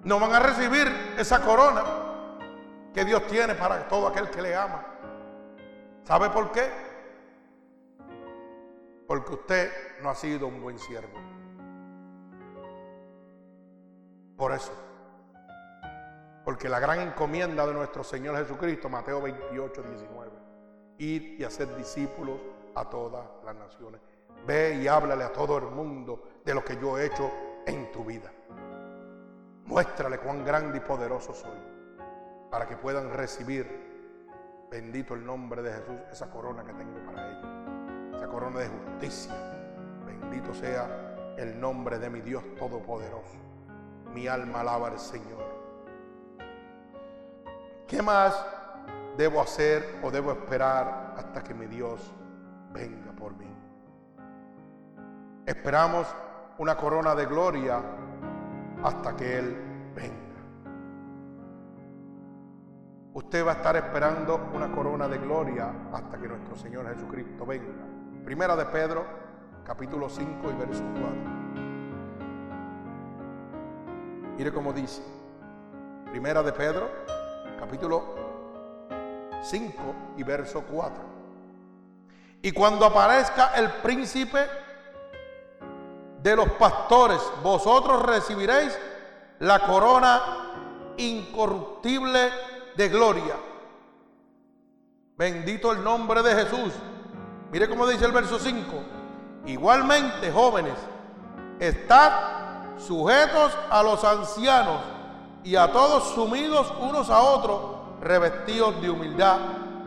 no 0.04 0.20
van 0.20 0.34
a 0.34 0.40
recibir 0.40 1.16
esa 1.18 1.42
corona 1.42 2.01
que 2.94 3.06
Dios 3.06 3.26
tiene 3.28 3.56
para 3.56 3.88
todo 3.88 4.08
aquel 4.08 4.30
que 4.30 4.42
le 4.42 4.56
ama. 4.56 4.86
¿Sabe 6.04 6.30
por 6.30 6.52
qué? 6.52 6.70
Porque 9.08 9.34
usted 9.34 9.72
no 10.02 10.10
ha 10.10 10.16
sido 10.16 10.48
un 10.48 10.62
buen 10.62 10.78
siervo. 10.78 11.18
Por 14.36 14.52
eso. 14.54 14.74
Porque 16.44 16.68
la 16.68 16.80
gran 16.80 17.00
encomienda 17.00 17.66
de 17.68 17.74
nuestro 17.74 18.04
Señor 18.04 18.36
Jesucristo, 18.38 18.90
Mateo 18.90 19.22
28, 19.22 19.84
19, 19.84 20.32
ir 20.98 21.40
y 21.40 21.44
hacer 21.44 21.76
discípulos 21.76 22.40
a 22.76 22.90
todas 22.90 23.26
las 23.46 23.56
naciones. 23.56 24.02
Ve 24.46 24.80
y 24.82 24.88
háblale 24.88 25.24
a 25.24 25.32
todo 25.32 25.58
el 25.60 25.66
mundo 25.66 26.42
de 26.44 26.56
lo 26.56 26.66
que 26.66 26.78
yo 26.78 26.98
he 26.98 27.06
hecho 27.06 27.32
en 27.68 27.92
tu 27.92 28.04
vida. 28.04 28.32
Muéstrale 29.66 30.18
cuán 30.18 30.44
grande 30.44 30.80
y 30.80 30.82
poderoso 30.82 31.34
soy 31.34 31.71
para 32.52 32.68
que 32.68 32.76
puedan 32.76 33.12
recibir, 33.14 33.66
bendito 34.70 35.14
el 35.14 35.26
nombre 35.26 35.62
de 35.62 35.72
Jesús, 35.72 35.96
esa 36.12 36.30
corona 36.30 36.64
que 36.66 36.74
tengo 36.74 37.00
para 37.06 37.32
ellos, 37.32 38.16
esa 38.18 38.28
corona 38.28 38.60
de 38.60 38.68
justicia. 38.68 39.34
Bendito 40.06 40.54
sea 40.54 41.36
el 41.38 41.60
nombre 41.60 41.98
de 41.98 42.10
mi 42.10 42.20
Dios 42.20 42.44
Todopoderoso. 42.60 43.38
Mi 44.14 44.28
alma 44.28 44.60
alaba 44.60 44.90
al 44.90 45.00
Señor. 45.00 45.42
¿Qué 47.88 48.02
más 48.02 48.46
debo 49.18 49.42
hacer 49.42 50.00
o 50.04 50.12
debo 50.12 50.34
esperar 50.34 51.16
hasta 51.18 51.42
que 51.44 51.54
mi 51.54 51.68
Dios 51.68 52.14
venga 52.74 53.14
por 53.14 53.34
mí? 53.34 53.48
Esperamos 55.46 56.06
una 56.58 56.76
corona 56.76 57.16
de 57.16 57.26
gloria 57.26 57.82
hasta 58.84 59.16
que 59.16 59.40
Él 59.40 59.56
venga. 59.96 60.31
Usted 63.14 63.46
va 63.46 63.52
a 63.52 63.56
estar 63.56 63.76
esperando 63.76 64.50
una 64.54 64.72
corona 64.72 65.06
de 65.06 65.18
gloria 65.18 65.70
hasta 65.92 66.18
que 66.18 66.30
nuestro 66.30 66.56
Señor 66.56 66.88
Jesucristo 66.94 67.46
venga. 67.46 67.84
Primera 68.24 68.56
de 68.56 68.66
Pedro, 68.68 69.06
capítulo 69.66 70.08
5 70.08 70.50
y 70.50 70.54
verso 70.54 70.82
4. 70.94 71.12
Mire 74.38 74.54
cómo 74.54 74.72
dice. 74.72 75.04
Primera 76.10 76.42
de 76.42 76.54
Pedro, 76.54 76.90
capítulo 77.60 78.16
5 79.42 79.74
y 80.16 80.24
verso 80.24 80.64
4. 80.72 81.04
Y 82.44 82.54
cuando 82.54 82.86
aparezca 82.86 83.56
el 83.56 83.72
príncipe 83.82 84.48
de 86.24 86.34
los 86.34 86.50
pastores, 86.52 87.20
vosotros 87.44 88.04
recibiréis 88.06 88.80
la 89.40 89.60
corona 89.68 90.22
incorruptible 90.96 92.51
de 92.82 92.90
gloria. 92.90 93.36
Bendito 95.16 95.72
el 95.72 95.84
nombre 95.84 96.24
de 96.24 96.34
Jesús. 96.34 96.74
Mire 97.52 97.70
cómo 97.70 97.86
dice 97.86 98.06
el 98.06 98.12
verso 98.12 98.40
5. 98.40 98.66
Igualmente, 99.46 100.32
jóvenes, 100.32 100.74
estad 101.60 102.80
sujetos 102.80 103.56
a 103.70 103.84
los 103.84 104.04
ancianos 104.04 104.82
y 105.44 105.56
a 105.56 105.72
todos 105.72 106.16
sumidos 106.16 106.74
unos 106.80 107.12
a 107.12 107.20
otros, 107.22 107.62
revestidos 108.02 108.82
de 108.82 108.90
humildad, 108.90 109.38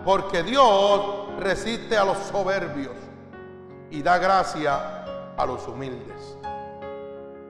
porque 0.05 0.45
Dios 0.45 1.40
resiste 1.40 1.97
a 1.97 2.05
los 2.05 2.18
soberbios 2.18 2.95
y 3.90 4.03
da 4.03 4.18
gracia 4.18 5.34
a 5.36 5.45
los 5.45 5.66
humildes. 5.66 6.38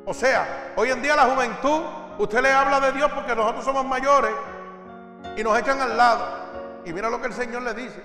O 0.07 0.15
sea, 0.15 0.73
hoy 0.77 0.91
en 0.91 1.03
día 1.03 1.15
la 1.17 1.27
juventud, 1.27 1.83
usted 2.19 2.41
le 2.41 2.51
habla 2.51 2.81
de 2.81 2.93
Dios 2.93 3.11
porque 3.15 3.37
nosotros 3.37 3.63
somos 3.63 3.85
mayores 3.85 4.33
y 5.37 5.43
nos 5.43 5.59
echan 5.59 5.81
al 5.81 5.97
lado. 5.97 6.27
Y 6.85 6.93
mira 6.93 7.11
lo 7.11 7.21
que 7.21 7.29
el 7.29 7.33
Señor 7.33 7.63
le 7.63 7.75
dice. 7.75 8.03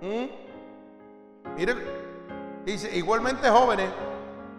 ¿Mm? 0.00 1.54
Mire, 1.56 1.74
dice, 2.64 2.96
igualmente 2.96 3.48
jóvenes, 3.48 3.90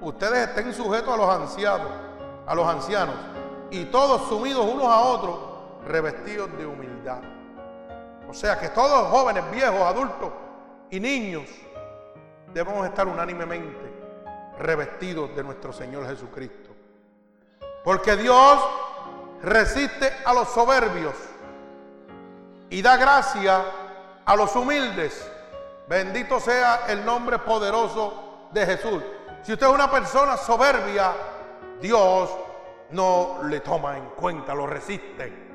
ustedes 0.02 0.50
estén 0.50 0.74
sujetos 0.74 1.14
a 1.14 1.18
los 1.18 1.30
ancianos, 1.30 1.92
a 2.46 2.56
los 2.56 2.68
ancianos 2.68 3.16
y 3.70 3.86
todos 3.86 4.28
sumidos 4.30 4.66
unos 4.66 4.88
a 4.88 5.00
otros, 5.02 5.38
revestidos 5.86 6.50
de 6.58 6.66
humildad. 6.66 7.22
O 8.30 8.34
sea 8.34 8.60
que 8.60 8.70
todos 8.70 9.10
jóvenes, 9.10 9.44
viejos, 9.52 9.82
adultos 9.82 10.32
y 10.90 11.00
niños 11.00 11.50
debemos 12.54 12.86
estar 12.86 13.08
unánimemente 13.08 13.94
revestidos 14.60 15.36
de 15.36 15.44
nuestro 15.44 15.72
Señor 15.72 16.08
Jesucristo. 16.08 16.72
Porque 17.84 18.18
Dios 18.18 18.60
resiste 19.42 20.12
a 20.26 20.34
los 20.34 20.50
soberbios 20.50 21.16
y 22.70 22.82
da 22.82 22.98
gracia 22.98 23.64
a 24.26 24.36
los 24.36 24.56
humildes. 24.56 25.30
Bendito 25.88 26.40
sea 26.40 26.86
el 26.88 27.06
nombre 27.06 27.40
poderoso 27.40 28.50
de 28.52 28.66
Jesús. 28.66 29.04
Si 29.42 29.54
usted 29.54 29.68
es 29.68 29.74
una 29.74 29.90
persona 29.90 30.36
soberbia, 30.36 31.14
Dios 31.80 32.30
no 32.92 33.40
le 33.44 33.62
toma 33.62 33.98
en 33.98 34.10
cuenta, 34.10 34.54
lo 34.54 34.68
resiste. 34.68 35.48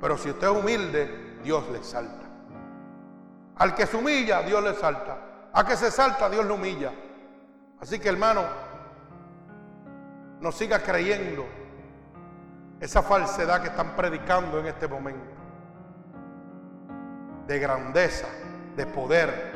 Pero 0.00 0.16
si 0.16 0.30
usted 0.30 0.46
es 0.46 0.52
humilde, 0.52 1.38
Dios 1.42 1.68
le 1.70 1.82
salta. 1.82 2.26
Al 3.56 3.74
que 3.74 3.86
se 3.86 3.96
humilla, 3.96 4.42
Dios 4.42 4.62
le 4.62 4.74
salta. 4.74 5.18
A 5.52 5.64
que 5.64 5.76
se 5.76 5.90
salta, 5.90 6.28
Dios 6.28 6.44
le 6.44 6.52
humilla. 6.52 6.92
Así 7.80 7.98
que 7.98 8.08
hermano, 8.08 8.42
no 10.40 10.52
siga 10.52 10.80
creyendo 10.80 11.46
esa 12.80 13.02
falsedad 13.02 13.62
que 13.62 13.68
están 13.68 13.96
predicando 13.96 14.58
en 14.58 14.66
este 14.66 14.86
momento. 14.86 15.34
De 17.46 17.58
grandeza, 17.58 18.26
de 18.76 18.86
poder, 18.86 19.52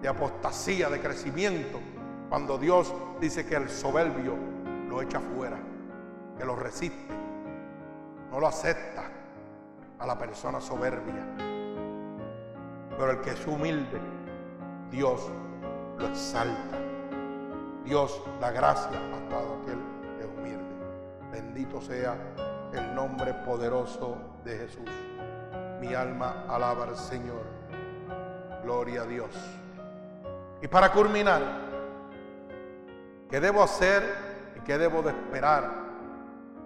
de 0.00 0.08
apostasía, 0.08 0.88
de 0.90 1.00
crecimiento, 1.00 1.80
cuando 2.28 2.58
Dios 2.58 2.92
dice 3.20 3.46
que 3.46 3.56
el 3.56 3.70
soberbio 3.70 4.34
lo 4.88 5.00
echa 5.00 5.20
fuera, 5.20 5.58
que 6.36 6.44
lo 6.44 6.56
resiste, 6.56 7.14
no 8.30 8.40
lo 8.40 8.46
acepta 8.48 9.04
a 9.98 10.06
la 10.06 10.18
persona 10.18 10.60
soberbia. 10.60 11.26
Pero 12.96 13.10
el 13.10 13.20
que 13.20 13.30
es 13.30 13.46
humilde, 13.46 14.00
Dios 14.90 15.30
lo 15.98 16.06
exalta. 16.06 16.78
Dios 17.84 18.22
da 18.40 18.50
gracia 18.50 18.98
a 18.98 19.28
todo 19.28 19.60
aquel. 19.62 19.91
Bendito 21.32 21.80
sea 21.80 22.14
el 22.74 22.94
nombre 22.94 23.32
poderoso 23.32 24.18
de 24.44 24.58
Jesús. 24.58 24.90
Mi 25.80 25.94
alma 25.94 26.44
alaba 26.46 26.84
al 26.84 26.96
Señor. 26.96 27.42
Gloria 28.62 29.00
a 29.00 29.06
Dios. 29.06 29.34
Y 30.60 30.68
para 30.68 30.92
culminar, 30.92 31.40
¿qué 33.30 33.40
debo 33.40 33.62
hacer 33.62 34.02
y 34.56 34.60
qué 34.60 34.76
debo 34.76 35.00
de 35.00 35.12
esperar 35.12 35.70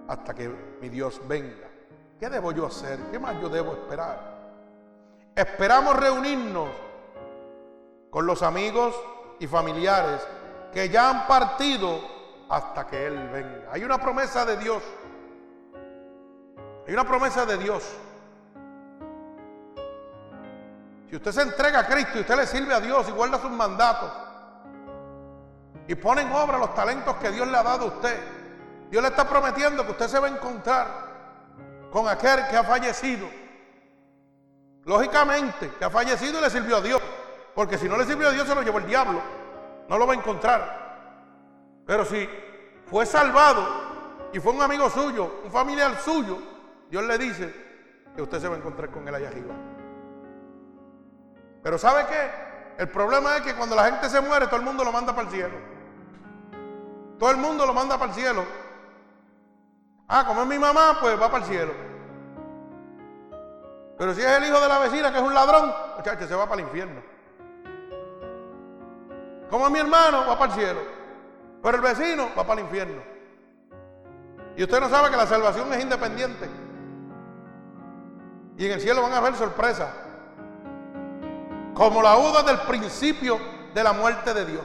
hasta 0.09 0.35
que 0.35 0.53
mi 0.81 0.89
Dios 0.89 1.23
venga? 1.29 1.69
¿Qué 2.19 2.29
debo 2.29 2.51
yo 2.51 2.67
hacer? 2.67 2.99
¿Qué 3.13 3.21
más 3.21 3.41
yo 3.41 3.49
debo 3.49 3.73
esperar? 3.73 4.37
Esperamos 5.37 5.95
reunirnos 5.95 6.71
con 8.11 8.27
los 8.27 8.43
amigos 8.43 8.97
y 9.39 9.47
familiares 9.47 10.27
que 10.73 10.89
ya 10.89 11.09
han 11.11 11.27
partido 11.29 12.16
hasta 12.49 12.87
que 12.87 13.07
Él 13.07 13.29
venga. 13.29 13.73
Hay 13.73 13.85
una 13.85 13.99
promesa 13.99 14.45
de 14.45 14.57
Dios. 14.57 14.83
Hay 16.87 16.95
una 16.95 17.05
promesa 17.05 17.45
de 17.45 17.57
Dios. 17.59 17.85
Si 21.09 21.17
usted 21.17 21.33
se 21.33 21.43
entrega 21.43 21.81
a 21.81 21.87
Cristo 21.87 22.19
y 22.19 22.21
usted 22.21 22.37
le 22.37 22.47
sirve 22.47 22.75
a 22.75 22.81
Dios 22.81 23.09
y 23.09 23.13
guarda 23.13 23.39
sus 23.39 23.51
mandatos 23.51 24.13
y 25.87 25.95
pone 25.95 26.23
en 26.23 26.33
obra 26.33 26.59
los 26.59 26.75
talentos 26.75 27.15
que 27.17 27.31
Dios 27.31 27.47
le 27.47 27.57
ha 27.57 27.63
dado 27.63 27.85
a 27.85 27.89
usted, 27.89 28.21
Dios 28.91 29.03
le 29.03 29.09
está 29.09 29.29
prometiendo 29.29 29.85
que 29.85 29.93
usted 29.93 30.09
se 30.09 30.19
va 30.19 30.27
a 30.27 30.31
encontrar 30.31 30.87
con 31.91 32.09
aquel 32.09 32.47
que 32.49 32.57
ha 32.57 32.65
fallecido. 32.65 33.29
Lógicamente, 34.85 35.73
que 35.79 35.85
ha 35.85 35.91
fallecido 35.91 36.39
y 36.39 36.43
le 36.43 36.51
sirvió 36.51 36.77
a 36.77 36.81
Dios. 36.81 37.03
Porque 37.55 37.79
si 37.79 37.89
no 37.89 37.97
le 37.97 38.05
sirvió 38.05 38.29
a 38.29 38.33
Dios, 38.33 38.47
se 38.47 38.55
lo 38.55 38.63
llevó 38.63 38.79
el 38.79 38.87
diablo. 38.87 39.21
No 39.89 39.99
lo 39.99 40.07
va 40.07 40.13
a 40.13 40.17
encontrar. 40.17 40.86
Pero 41.87 42.05
si 42.05 42.29
fue 42.87 43.07
salvado 43.07 43.65
y 44.33 44.41
fue 44.41 44.53
un 44.53 44.61
amigo 44.61 44.91
suyo, 44.91 45.41
un 45.45 45.51
familiar 45.51 45.97
suyo, 46.01 46.39
Dios 46.91 47.05
le 47.05 47.17
dice 47.17 47.55
que 48.15 48.23
usted 48.23 48.41
se 48.41 48.49
va 48.49 48.57
a 48.57 48.59
encontrar 48.59 48.91
con 48.91 49.07
él 49.07 49.15
allá 49.15 49.29
arriba. 49.29 49.55
Pero 51.63 51.79
¿sabe 51.79 52.07
qué? 52.07 52.83
El 52.83 52.89
problema 52.89 53.37
es 53.37 53.43
que 53.43 53.55
cuando 53.55 53.77
la 53.77 53.85
gente 53.85 54.11
se 54.11 54.21
muere, 54.21 54.47
todo 54.47 54.57
el 54.57 54.63
mundo 54.63 54.85
lo 54.85 54.93
manda 54.93 55.15
para 55.15 55.29
el 55.29 55.35
cielo. 55.35 55.55
Todo 57.19 57.31
el 57.31 57.37
mundo 57.39 57.65
lo 57.65 57.73
manda 57.73 57.97
para 57.97 58.11
el 58.11 58.19
cielo. 58.19 58.45
Ah, 60.09 60.25
como 60.27 60.43
es 60.43 60.49
mi 60.49 60.59
mamá, 60.59 60.99
pues 61.01 61.21
va 61.21 61.31
para 61.31 61.45
el 61.45 61.51
cielo. 61.51 61.73
Pero 63.97 64.13
si 64.13 64.21
es 64.21 64.27
el 64.27 64.45
hijo 64.45 64.61
de 64.61 64.69
la 64.69 64.79
vecina 64.79 65.11
que 65.11 65.19
es 65.19 65.25
un 65.25 65.33
ladrón, 65.33 65.73
muchachos, 65.97 66.29
se 66.29 66.35
va 66.35 66.47
para 66.47 66.61
el 66.61 66.67
infierno. 66.67 67.01
Como 69.49 69.67
es 69.67 69.73
mi 69.73 69.79
hermano, 69.79 70.27
va 70.27 70.39
para 70.39 70.53
el 70.53 70.59
cielo. 70.59 70.96
Pero 71.67 71.79
el 71.79 71.83
vecino 71.83 72.29
va 72.39 72.47
para 72.47 72.61
el 72.61 72.67
infierno. 72.67 73.03
Y 74.57 74.63
usted 74.63 74.81
no 74.81 74.89
sabe 74.89 75.11
que 75.11 75.17
la 75.17 75.27
salvación 75.27 75.73
es 75.73 75.83
independiente. 75.83 76.49
Y 78.57 78.67
en 78.67 78.71
el 78.71 78.81
cielo 78.81 79.03
van 79.03 79.13
a 79.15 79.17
haber 79.17 79.35
sorpresas 79.35 79.91
como 81.75 82.03
la 82.03 82.19
uva 82.19 82.45
del 82.45 82.59
principio 82.59 83.41
de 83.75 83.83
la 83.83 83.93
muerte 83.93 84.33
de 84.33 84.47
Dios. 84.47 84.65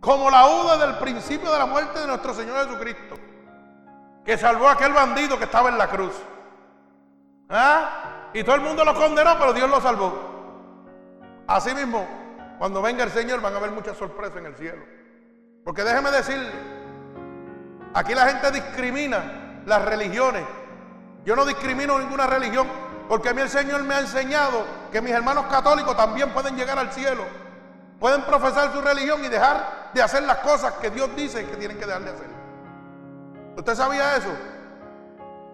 Como 0.00 0.30
la 0.30 0.48
uva 0.48 0.76
del 0.76 0.98
principio 0.98 1.50
de 1.50 1.60
la 1.60 1.66
muerte 1.66 1.98
de 1.98 2.08
nuestro 2.08 2.34
Señor 2.34 2.66
Jesucristo, 2.66 3.16
que 4.22 4.36
salvó 4.36 4.68
a 4.68 4.72
aquel 4.72 4.92
bandido 4.92 5.38
que 5.38 5.44
estaba 5.44 5.70
en 5.70 5.78
la 5.78 5.88
cruz. 5.88 6.12
¿Ah? 7.48 8.28
Y 8.34 8.44
todo 8.44 8.56
el 8.56 8.60
mundo 8.60 8.84
lo 8.84 8.92
condenó, 8.92 9.38
pero 9.38 9.54
Dios 9.54 9.70
lo 9.70 9.80
salvó. 9.80 10.12
Así 11.46 11.74
mismo, 11.74 12.06
cuando 12.58 12.82
venga 12.82 13.02
el 13.02 13.10
Señor 13.10 13.40
van 13.40 13.54
a 13.54 13.56
haber 13.56 13.70
muchas 13.70 13.96
sorpresas 13.96 14.36
en 14.36 14.44
el 14.44 14.56
cielo. 14.56 15.05
Porque 15.66 15.82
déjeme 15.82 16.12
decirle, 16.12 16.48
aquí 17.92 18.14
la 18.14 18.28
gente 18.28 18.52
discrimina 18.52 19.62
las 19.66 19.84
religiones. 19.84 20.44
Yo 21.24 21.34
no 21.34 21.44
discrimino 21.44 21.98
ninguna 21.98 22.24
religión, 22.28 22.68
porque 23.08 23.30
a 23.30 23.34
mí 23.34 23.42
el 23.42 23.48
Señor 23.48 23.82
me 23.82 23.96
ha 23.96 23.98
enseñado 23.98 24.64
que 24.92 25.00
mis 25.00 25.10
hermanos 25.10 25.46
católicos 25.46 25.96
también 25.96 26.30
pueden 26.30 26.54
llegar 26.54 26.78
al 26.78 26.92
cielo. 26.92 27.24
Pueden 27.98 28.22
profesar 28.22 28.72
su 28.72 28.80
religión 28.80 29.24
y 29.24 29.28
dejar 29.28 29.90
de 29.92 30.02
hacer 30.02 30.22
las 30.22 30.36
cosas 30.36 30.74
que 30.74 30.88
Dios 30.90 31.10
dice 31.16 31.44
que 31.44 31.56
tienen 31.56 31.76
que 31.76 31.84
dejar 31.84 32.02
de 32.02 32.10
hacer. 32.10 32.28
¿Usted 33.56 33.74
sabía 33.74 34.16
eso? 34.18 34.30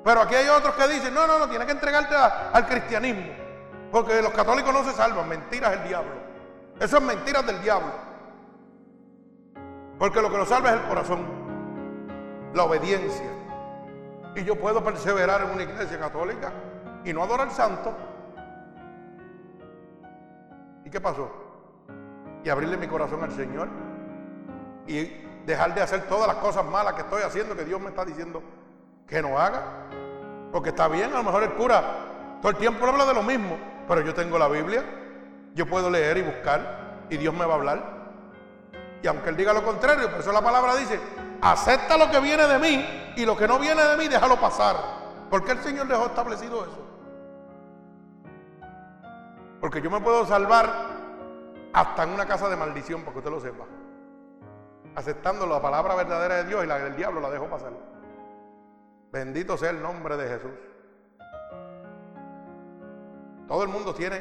Pero 0.04 0.20
aquí 0.20 0.34
hay 0.34 0.48
otros 0.50 0.74
que 0.74 0.88
dicen, 0.88 1.14
no, 1.14 1.26
no, 1.26 1.38
no, 1.38 1.48
tienes 1.48 1.64
que 1.64 1.72
entregarte 1.72 2.14
al 2.14 2.66
cristianismo. 2.66 3.32
Porque 3.90 4.20
los 4.20 4.32
católicos 4.32 4.74
no 4.74 4.84
se 4.84 4.92
salvan, 4.92 5.26
mentiras 5.26 5.70
del 5.70 5.88
diablo. 5.88 6.12
Eso 6.78 6.98
es 6.98 7.02
mentiras 7.02 7.46
del 7.46 7.62
diablo. 7.62 8.11
Porque 10.03 10.20
lo 10.20 10.32
que 10.32 10.36
nos 10.36 10.48
salva 10.48 10.70
es 10.70 10.80
el 10.80 10.88
corazón, 10.88 11.20
la 12.55 12.64
obediencia. 12.64 13.30
Y 14.34 14.42
yo 14.42 14.57
puedo 14.57 14.82
perseverar 14.82 15.42
en 15.42 15.50
una 15.50 15.62
iglesia 15.62 15.96
católica 15.96 16.53
y 17.05 17.12
no 17.12 17.22
adorar 17.22 17.46
al 17.46 17.55
santo. 17.55 17.94
¿Y 20.84 20.90
qué 20.90 21.00
pasó? 21.00 21.30
Y 22.42 22.48
abrirle 22.48 22.78
mi 22.78 22.88
corazón 22.88 23.22
al 23.22 23.30
Señor 23.30 23.68
y 24.88 25.05
dejar 25.46 25.72
de 25.72 25.82
hacer 25.82 26.09
todas 26.09 26.26
las 26.26 26.38
cosas 26.38 26.64
malas 26.64 26.94
que 26.94 27.03
estoy 27.03 27.22
haciendo 27.22 27.55
que 27.55 27.64
Dios 27.64 27.80
me 27.80 27.90
está 27.90 28.05
diciendo 28.05 28.42
que 29.07 29.22
no 29.22 29.38
haga. 29.38 29.62
Porque 30.50 30.70
está 30.70 30.88
bien, 30.88 31.12
a 31.12 31.18
lo 31.18 31.22
mejor 31.22 31.44
el 31.44 31.53
cura 31.53 32.38
todo 32.40 32.50
el 32.50 32.59
tiempo 32.59 32.84
habla 32.86 33.07
de 33.07 33.14
lo 33.14 33.22
mismo, 33.22 33.57
pero 33.86 34.00
yo 34.00 34.12
tengo 34.14 34.36
la 34.36 34.48
Biblia, 34.48 34.82
yo 35.55 35.64
puedo 35.64 35.88
leer 35.88 36.18
y 36.18 36.22
buscar 36.22 37.05
y 37.09 37.18
Dios 37.18 37.32
me 37.32 37.46
va 37.46 37.53
a 37.53 37.57
hablar. 37.57 38.01
Y 39.03 39.07
aunque 39.09 39.30
Él 39.30 39.36
diga 39.36 39.53
lo 39.53 39.64
contrario, 39.64 40.11
por 40.11 40.20
eso 40.20 40.32
la 40.32 40.40
palabra 40.40 40.76
dice, 40.76 41.00
acepta 41.40 41.96
lo 41.96 42.11
que 42.11 42.20
viene 42.20 42.46
de 42.46 42.59
mí 42.59 43.14
y 43.16 43.26
lo 43.26 43.36
que 43.36 43.48
no 43.48 43.59
viene 43.59 43.82
de 43.82 43.96
mí, 43.96 44.07
déjalo 44.07 44.40
pasar. 44.40 44.76
¿Por 45.28 45.44
qué 45.44 45.53
el 45.53 45.59
Señor 45.59 45.88
dejó 45.88 46.07
establecido 46.07 46.62
eso? 46.62 46.78
Porque 49.61 49.80
yo 49.80 49.90
me 49.90 50.00
puedo 50.00 50.24
salvar 50.26 50.70
hasta 51.72 52.03
en 52.05 52.11
una 52.11 52.26
casa 52.26 52.48
de 52.48 52.57
maldición, 52.57 53.00
para 53.00 53.12
que 53.12 53.18
usted 53.18 53.30
lo 53.30 53.40
sepa. 53.40 53.64
Aceptando 54.94 55.46
la 55.46 55.61
palabra 55.61 55.94
verdadera 55.94 56.36
de 56.36 56.44
Dios 56.44 56.62
y 56.62 56.66
la 56.66 56.78
del 56.78 56.94
diablo 56.96 57.20
la 57.20 57.30
dejo 57.30 57.46
pasar. 57.46 57.72
Bendito 59.11 59.57
sea 59.57 59.70
el 59.70 59.82
nombre 59.82 60.16
de 60.16 60.28
Jesús. 60.28 60.53
Todo 63.48 63.62
el 63.62 63.68
mundo 63.68 63.94
tiene 63.94 64.20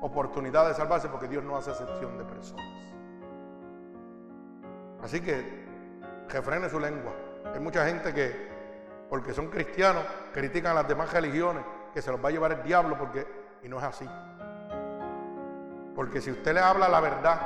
oportunidad 0.00 0.68
de 0.68 0.74
salvarse 0.74 1.08
porque 1.08 1.28
Dios 1.28 1.42
no 1.42 1.56
hace 1.56 1.70
excepción 1.70 2.16
de 2.18 2.24
personas. 2.24 2.85
Así 5.02 5.20
que 5.20 5.66
refrene 6.28 6.68
su 6.68 6.80
lengua. 6.80 7.12
Hay 7.52 7.60
mucha 7.60 7.86
gente 7.86 8.12
que, 8.12 8.48
porque 9.08 9.32
son 9.32 9.48
cristianos, 9.48 10.04
critican 10.32 10.72
a 10.72 10.82
las 10.82 10.88
demás 10.88 11.12
religiones, 11.12 11.64
que 11.92 12.02
se 12.02 12.10
los 12.10 12.22
va 12.22 12.28
a 12.28 12.32
llevar 12.32 12.52
el 12.52 12.62
diablo 12.62 12.98
porque, 12.98 13.26
y 13.62 13.68
no 13.68 13.78
es 13.78 13.84
así. 13.84 14.08
Porque 15.94 16.20
si 16.20 16.30
usted 16.30 16.52
le 16.52 16.60
habla 16.60 16.88
la 16.88 17.00
verdad 17.00 17.40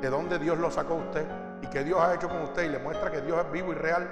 de 0.00 0.08
dónde 0.08 0.38
Dios 0.38 0.58
lo 0.58 0.70
sacó 0.70 0.94
a 0.94 0.96
usted 0.96 1.26
y 1.60 1.66
qué 1.66 1.84
Dios 1.84 2.00
ha 2.00 2.14
hecho 2.14 2.28
con 2.28 2.42
usted 2.42 2.64
y 2.64 2.68
le 2.68 2.78
muestra 2.78 3.10
que 3.10 3.20
Dios 3.20 3.44
es 3.44 3.52
vivo 3.52 3.72
y 3.72 3.74
real, 3.74 4.08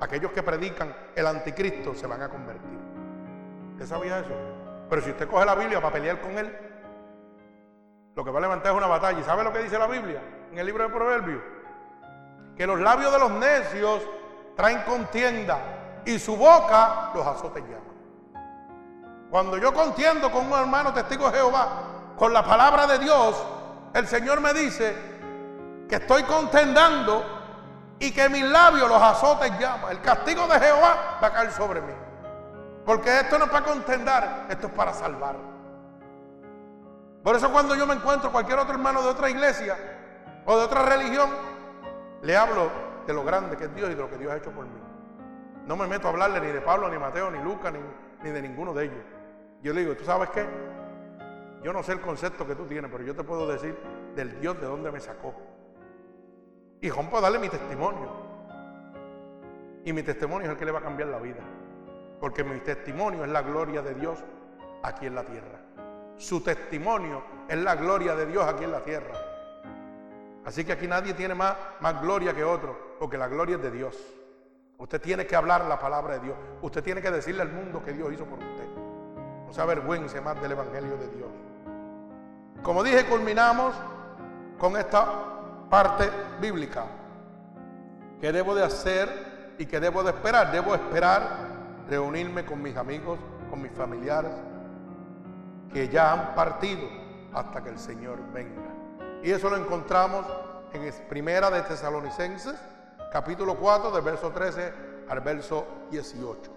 aquellos 0.00 0.32
que 0.32 0.42
predican 0.42 0.94
el 1.14 1.26
anticristo 1.26 1.94
se 1.94 2.06
van 2.06 2.22
a 2.22 2.28
convertir. 2.28 2.78
¿Usted 3.72 3.86
sabía 3.86 4.20
eso? 4.20 4.34
Pero 4.88 5.02
si 5.02 5.10
usted 5.10 5.28
coge 5.28 5.44
la 5.44 5.54
Biblia 5.54 5.80
para 5.80 5.92
pelear 5.92 6.20
con 6.20 6.38
él, 6.38 6.56
lo 8.14 8.24
que 8.24 8.30
va 8.30 8.38
a 8.38 8.42
levantar 8.42 8.72
es 8.72 8.78
una 8.78 8.86
batalla. 8.86 9.20
¿Y 9.20 9.22
sabe 9.22 9.44
lo 9.44 9.52
que 9.52 9.60
dice 9.60 9.78
la 9.78 9.86
Biblia 9.86 10.20
en 10.50 10.58
el 10.58 10.66
libro 10.66 10.82
de 10.82 10.90
Proverbios? 10.90 11.42
Que 12.58 12.66
los 12.66 12.80
labios 12.80 13.12
de 13.12 13.18
los 13.20 13.30
necios 13.30 14.02
traen 14.56 14.82
contienda 14.82 16.02
y 16.04 16.18
su 16.18 16.36
boca 16.36 17.12
los 17.14 17.24
azotes 17.24 17.62
llama. 17.62 17.84
Cuando 19.30 19.56
yo 19.58 19.72
contiendo 19.72 20.28
con 20.32 20.50
un 20.50 20.58
hermano 20.58 20.92
testigo 20.92 21.30
de 21.30 21.38
Jehová, 21.38 21.68
con 22.16 22.32
la 22.32 22.44
palabra 22.44 22.88
de 22.88 22.98
Dios, 22.98 23.36
el 23.94 24.08
Señor 24.08 24.40
me 24.40 24.52
dice 24.52 24.96
que 25.88 25.94
estoy 25.94 26.24
contendando 26.24 27.24
y 28.00 28.10
que 28.10 28.28
mis 28.28 28.42
labios 28.42 28.88
los 28.88 29.00
azotes 29.00 29.52
llama. 29.60 29.92
El 29.92 30.00
castigo 30.00 30.48
de 30.48 30.58
Jehová 30.58 31.18
va 31.22 31.28
a 31.28 31.32
caer 31.32 31.52
sobre 31.52 31.80
mí. 31.80 31.92
Porque 32.84 33.20
esto 33.20 33.38
no 33.38 33.44
es 33.44 33.50
para 33.52 33.66
contendar, 33.66 34.46
esto 34.48 34.66
es 34.66 34.72
para 34.72 34.92
salvar. 34.92 35.36
Por 37.22 37.36
eso 37.36 37.52
cuando 37.52 37.76
yo 37.76 37.86
me 37.86 37.94
encuentro 37.94 38.32
cualquier 38.32 38.58
otro 38.58 38.74
hermano 38.74 39.00
de 39.02 39.08
otra 39.10 39.30
iglesia 39.30 39.76
o 40.44 40.56
de 40.56 40.64
otra 40.64 40.82
religión, 40.82 41.30
le 42.22 42.36
hablo 42.36 42.70
de 43.06 43.14
lo 43.14 43.24
grande 43.24 43.56
que 43.56 43.64
es 43.64 43.74
Dios 43.74 43.90
y 43.90 43.94
de 43.94 44.00
lo 44.00 44.10
que 44.10 44.18
Dios 44.18 44.32
ha 44.32 44.36
hecho 44.36 44.50
por 44.50 44.64
mí. 44.64 44.80
No 45.66 45.76
me 45.76 45.86
meto 45.86 46.08
a 46.08 46.10
hablarle 46.10 46.40
ni 46.40 46.48
de 46.48 46.60
Pablo, 46.60 46.88
ni 46.88 46.98
Mateo, 46.98 47.30
ni 47.30 47.42
Lucas, 47.42 47.72
ni, 47.72 47.78
ni 48.22 48.30
de 48.30 48.42
ninguno 48.42 48.72
de 48.72 48.84
ellos. 48.84 49.04
Yo 49.62 49.72
le 49.72 49.80
digo, 49.80 49.96
¿tú 49.96 50.04
sabes 50.04 50.30
qué? 50.30 50.46
Yo 51.62 51.72
no 51.72 51.82
sé 51.82 51.92
el 51.92 52.00
concepto 52.00 52.46
que 52.46 52.54
tú 52.54 52.66
tienes, 52.66 52.90
pero 52.90 53.04
yo 53.04 53.14
te 53.14 53.24
puedo 53.24 53.46
decir 53.46 53.76
del 54.14 54.40
Dios 54.40 54.60
de 54.60 54.66
dónde 54.66 54.90
me 54.90 55.00
sacó. 55.00 55.34
Y 56.80 56.90
rompo 56.90 57.18
a 57.18 57.20
darle 57.20 57.38
mi 57.38 57.48
testimonio. 57.48 58.08
Y 59.84 59.92
mi 59.92 60.02
testimonio 60.02 60.46
es 60.46 60.52
el 60.52 60.58
que 60.58 60.64
le 60.64 60.70
va 60.70 60.78
a 60.78 60.82
cambiar 60.82 61.08
la 61.08 61.18
vida. 61.18 61.40
Porque 62.20 62.44
mi 62.44 62.58
testimonio 62.60 63.24
es 63.24 63.30
la 63.30 63.42
gloria 63.42 63.82
de 63.82 63.94
Dios 63.94 64.22
aquí 64.82 65.06
en 65.06 65.14
la 65.14 65.24
tierra. 65.24 65.60
Su 66.16 66.42
testimonio 66.42 67.22
es 67.48 67.58
la 67.58 67.74
gloria 67.74 68.14
de 68.14 68.26
Dios 68.26 68.44
aquí 68.44 68.64
en 68.64 68.72
la 68.72 68.80
tierra. 68.80 69.14
Así 70.44 70.64
que 70.64 70.72
aquí 70.72 70.86
nadie 70.86 71.14
tiene 71.14 71.34
más, 71.34 71.56
gloria 72.00 72.34
que 72.34 72.44
otro, 72.44 72.96
porque 72.98 73.18
la 73.18 73.28
gloria 73.28 73.56
es 73.56 73.62
de 73.62 73.70
Dios. 73.70 73.96
Usted 74.78 75.00
tiene 75.00 75.26
que 75.26 75.36
hablar 75.36 75.64
la 75.64 75.78
palabra 75.78 76.14
de 76.14 76.20
Dios. 76.20 76.36
Usted 76.62 76.82
tiene 76.82 77.02
que 77.02 77.10
decirle 77.10 77.42
al 77.42 77.52
mundo 77.52 77.82
que 77.84 77.92
Dios 77.92 78.12
hizo 78.12 78.24
por 78.24 78.38
usted. 78.38 78.66
No 79.46 79.52
se 79.52 79.60
avergüence 79.60 80.20
más 80.20 80.40
del 80.40 80.52
Evangelio 80.52 80.96
de 80.96 81.08
Dios. 81.08 81.28
Como 82.62 82.82
dije, 82.82 83.04
culminamos 83.06 83.74
con 84.58 84.76
esta 84.76 85.68
parte 85.68 86.08
bíblica. 86.40 86.84
¿Qué 88.20 88.32
debo 88.32 88.54
de 88.54 88.64
hacer 88.64 89.54
y 89.58 89.66
qué 89.66 89.80
debo 89.80 90.02
de 90.02 90.10
esperar? 90.10 90.52
Debo 90.52 90.74
esperar 90.74 91.48
reunirme 91.88 92.44
con 92.44 92.62
mis 92.62 92.76
amigos, 92.76 93.18
con 93.50 93.62
mis 93.62 93.72
familiares, 93.72 94.32
que 95.72 95.88
ya 95.88 96.12
han 96.12 96.34
partido 96.34 96.88
hasta 97.32 97.62
que 97.62 97.70
el 97.70 97.78
Señor 97.78 98.18
venga. 98.32 98.77
Y 99.22 99.30
eso 99.30 99.50
lo 99.50 99.56
encontramos 99.56 100.24
en 100.72 100.92
Primera 101.08 101.50
de 101.50 101.62
Tesalonicenses, 101.62 102.54
capítulo 103.10 103.56
4, 103.56 103.90
del 103.90 104.02
verso 104.02 104.30
13 104.30 104.72
al 105.08 105.20
verso 105.20 105.66
18. 105.90 106.50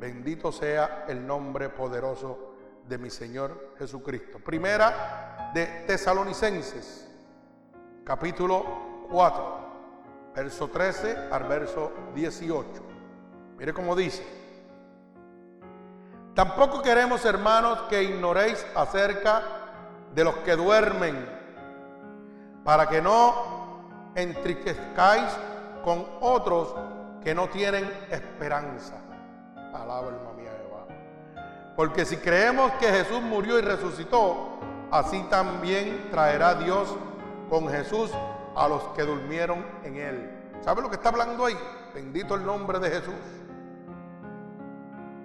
Bendito 0.00 0.50
sea 0.50 1.04
el 1.06 1.26
nombre 1.26 1.68
poderoso 1.68 2.54
de 2.88 2.98
mi 2.98 3.10
Señor 3.10 3.74
Jesucristo. 3.78 4.38
Primera 4.38 5.50
de 5.54 5.66
Tesalonicenses, 5.86 7.08
capítulo 8.04 9.06
4, 9.10 9.58
verso 10.34 10.68
13 10.68 11.28
al 11.30 11.44
verso 11.44 11.92
18. 12.14 12.68
Mire 13.58 13.72
cómo 13.72 13.94
dice. 13.94 14.24
Tampoco 16.34 16.82
queremos, 16.82 17.24
hermanos, 17.24 17.82
que 17.88 18.02
ignoréis 18.02 18.66
acerca 18.74 19.42
de 20.14 20.24
los 20.24 20.36
que 20.38 20.56
duermen, 20.56 21.33
para 22.64 22.88
que 22.88 23.00
no 23.00 23.34
entriquezcáis 24.14 25.30
con 25.84 26.06
otros 26.20 26.74
que 27.22 27.34
no 27.34 27.48
tienen 27.48 27.84
esperanza. 28.10 28.94
Alaba 29.72 30.08
alma 30.08 30.32
mía 30.36 30.50
Jehová. 30.58 30.86
Porque 31.76 32.04
si 32.04 32.16
creemos 32.16 32.72
que 32.72 32.86
Jesús 32.86 33.20
murió 33.20 33.58
y 33.58 33.62
resucitó, 33.62 34.58
así 34.90 35.22
también 35.30 36.08
traerá 36.10 36.54
Dios 36.54 36.94
con 37.50 37.68
Jesús 37.68 38.10
a 38.56 38.68
los 38.68 38.82
que 38.94 39.02
durmieron 39.02 39.64
en 39.82 39.96
él. 39.96 40.30
¿Sabe 40.62 40.80
lo 40.80 40.88
que 40.88 40.96
está 40.96 41.10
hablando 41.10 41.44
ahí? 41.44 41.56
Bendito 41.94 42.34
el 42.34 42.46
nombre 42.46 42.78
de 42.78 42.90
Jesús. 42.90 43.14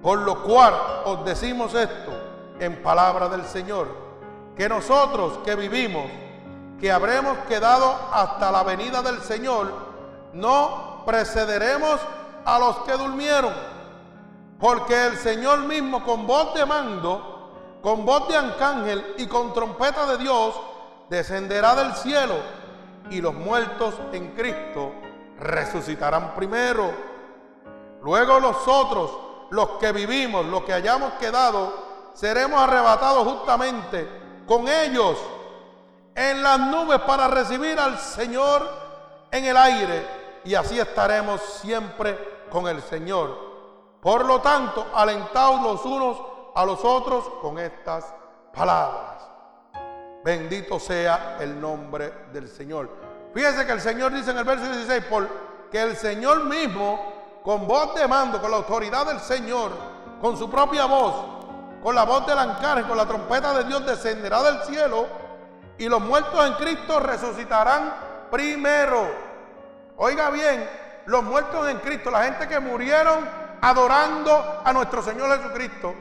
Por 0.02 0.20
lo 0.20 0.44
cual 0.44 0.74
os 1.06 1.26
decimos 1.26 1.74
esto 1.76 2.12
en 2.60 2.82
palabra 2.82 3.30
del 3.30 3.46
Señor, 3.46 3.88
que 4.56 4.68
nosotros 4.68 5.40
que 5.46 5.56
vivimos, 5.56 6.06
que 6.80 6.92
habremos 6.92 7.38
quedado 7.48 7.96
hasta 8.12 8.52
la 8.52 8.64
venida 8.64 9.02
del 9.02 9.22
Señor, 9.22 9.72
no 10.34 11.04
precederemos 11.06 12.00
a 12.46 12.60
los 12.60 12.78
que 12.80 12.94
durmieron, 12.94 13.54
porque 14.60 15.08
el 15.08 15.18
Señor 15.18 15.60
mismo 15.60 16.04
con 16.04 16.26
voz 16.26 16.54
de 16.54 16.66
mando, 16.66 17.80
con 17.82 18.06
voz 18.06 18.28
de 18.28 18.38
arcángel 18.38 19.16
y 19.18 19.28
con 19.28 19.54
trompeta 19.54 20.06
de 20.06 20.18
Dios, 20.18 20.56
descenderá 21.10 21.76
del 21.76 21.94
cielo 21.94 22.36
y 23.10 23.22
los 23.22 23.34
muertos 23.34 23.96
en 24.12 24.32
Cristo 24.36 24.94
resucitarán 25.40 26.36
primero. 26.36 26.92
Luego 28.02 28.40
los 28.40 28.68
otros, 28.68 29.12
los 29.50 29.70
que 29.80 29.92
vivimos, 29.92 30.46
los 30.46 30.64
que 30.64 30.74
hayamos 30.74 31.14
quedado, 31.14 31.74
seremos 32.14 32.62
arrebatados 32.62 33.28
justamente 33.28 34.08
con 34.46 34.68
ellos 34.68 35.18
en 36.20 36.43
las 36.43 36.59
nubes 36.59 36.99
para 36.99 37.30
recibir 37.30 37.80
al 37.80 37.97
Señor 37.97 38.70
en 39.32 39.45
el 39.45 39.55
aire 39.55 40.05
y 40.43 40.53
así 40.53 40.78
estaremos 40.78 41.39
siempre 41.61 42.43
con 42.51 42.67
el 42.67 42.82
Señor. 42.82 43.38
Por 44.01 44.26
lo 44.26 44.41
tanto, 44.41 44.88
alentaos 44.93 45.61
los 45.61 45.86
unos 45.86 46.17
a 46.55 46.65
los 46.65 46.84
otros 46.84 47.24
con 47.41 47.57
estas 47.57 48.13
palabras. 48.53 49.24
Bendito 50.22 50.78
sea 50.78 51.38
el 51.39 51.59
nombre 51.59 52.26
del 52.34 52.49
Señor. 52.49 52.89
Fíjese 53.34 53.65
que 53.65 53.72
el 53.72 53.82
Señor 53.82 54.11
dice 54.11 54.32
en 54.32 54.39
el 54.39 54.43
verso 54.43 54.65
16, 54.65 55.05
porque 55.09 55.82
el 55.82 55.95
Señor 55.95 56.43
mismo, 56.43 57.39
con 57.43 57.65
voz 57.65 57.95
de 57.95 58.05
mando, 58.09 58.41
con 58.41 58.51
la 58.51 58.57
autoridad 58.57 59.05
del 59.05 59.22
Señor, 59.22 59.72
con 60.20 60.36
su 60.36 60.49
propia 60.49 60.84
voz, 60.84 61.15
con 61.82 61.95
la 61.95 62.03
voz 62.03 62.26
del 62.28 62.38
y 62.38 62.84
con 62.84 62.97
la 62.97 63.05
trompeta 63.05 63.53
de 63.53 63.63
Dios, 63.63 63.86
descenderá 63.86 64.43
del 64.43 64.63
cielo 64.63 65.29
y 65.80 65.88
los 65.88 66.02
muertos 66.02 66.46
en 66.46 66.54
Cristo 66.54 67.00
resucitarán 67.00 67.94
primero. 68.30 69.10
Oiga 69.96 70.30
bien, 70.30 70.70
los 71.06 71.24
muertos 71.24 71.68
en 71.70 71.80
Cristo, 71.80 72.12
la 72.12 72.26
gente 72.26 72.48
que 72.48 72.60
murieron 72.60 73.26
adorando 73.62 74.62
a 74.64 74.74
nuestro 74.74 75.02
Señor 75.02 75.36
Jesucristo. 75.38 75.96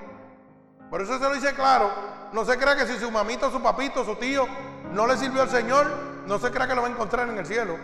Por 0.91 1.01
eso 1.01 1.18
se 1.18 1.24
lo 1.24 1.33
dice 1.33 1.55
claro. 1.55 1.91
No 2.33 2.45
se 2.45 2.59
crea 2.59 2.76
que 2.76 2.87
si 2.87 2.99
su 2.99 3.11
mamito, 3.11 3.51
su 3.51 3.62
papito, 3.62 4.05
su 4.05 4.16
tío 4.16 4.47
no 4.93 5.07
le 5.07 5.16
sirvió 5.16 5.43
al 5.43 5.49
Señor, 5.49 5.87
no 6.26 6.39
se 6.39 6.51
crea 6.51 6.66
que 6.66 6.74
lo 6.74 6.83
va 6.83 6.89
a 6.89 6.91
encontrar 6.91 7.29
en 7.29 7.39
el 7.39 7.47
cielo. 7.47 7.76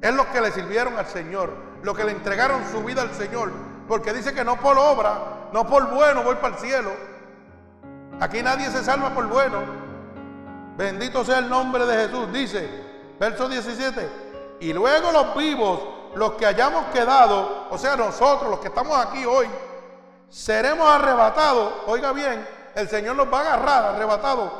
Es 0.00 0.14
los 0.14 0.26
que 0.26 0.40
le 0.40 0.50
sirvieron 0.50 0.98
al 0.98 1.06
Señor, 1.06 1.52
los 1.82 1.96
que 1.96 2.04
le 2.04 2.12
entregaron 2.12 2.62
su 2.72 2.82
vida 2.82 3.02
al 3.02 3.14
Señor. 3.14 3.52
Porque 3.86 4.14
dice 4.14 4.32
que 4.32 4.44
no 4.44 4.56
por 4.56 4.78
obra, 4.78 5.48
no 5.52 5.66
por 5.66 5.90
bueno 5.90 6.22
voy 6.22 6.36
para 6.36 6.56
el 6.56 6.60
cielo. 6.60 6.90
Aquí 8.18 8.42
nadie 8.42 8.70
se 8.70 8.82
salva 8.82 9.10
por 9.10 9.26
bueno. 9.26 9.81
Bendito 10.76 11.24
sea 11.24 11.38
el 11.38 11.48
nombre 11.48 11.86
de 11.86 12.06
Jesús. 12.06 12.32
Dice, 12.32 12.68
verso 13.18 13.48
17. 13.48 14.08
Y 14.60 14.72
luego 14.72 15.12
los 15.12 15.36
vivos, 15.36 15.80
los 16.14 16.32
que 16.32 16.46
hayamos 16.46 16.86
quedado, 16.86 17.66
o 17.70 17.78
sea, 17.78 17.96
nosotros, 17.96 18.50
los 18.50 18.60
que 18.60 18.68
estamos 18.68 18.96
aquí 18.96 19.24
hoy, 19.24 19.46
seremos 20.28 20.88
arrebatados. 20.88 21.72
Oiga 21.86 22.12
bien, 22.12 22.46
el 22.74 22.88
Señor 22.88 23.16
nos 23.16 23.32
va 23.32 23.38
a 23.38 23.40
agarrar 23.40 23.84
arrebatados 23.94 24.50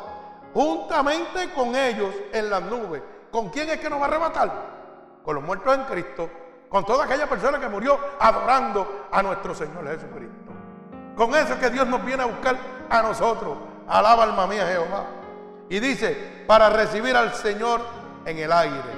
juntamente 0.53 1.51
con 1.55 1.75
ellos 1.75 2.15
en 2.33 2.51
las 2.51 2.63
nubes. 2.63 3.03
¿Con 3.31 3.49
quién 3.49 3.71
es 3.71 3.81
que 3.81 3.89
nos 3.89 3.99
va 3.99 4.05
a 4.05 4.09
arrebatar? 4.09 4.53
Con 5.25 5.35
los 5.37 5.45
muertos 5.45 5.75
en 5.75 5.85
Cristo, 5.85 6.29
con 6.69 6.85
toda 6.85 7.05
aquella 7.05 7.27
persona 7.27 7.59
que 7.59 7.69
murió 7.69 7.99
adorando 8.19 9.07
a 9.11 9.23
nuestro 9.23 9.55
Señor 9.55 9.87
Jesucristo. 9.87 10.53
Con 11.17 11.35
eso 11.35 11.55
es 11.55 11.59
que 11.59 11.71
Dios 11.71 11.87
nos 11.87 12.05
viene 12.05 12.23
a 12.23 12.27
buscar 12.27 12.57
a 12.91 13.03
nosotros. 13.03 13.57
Alaba 13.89 14.25
alma 14.25 14.47
mía 14.47 14.67
Jehová. 14.67 15.05
Y 15.73 15.81
dice, 15.81 16.15
para 16.47 16.69
recibir 16.69 17.17
al 17.17 17.33
Señor 17.33 17.81
en 18.27 18.37
el 18.37 18.53
aire. 18.53 18.93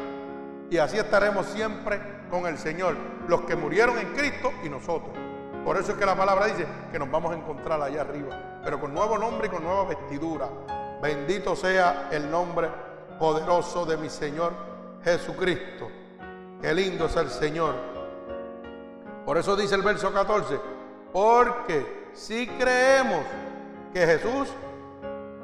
Y 0.68 0.78
así 0.78 0.98
estaremos 0.98 1.46
siempre 1.46 2.00
con 2.28 2.46
el 2.46 2.58
Señor, 2.58 2.96
los 3.28 3.42
que 3.42 3.54
murieron 3.54 3.96
en 3.96 4.12
Cristo 4.12 4.52
y 4.64 4.68
nosotros. 4.68 5.16
Por 5.64 5.76
eso 5.76 5.92
es 5.92 5.98
que 5.98 6.04
la 6.04 6.16
palabra 6.16 6.46
dice 6.46 6.66
que 6.90 6.98
nos 6.98 7.08
vamos 7.08 7.30
a 7.30 7.36
encontrar 7.36 7.80
allá 7.80 8.00
arriba, 8.00 8.60
pero 8.64 8.80
con 8.80 8.92
nuevo 8.92 9.16
nombre 9.16 9.46
y 9.46 9.50
con 9.50 9.62
nueva 9.62 9.84
vestidura. 9.84 10.48
Bendito 11.00 11.54
sea 11.54 12.08
el 12.10 12.28
nombre 12.28 12.68
poderoso 13.20 13.86
de 13.86 13.96
mi 13.96 14.10
Señor 14.10 14.52
Jesucristo. 15.04 15.88
Qué 16.60 16.74
lindo 16.74 17.06
es 17.06 17.14
el 17.14 17.30
Señor. 17.30 17.76
Por 19.24 19.38
eso 19.38 19.54
dice 19.54 19.76
el 19.76 19.82
verso 19.82 20.12
14, 20.12 20.58
porque 21.12 22.08
si 22.14 22.48
creemos 22.48 23.24
que 23.92 24.04
Jesús 24.04 24.48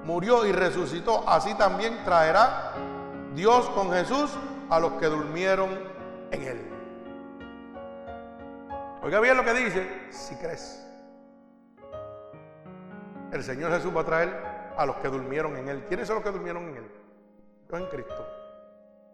murió 0.04 0.46
y 0.46 0.52
resucitó, 0.52 1.28
así 1.28 1.54
también 1.54 2.04
traerá 2.04 2.72
Dios 3.34 3.68
con 3.70 3.90
Jesús 3.92 4.30
a 4.68 4.80
los 4.80 4.92
que 4.94 5.06
durmieron 5.06 5.70
en 6.30 6.42
él. 6.42 6.70
Oiga 9.02 9.20
bien 9.20 9.36
lo 9.36 9.44
que 9.44 9.54
dice, 9.54 10.08
si 10.10 10.36
crees. 10.36 10.86
El 13.32 13.42
Señor 13.42 13.72
Jesús 13.72 13.96
va 13.96 14.02
a 14.02 14.04
traer 14.04 14.50
a 14.76 14.84
los 14.84 14.96
que 14.96 15.08
durmieron 15.08 15.56
en 15.56 15.68
Él. 15.68 15.84
¿Quiénes 15.88 16.06
son 16.06 16.16
los 16.16 16.24
que 16.24 16.30
durmieron 16.30 16.68
en 16.68 16.76
Él? 16.76 16.90
Los 17.68 17.80
en 17.80 17.86
Cristo. 17.86 18.26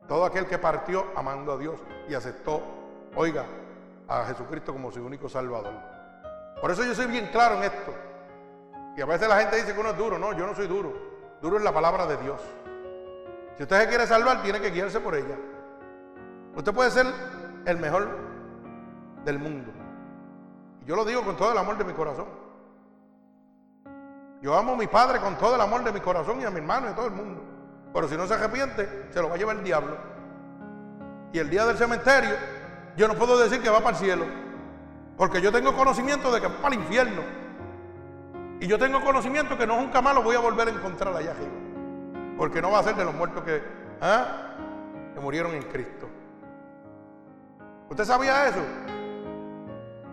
Todo 0.08 0.24
aquel 0.24 0.46
que 0.46 0.58
partió 0.58 1.06
amando 1.14 1.52
a 1.52 1.58
Dios 1.58 1.80
y 2.08 2.14
aceptó, 2.14 2.62
oiga, 3.14 3.44
a 4.08 4.24
Jesucristo 4.24 4.72
como 4.72 4.90
su 4.90 5.04
único 5.04 5.28
Salvador. 5.28 5.74
Por 6.60 6.70
eso 6.70 6.84
yo 6.84 6.94
soy 6.94 7.06
bien 7.06 7.28
claro 7.28 7.56
en 7.56 7.64
esto. 7.64 7.92
Y 8.96 9.02
a 9.02 9.06
veces 9.06 9.28
la 9.28 9.38
gente 9.40 9.56
dice 9.56 9.74
que 9.74 9.80
uno 9.80 9.90
es 9.90 9.98
duro. 9.98 10.18
No, 10.18 10.32
yo 10.32 10.46
no 10.46 10.54
soy 10.54 10.66
duro. 10.66 10.92
Duro 11.42 11.58
es 11.58 11.62
la 11.62 11.72
palabra 11.72 12.06
de 12.06 12.16
Dios. 12.16 12.40
Si 13.56 13.62
usted 13.62 13.80
se 13.82 13.88
quiere 13.88 14.06
salvar, 14.06 14.42
tiene 14.42 14.60
que 14.60 14.70
guiarse 14.70 15.00
por 15.00 15.14
ella. 15.14 15.36
Usted 16.54 16.72
puede 16.72 16.90
ser 16.90 17.06
el 17.66 17.76
mejor 17.78 18.08
del 19.24 19.38
mundo. 19.38 19.70
Yo 20.86 20.96
lo 20.96 21.04
digo 21.04 21.22
con 21.22 21.36
todo 21.36 21.52
el 21.52 21.58
amor 21.58 21.76
de 21.76 21.84
mi 21.84 21.92
corazón. 21.92 22.26
Yo 24.40 24.54
amo 24.54 24.74
a 24.74 24.76
mi 24.76 24.86
padre 24.86 25.20
con 25.20 25.36
todo 25.36 25.54
el 25.54 25.60
amor 25.60 25.84
de 25.84 25.92
mi 25.92 26.00
corazón 26.00 26.40
y 26.40 26.44
a 26.44 26.50
mi 26.50 26.58
hermano 26.58 26.86
y 26.86 26.90
a 26.90 26.94
todo 26.94 27.06
el 27.06 27.12
mundo. 27.12 27.42
Pero 27.92 28.08
si 28.08 28.16
no 28.16 28.26
se 28.26 28.34
arrepiente, 28.34 29.08
se 29.10 29.20
lo 29.20 29.28
va 29.28 29.34
a 29.34 29.38
llevar 29.38 29.56
el 29.56 29.64
diablo. 29.64 29.96
Y 31.32 31.38
el 31.38 31.50
día 31.50 31.66
del 31.66 31.76
cementerio, 31.76 32.36
yo 32.96 33.08
no 33.08 33.14
puedo 33.14 33.36
decir 33.38 33.60
que 33.60 33.68
va 33.68 33.78
para 33.78 33.96
el 33.96 33.96
cielo. 33.96 34.24
Porque 35.16 35.40
yo 35.40 35.50
tengo 35.50 35.74
conocimiento 35.74 36.30
de 36.30 36.40
que 36.40 36.46
va 36.48 36.56
para 36.56 36.74
el 36.74 36.80
infierno. 36.80 37.45
Y 38.60 38.66
yo 38.66 38.78
tengo 38.78 39.02
conocimiento 39.02 39.56
que 39.58 39.66
no 39.66 39.80
nunca 39.80 40.00
más 40.00 40.14
lo 40.14 40.22
voy 40.22 40.36
a 40.36 40.40
volver 40.40 40.68
a 40.68 40.70
encontrar 40.70 41.14
allá 41.14 41.32
arriba. 41.32 41.52
Porque 42.38 42.62
no 42.62 42.70
va 42.70 42.78
a 42.78 42.82
ser 42.82 42.96
de 42.96 43.04
los 43.04 43.14
muertos 43.14 43.44
que, 43.44 43.62
¿ah? 44.00 44.54
que 45.14 45.20
murieron 45.20 45.54
en 45.54 45.62
Cristo. 45.64 46.08
¿Usted 47.88 48.04
sabía 48.04 48.48
eso? 48.48 48.60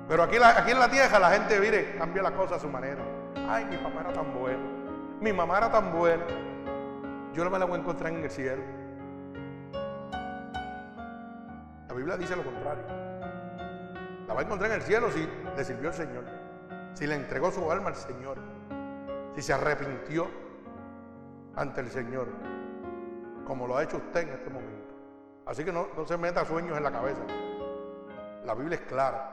Pero 0.07 0.23
aquí, 0.23 0.37
aquí 0.37 0.71
en 0.71 0.79
la 0.79 0.89
tierra 0.89 1.19
la 1.19 1.31
gente, 1.31 1.59
mire, 1.59 1.95
cambia 1.97 2.21
las 2.21 2.33
cosas 2.33 2.57
a 2.57 2.59
su 2.59 2.67
manera. 2.67 3.01
Ay, 3.47 3.65
mi 3.65 3.77
papá 3.77 4.01
era 4.01 4.13
tan 4.13 4.33
bueno. 4.33 4.63
Mi 5.21 5.31
mamá 5.31 5.57
era 5.57 5.71
tan 5.71 5.91
buena. 5.93 6.23
Yo 7.33 7.43
no 7.43 7.49
me 7.49 7.57
la 7.57 7.65
voy 7.65 7.77
a 7.77 7.79
encontrar 7.79 8.11
en 8.11 8.23
el 8.23 8.29
cielo. 8.29 8.61
La 11.87 11.93
Biblia 11.95 12.17
dice 12.17 12.35
lo 12.35 12.43
contrario. 12.43 12.83
La 14.27 14.33
va 14.33 14.41
a 14.41 14.43
encontrar 14.43 14.71
en 14.71 14.77
el 14.77 14.83
cielo 14.83 15.09
si 15.11 15.27
le 15.55 15.63
sirvió 15.63 15.89
el 15.89 15.95
Señor. 15.95 16.42
Si 16.93 17.07
le 17.07 17.15
entregó 17.15 17.51
su 17.51 17.71
alma 17.71 17.89
al 17.89 17.95
Señor. 17.95 18.37
Si 19.35 19.41
se 19.41 19.53
arrepintió 19.53 20.27
ante 21.55 21.81
el 21.81 21.89
Señor. 21.89 22.27
Como 23.45 23.67
lo 23.67 23.77
ha 23.77 23.83
hecho 23.83 23.97
usted 23.97 24.21
en 24.21 24.29
este 24.29 24.49
momento. 24.49 24.93
Así 25.45 25.65
que 25.65 25.71
no, 25.71 25.87
se 26.07 26.17
meta 26.17 26.45
sueños 26.45 26.77
en 26.77 26.83
la 26.83 26.91
cabeza. 26.91 27.21
La 28.45 28.53
Biblia 28.53 28.75
es 28.75 28.85
clara. 28.87 29.29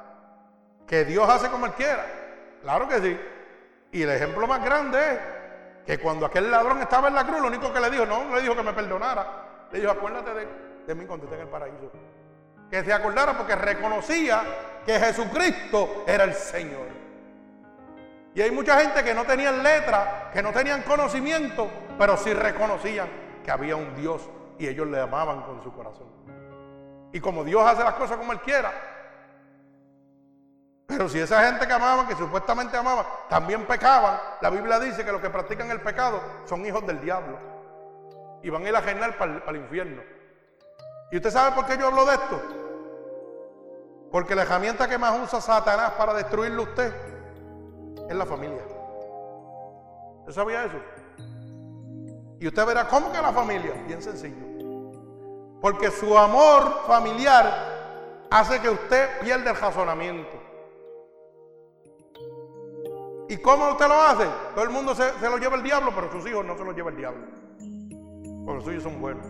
Que 0.87 1.05
Dios 1.05 1.29
hace 1.29 1.49
como 1.49 1.67
Él 1.67 1.73
quiera. 1.73 2.05
Claro 2.63 2.89
que 2.89 3.01
sí. 3.01 3.21
Y 3.93 4.03
el 4.03 4.11
ejemplo 4.11 4.47
más 4.47 4.65
grande 4.65 4.99
es 5.13 5.19
que 5.87 5.99
cuando 5.99 6.27
aquel 6.27 6.51
ladrón 6.51 6.81
estaba 6.81 7.09
en 7.09 7.15
la 7.15 7.27
cruz, 7.27 7.41
lo 7.41 7.49
único 7.49 7.73
que 7.73 7.81
le 7.81 7.91
dijo, 7.91 8.07
no, 8.07 8.25
no 8.25 8.37
le 8.37 8.43
dijo 8.43 8.57
que 8.57 8.63
me 8.63 8.73
perdonara. 8.73 9.67
Le 9.71 9.81
dijo, 9.81 9.93
acuérdate 9.93 10.35
de, 10.35 10.49
de 10.87 10.95
mí 10.95 11.05
cuando 11.07 11.27
esté 11.27 11.37
en 11.37 11.43
el 11.43 11.49
paraíso. 11.49 11.91
Que 12.71 12.85
se 12.85 12.93
acordara 12.93 13.37
porque 13.37 13.55
reconocía 13.55 14.43
que 14.85 14.99
Jesucristo 14.99 16.05
era 16.07 16.25
el 16.25 16.35
Señor. 16.35 17.00
Y 18.35 18.43
hay 18.43 18.51
mucha 18.51 18.78
gente 18.81 19.03
que 19.03 19.14
no 19.14 19.24
tenían 19.24 19.62
letra, 19.62 20.31
que 20.33 20.43
no 20.43 20.53
tenían 20.53 20.83
conocimiento, 20.83 21.68
pero 21.99 22.16
sí 22.16 22.33
reconocían 22.33 23.09
que 23.45 23.51
había 23.51 23.76
un 23.76 23.95
Dios 23.97 24.28
y 24.59 24.68
ellos 24.68 24.87
le 24.87 25.01
amaban 25.01 25.43
con 25.43 25.62
su 25.62 25.72
corazón. 25.72 26.07
Y 27.12 27.20
como 27.20 27.43
Dios 27.43 27.62
hace 27.66 27.83
las 27.83 27.95
cosas 27.95 28.16
como 28.16 28.33
Él 28.33 28.41
quiera, 28.41 28.72
pero 30.87 31.09
si 31.09 31.20
esa 31.20 31.45
gente 31.45 31.66
que 31.66 31.72
amaban, 31.72 32.07
que 32.07 32.16
supuestamente 32.16 32.76
amaban, 32.76 33.07
también 33.28 33.64
pecaban, 33.64 34.18
la 34.41 34.51
Biblia 34.51 34.78
dice 34.81 35.05
que 35.05 35.12
los 35.12 35.20
que 35.20 35.31
practican 35.31 35.70
el 35.70 35.81
pecado 35.81 36.20
son 36.47 36.66
hijos 36.66 36.85
del 36.87 37.01
diablo. 37.01 37.39
Y 38.43 38.51
van 38.51 38.64
a 38.64 38.68
ir 38.68 38.76
a 38.76 38.81
reinar 38.81 39.16
para, 39.16 39.43
el 39.49 39.57
infierno. 39.57 40.03
¿Y 41.12 41.16
usted 41.16 41.31
sabe 41.31 41.55
por 41.55 41.66
qué 41.66 41.78
yo 41.78 41.87
hablo 41.87 42.05
de 42.07 42.14
esto? 42.14 42.43
Porque 44.11 44.35
la 44.35 44.43
herramienta 44.43 44.89
que 44.89 44.99
más 44.99 45.16
usa 45.20 45.41
Satanás 45.41 45.93
para 45.93 46.12
destruirlo 46.14 46.64
usted 46.64 46.93
es 48.09 48.16
la 48.16 48.26
familia. 48.26 48.62
¿Usted 50.20 50.32
sabía 50.32 50.64
eso? 50.64 50.76
Y 52.38 52.47
usted 52.47 52.66
verá 52.66 52.88
cómo 52.88 53.12
que 53.12 53.20
la 53.20 53.32
familia, 53.32 53.72
bien 53.86 54.03
sencillo. 54.03 54.51
Porque 55.61 55.91
su 55.91 56.16
amor 56.16 56.86
familiar 56.86 58.26
hace 58.30 58.61
que 58.61 58.70
usted 58.70 59.20
pierda 59.20 59.51
el 59.51 59.57
razonamiento. 59.57 60.41
¿Y 63.28 63.36
cómo 63.36 63.70
usted 63.70 63.86
lo 63.86 63.95
hace? 63.95 64.26
Todo 64.55 64.64
el 64.64 64.70
mundo 64.70 64.95
se, 64.95 65.12
lo 65.20 65.38
lleva 65.38 65.57
el 65.57 65.62
diablo, 65.62 65.93
pero 65.95 66.11
sus 66.11 66.28
hijos 66.28 66.45
no 66.45 66.57
se 66.57 66.64
los 66.64 66.74
lleva 66.74 66.91
el 66.91 66.97
diablo. 66.97 67.26
Porque 68.45 68.55
los 68.55 68.64
suyos 68.64 68.82
son 68.82 69.01
buenos. 69.01 69.26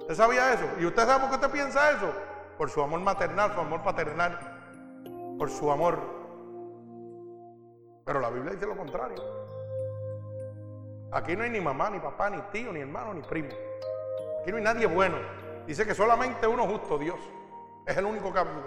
¿Usted 0.00 0.14
sabía 0.14 0.52
eso? 0.52 0.64
¿Y 0.78 0.86
usted 0.86 1.04
sabe 1.04 1.20
por 1.20 1.30
qué 1.30 1.34
usted 1.34 1.50
piensa 1.50 1.90
eso? 1.90 2.12
Por 2.56 2.70
su 2.70 2.82
amor 2.82 3.00
maternal, 3.00 3.52
su 3.54 3.60
amor 3.60 3.82
paternal, 3.82 4.38
por 5.38 5.50
su 5.50 5.70
amor. 5.70 6.17
Pero 8.08 8.20
la 8.20 8.30
Biblia 8.30 8.52
dice 8.52 8.64
lo 8.64 8.74
contrario. 8.74 9.22
Aquí 11.12 11.36
no 11.36 11.42
hay 11.42 11.50
ni 11.50 11.60
mamá, 11.60 11.90
ni 11.90 11.98
papá, 11.98 12.30
ni 12.30 12.40
tío, 12.50 12.72
ni 12.72 12.80
hermano, 12.80 13.12
ni 13.12 13.20
primo. 13.20 13.50
Aquí 14.40 14.50
no 14.50 14.56
hay 14.56 14.62
nadie 14.62 14.86
bueno. 14.86 15.18
Dice 15.66 15.84
que 15.84 15.94
solamente 15.94 16.46
uno 16.46 16.66
justo, 16.66 16.96
Dios. 16.96 17.20
Es 17.86 17.98
el 17.98 18.06
único 18.06 18.32
cambio. 18.32 18.62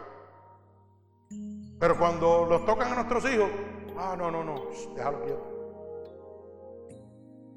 Pero 1.79 1.97
cuando 1.97 2.45
los 2.47 2.63
tocan 2.67 2.91
a 2.91 2.95
nuestros 2.97 3.25
hijos, 3.33 3.49
ah, 3.97 4.13
no, 4.15 4.29
no, 4.29 4.43
no, 4.43 4.65
déjalo 4.95 5.23
quieto. 5.23 5.47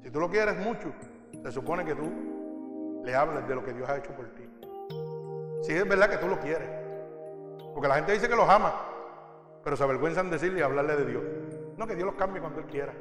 Si 0.01 0.09
tú 0.09 0.19
lo 0.19 0.27
quieres 0.31 0.57
mucho, 0.57 0.91
se 1.43 1.51
supone 1.51 1.85
que 1.85 1.93
tú 1.93 3.01
le 3.05 3.13
hables 3.13 3.47
de 3.47 3.53
lo 3.53 3.63
que 3.63 3.73
Dios 3.73 3.87
ha 3.87 3.97
hecho 3.97 4.11
por 4.13 4.25
ti. 4.33 4.49
Si 5.61 5.71
es 5.71 5.87
verdad 5.87 6.09
que 6.09 6.17
tú 6.17 6.27
lo 6.27 6.39
quieres. 6.39 6.67
Porque 7.75 7.87
la 7.87 7.93
gente 7.93 8.13
dice 8.13 8.27
que 8.27 8.35
los 8.35 8.49
ama, 8.49 8.73
pero 9.63 9.77
se 9.77 9.83
avergüenzan 9.83 10.31
decirle 10.31 10.61
y 10.61 10.63
hablarle 10.63 10.95
de 10.95 11.05
Dios. 11.05 11.23
No, 11.77 11.85
que 11.87 11.95
Dios 11.95 12.05
los 12.05 12.15
cambie 12.15 12.41
cuando 12.41 12.59
Él 12.59 12.65
quiera. 12.67 12.93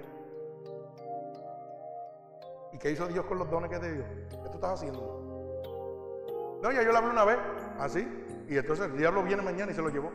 ¿Y 2.72 2.78
qué 2.78 2.90
hizo 2.90 3.06
Dios 3.06 3.24
con 3.26 3.38
los 3.38 3.48
dones 3.50 3.70
que 3.70 3.78
te 3.78 3.92
dio? 3.92 4.04
¿Qué 4.28 4.48
tú 4.48 4.54
estás 4.54 4.72
haciendo? 4.72 6.58
No, 6.60 6.72
ya 6.72 6.82
yo 6.82 6.90
le 6.90 6.98
hablé 6.98 7.10
una 7.10 7.24
vez, 7.24 7.38
así, 7.78 8.08
y 8.48 8.56
entonces 8.56 8.86
el 8.86 8.96
diablo 8.96 9.22
viene 9.22 9.42
mañana 9.42 9.70
y 9.70 9.74
se 9.74 9.82
lo 9.82 9.90
llevó. 9.90 10.10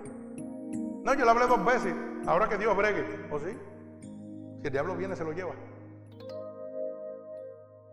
No, 1.03 1.13
yo 1.13 1.23
le 1.25 1.31
hablé 1.31 1.47
dos 1.47 1.63
veces. 1.63 1.95
Ahora 2.27 2.49
que 2.49 2.57
Dios 2.57 2.75
bregue. 2.75 3.05
¿O 3.31 3.39
sí? 3.39 3.57
Si 4.59 4.67
el 4.67 4.71
diablo 4.71 4.95
viene, 4.95 5.15
se 5.15 5.23
lo 5.23 5.31
lleva. 5.31 5.53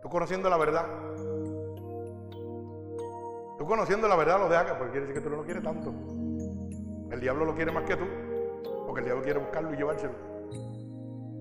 Tú 0.01 0.09
conociendo 0.09 0.49
la 0.49 0.57
verdad. 0.57 0.85
Tú 3.57 3.65
conociendo 3.65 4.07
la 4.07 4.15
verdad 4.15 4.39
lo 4.39 4.49
dejas, 4.49 4.73
porque 4.73 4.91
quiere 4.91 5.07
decir 5.07 5.15
que 5.15 5.21
tú 5.21 5.29
no 5.29 5.37
lo 5.37 5.43
quieres 5.43 5.63
tanto. 5.63 5.93
El 7.09 7.19
diablo 7.19 7.45
lo 7.45 7.55
quiere 7.55 7.71
más 7.71 7.85
que 7.85 7.95
tú. 7.95 8.05
Porque 8.85 8.99
el 8.99 9.05
diablo 9.05 9.23
quiere 9.23 9.39
buscarlo 9.39 9.73
y 9.73 9.77
llevárselo. 9.77 10.36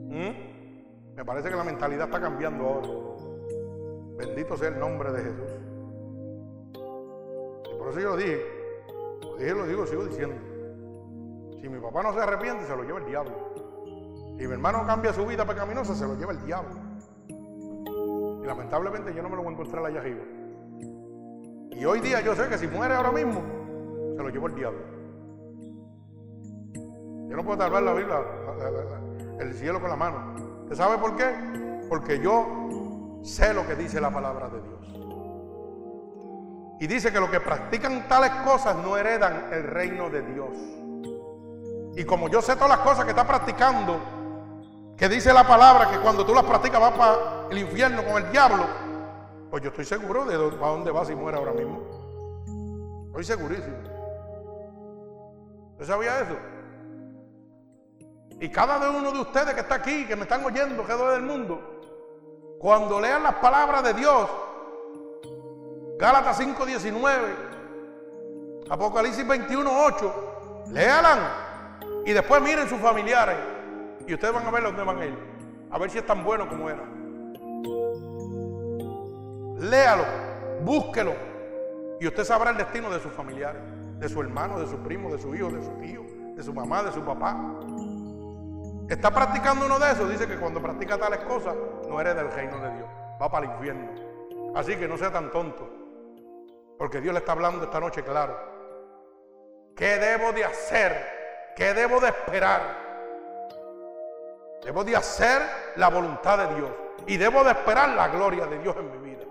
¿Mm? 0.08 1.14
Me 1.16 1.24
parece 1.24 1.48
que 1.48 1.56
la 1.56 1.64
mentalidad 1.64 2.06
está 2.06 2.20
cambiando 2.20 2.64
ahora. 2.64 2.88
Bendito 4.18 4.56
sea 4.56 4.68
el 4.68 4.78
nombre 4.78 5.12
de 5.12 5.22
Jesús. 5.22 5.50
Y 7.72 7.78
por 7.78 7.88
eso 7.90 8.00
yo 8.00 8.10
lo 8.10 8.16
dije. 8.16 8.42
Lo 9.22 9.36
dije, 9.36 9.54
lo 9.54 9.66
digo, 9.66 9.86
sigo 9.86 10.04
diciendo. 10.04 10.36
Si 11.60 11.68
mi 11.68 11.78
papá 11.80 12.02
no 12.02 12.12
se 12.12 12.20
arrepiente, 12.20 12.64
se 12.64 12.76
lo 12.76 12.82
lleva 12.84 12.98
el 12.98 13.06
diablo. 13.06 13.32
Si 14.38 14.46
mi 14.46 14.52
hermano 14.52 14.86
cambia 14.86 15.12
su 15.12 15.26
vida 15.26 15.46
pecaminosa, 15.46 15.94
se 15.94 16.06
lo 16.06 16.14
lleva 16.14 16.32
el 16.32 16.44
diablo. 16.44 16.70
Y 17.28 18.46
lamentablemente 18.46 19.14
yo 19.14 19.22
no 19.22 19.28
me 19.30 19.36
lo 19.36 19.42
voy 19.42 19.50
a 19.50 19.54
encontrar 19.54 19.84
allá 19.86 20.00
arriba. 20.00 20.22
Y 21.72 21.84
hoy 21.84 22.00
día 22.00 22.20
yo 22.20 22.34
sé 22.34 22.48
que 22.48 22.58
si 22.58 22.66
muere 22.66 22.94
ahora 22.94 23.12
mismo, 23.12 23.42
se 24.16 24.22
lo 24.22 24.28
lleva 24.28 24.48
el 24.48 24.54
diablo. 24.54 24.80
Yo 27.28 27.36
no 27.36 27.44
puedo 27.44 27.58
salvar 27.58 27.82
la 27.82 27.94
Biblia, 27.94 28.22
el 29.40 29.54
cielo 29.54 29.80
con 29.80 29.90
la 29.90 29.96
mano. 29.96 30.62
¿Usted 30.62 30.76
sabe 30.76 30.98
por 30.98 31.16
qué? 31.16 31.34
Porque 31.88 32.18
yo 32.20 33.20
sé 33.22 33.54
lo 33.54 33.66
que 33.66 33.74
dice 33.74 34.00
la 34.00 34.10
palabra 34.10 34.48
de 34.48 34.60
Dios. 34.62 34.76
Y 36.78 36.86
dice 36.86 37.10
que 37.10 37.20
los 37.20 37.30
que 37.30 37.40
practican 37.40 38.06
tales 38.08 38.30
cosas 38.44 38.76
no 38.76 38.96
heredan 38.96 39.48
el 39.52 39.64
reino 39.64 40.10
de 40.10 40.22
Dios. 40.22 40.50
Y 41.96 42.04
como 42.04 42.28
yo 42.28 42.42
sé 42.42 42.54
todas 42.54 42.68
las 42.70 42.80
cosas 42.80 43.04
que 43.04 43.10
está 43.10 43.26
practicando, 43.26 43.98
que 44.96 45.08
dice 45.08 45.32
la 45.32 45.46
palabra 45.46 45.90
que 45.90 45.98
cuando 45.98 46.24
tú 46.26 46.34
las 46.34 46.44
practicas 46.44 46.80
vas 46.80 46.92
para 46.92 47.16
el 47.50 47.58
infierno 47.58 48.04
con 48.04 48.22
el 48.22 48.30
diablo, 48.30 48.64
pues 49.50 49.62
yo 49.62 49.70
estoy 49.70 49.84
seguro 49.84 50.24
de 50.24 50.34
a 50.34 50.68
dónde 50.68 50.90
vas 50.90 51.08
si 51.08 51.14
muere 51.14 51.38
ahora 51.38 51.52
mismo. 51.52 53.06
Estoy 53.08 53.24
segurísimo. 53.24 53.76
¿Usted 55.72 55.86
sabía 55.86 56.20
eso? 56.20 56.36
Y 58.40 58.48
cada 58.50 58.90
uno 58.90 59.12
de 59.12 59.20
ustedes 59.20 59.54
que 59.54 59.60
está 59.60 59.76
aquí, 59.76 60.06
que 60.06 60.16
me 60.16 60.22
están 60.22 60.44
oyendo, 60.44 60.86
que 60.86 60.94
del 60.94 61.22
mundo, 61.22 61.60
cuando 62.58 63.00
lean 63.00 63.22
las 63.22 63.36
palabras 63.36 63.82
de 63.82 63.94
Dios, 63.94 64.28
Gálatas 65.98 66.38
5:19, 66.38 67.34
Apocalipsis 68.68 69.26
21:8, 69.26 70.12
léalan. 70.70 71.18
Y 72.04 72.12
después 72.12 72.42
miren 72.42 72.68
sus 72.68 72.78
familiares 72.78 73.36
y 74.06 74.14
ustedes 74.14 74.32
van 74.32 74.46
a 74.46 74.50
ver 74.50 74.62
dónde 74.62 74.84
van 74.84 74.98
a. 74.98 75.74
A 75.74 75.78
ver 75.78 75.90
si 75.90 75.98
es 75.98 76.06
tan 76.06 76.22
bueno 76.22 76.48
como 76.48 76.70
era. 76.70 76.84
Léalo, 79.58 80.04
búsquelo. 80.62 81.14
Y 81.98 82.06
usted 82.06 82.24
sabrá 82.24 82.50
el 82.50 82.56
destino 82.56 82.90
de 82.90 83.00
sus 83.00 83.12
familiares, 83.12 83.62
de 83.98 84.08
su 84.08 84.20
hermano, 84.20 84.60
de 84.60 84.68
su 84.68 84.76
primo, 84.78 85.10
de 85.10 85.18
su 85.18 85.34
hijo, 85.34 85.50
de 85.50 85.64
su 85.64 85.70
tío, 85.80 86.02
de 86.34 86.42
su 86.42 86.52
mamá, 86.52 86.82
de 86.82 86.92
su 86.92 87.02
papá. 87.02 87.36
Está 88.88 89.10
practicando 89.10 89.66
uno 89.66 89.78
de 89.78 89.92
esos, 89.92 90.08
dice 90.08 90.26
que 90.26 90.36
cuando 90.36 90.62
practica 90.62 90.96
tales 90.96 91.20
cosas 91.20 91.54
no 91.88 92.00
eres 92.00 92.14
del 92.14 92.30
reino 92.30 92.58
de 92.58 92.76
Dios, 92.76 92.88
va 93.20 93.30
para 93.30 93.46
el 93.46 93.52
infierno. 93.52 93.90
Así 94.54 94.76
que 94.76 94.86
no 94.86 94.96
sea 94.96 95.12
tan 95.12 95.30
tonto, 95.30 95.68
porque 96.78 97.00
Dios 97.00 97.12
le 97.12 97.20
está 97.20 97.32
hablando 97.32 97.64
esta 97.64 97.80
noche 97.80 98.02
claro. 98.02 98.36
¿Qué 99.74 99.98
debo 99.98 100.32
de 100.32 100.44
hacer 100.44 101.16
¿Qué 101.56 101.72
debo 101.72 101.98
de 102.00 102.08
esperar? 102.08 102.60
Debo 104.62 104.84
de 104.84 104.94
hacer 104.94 105.40
la 105.76 105.88
voluntad 105.88 106.46
de 106.46 106.54
Dios. 106.54 106.70
Y 107.06 107.16
debo 107.16 107.42
de 107.44 107.52
esperar 107.52 107.88
la 107.90 108.08
gloria 108.08 108.44
de 108.46 108.58
Dios 108.58 108.76
en 108.76 108.92
mi 108.92 109.10
vida. 109.10 109.24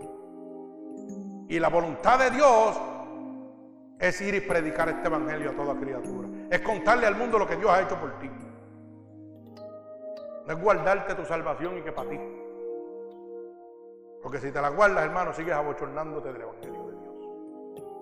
Y 1.48 1.60
la 1.60 1.70
voluntad 1.70 2.18
de 2.18 2.32
Dios 2.32 2.82
es 4.00 4.20
ir 4.22 4.34
y 4.34 4.42
predicar 4.42 4.90
este 4.90 5.06
evangelio 5.06 5.52
a 5.52 5.54
toda 5.54 5.76
criatura. 5.76 6.28
Es 6.50 6.62
contarle 6.62 7.06
al 7.06 7.16
mundo 7.16 7.38
lo 7.38 7.48
que 7.48 7.58
Dios 7.58 7.70
ha 7.70 7.84
hecho 7.84 7.96
por 8.00 8.18
ti. 8.18 8.32
No 10.46 10.54
es 10.54 10.62
guardarte 10.62 11.16
tu 11.16 11.26
salvación 11.26 11.78
y 11.78 11.82
que 11.82 11.92
para 11.92 12.10
ti. 12.10 12.20
Porque 14.22 14.40
si 14.40 14.52
te 14.52 14.62
la 14.62 14.70
guardas, 14.70 15.06
hermano, 15.06 15.34
sigues 15.34 15.54
abochornándote 15.54 16.34
del 16.34 16.42
evangelio 16.42 16.88
de 16.88 16.92
Dios. 16.94 17.16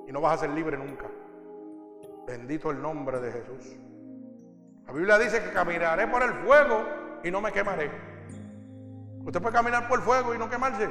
Y 0.07 0.11
no 0.11 0.21
vas 0.21 0.35
a 0.35 0.37
ser 0.37 0.49
libre 0.51 0.77
nunca. 0.77 1.05
Bendito 2.25 2.71
el 2.71 2.81
nombre 2.81 3.19
de 3.19 3.31
Jesús. 3.31 3.77
La 4.87 4.93
Biblia 4.93 5.17
dice 5.17 5.43
que 5.43 5.51
caminaré 5.51 6.07
por 6.07 6.23
el 6.23 6.33
fuego 6.45 6.85
y 7.23 7.31
no 7.31 7.41
me 7.41 7.51
quemaré. 7.51 7.91
Usted 9.25 9.41
puede 9.41 9.55
caminar 9.55 9.87
por 9.87 9.99
el 9.99 10.05
fuego 10.05 10.33
y 10.35 10.37
no 10.37 10.49
quemarse. 10.49 10.89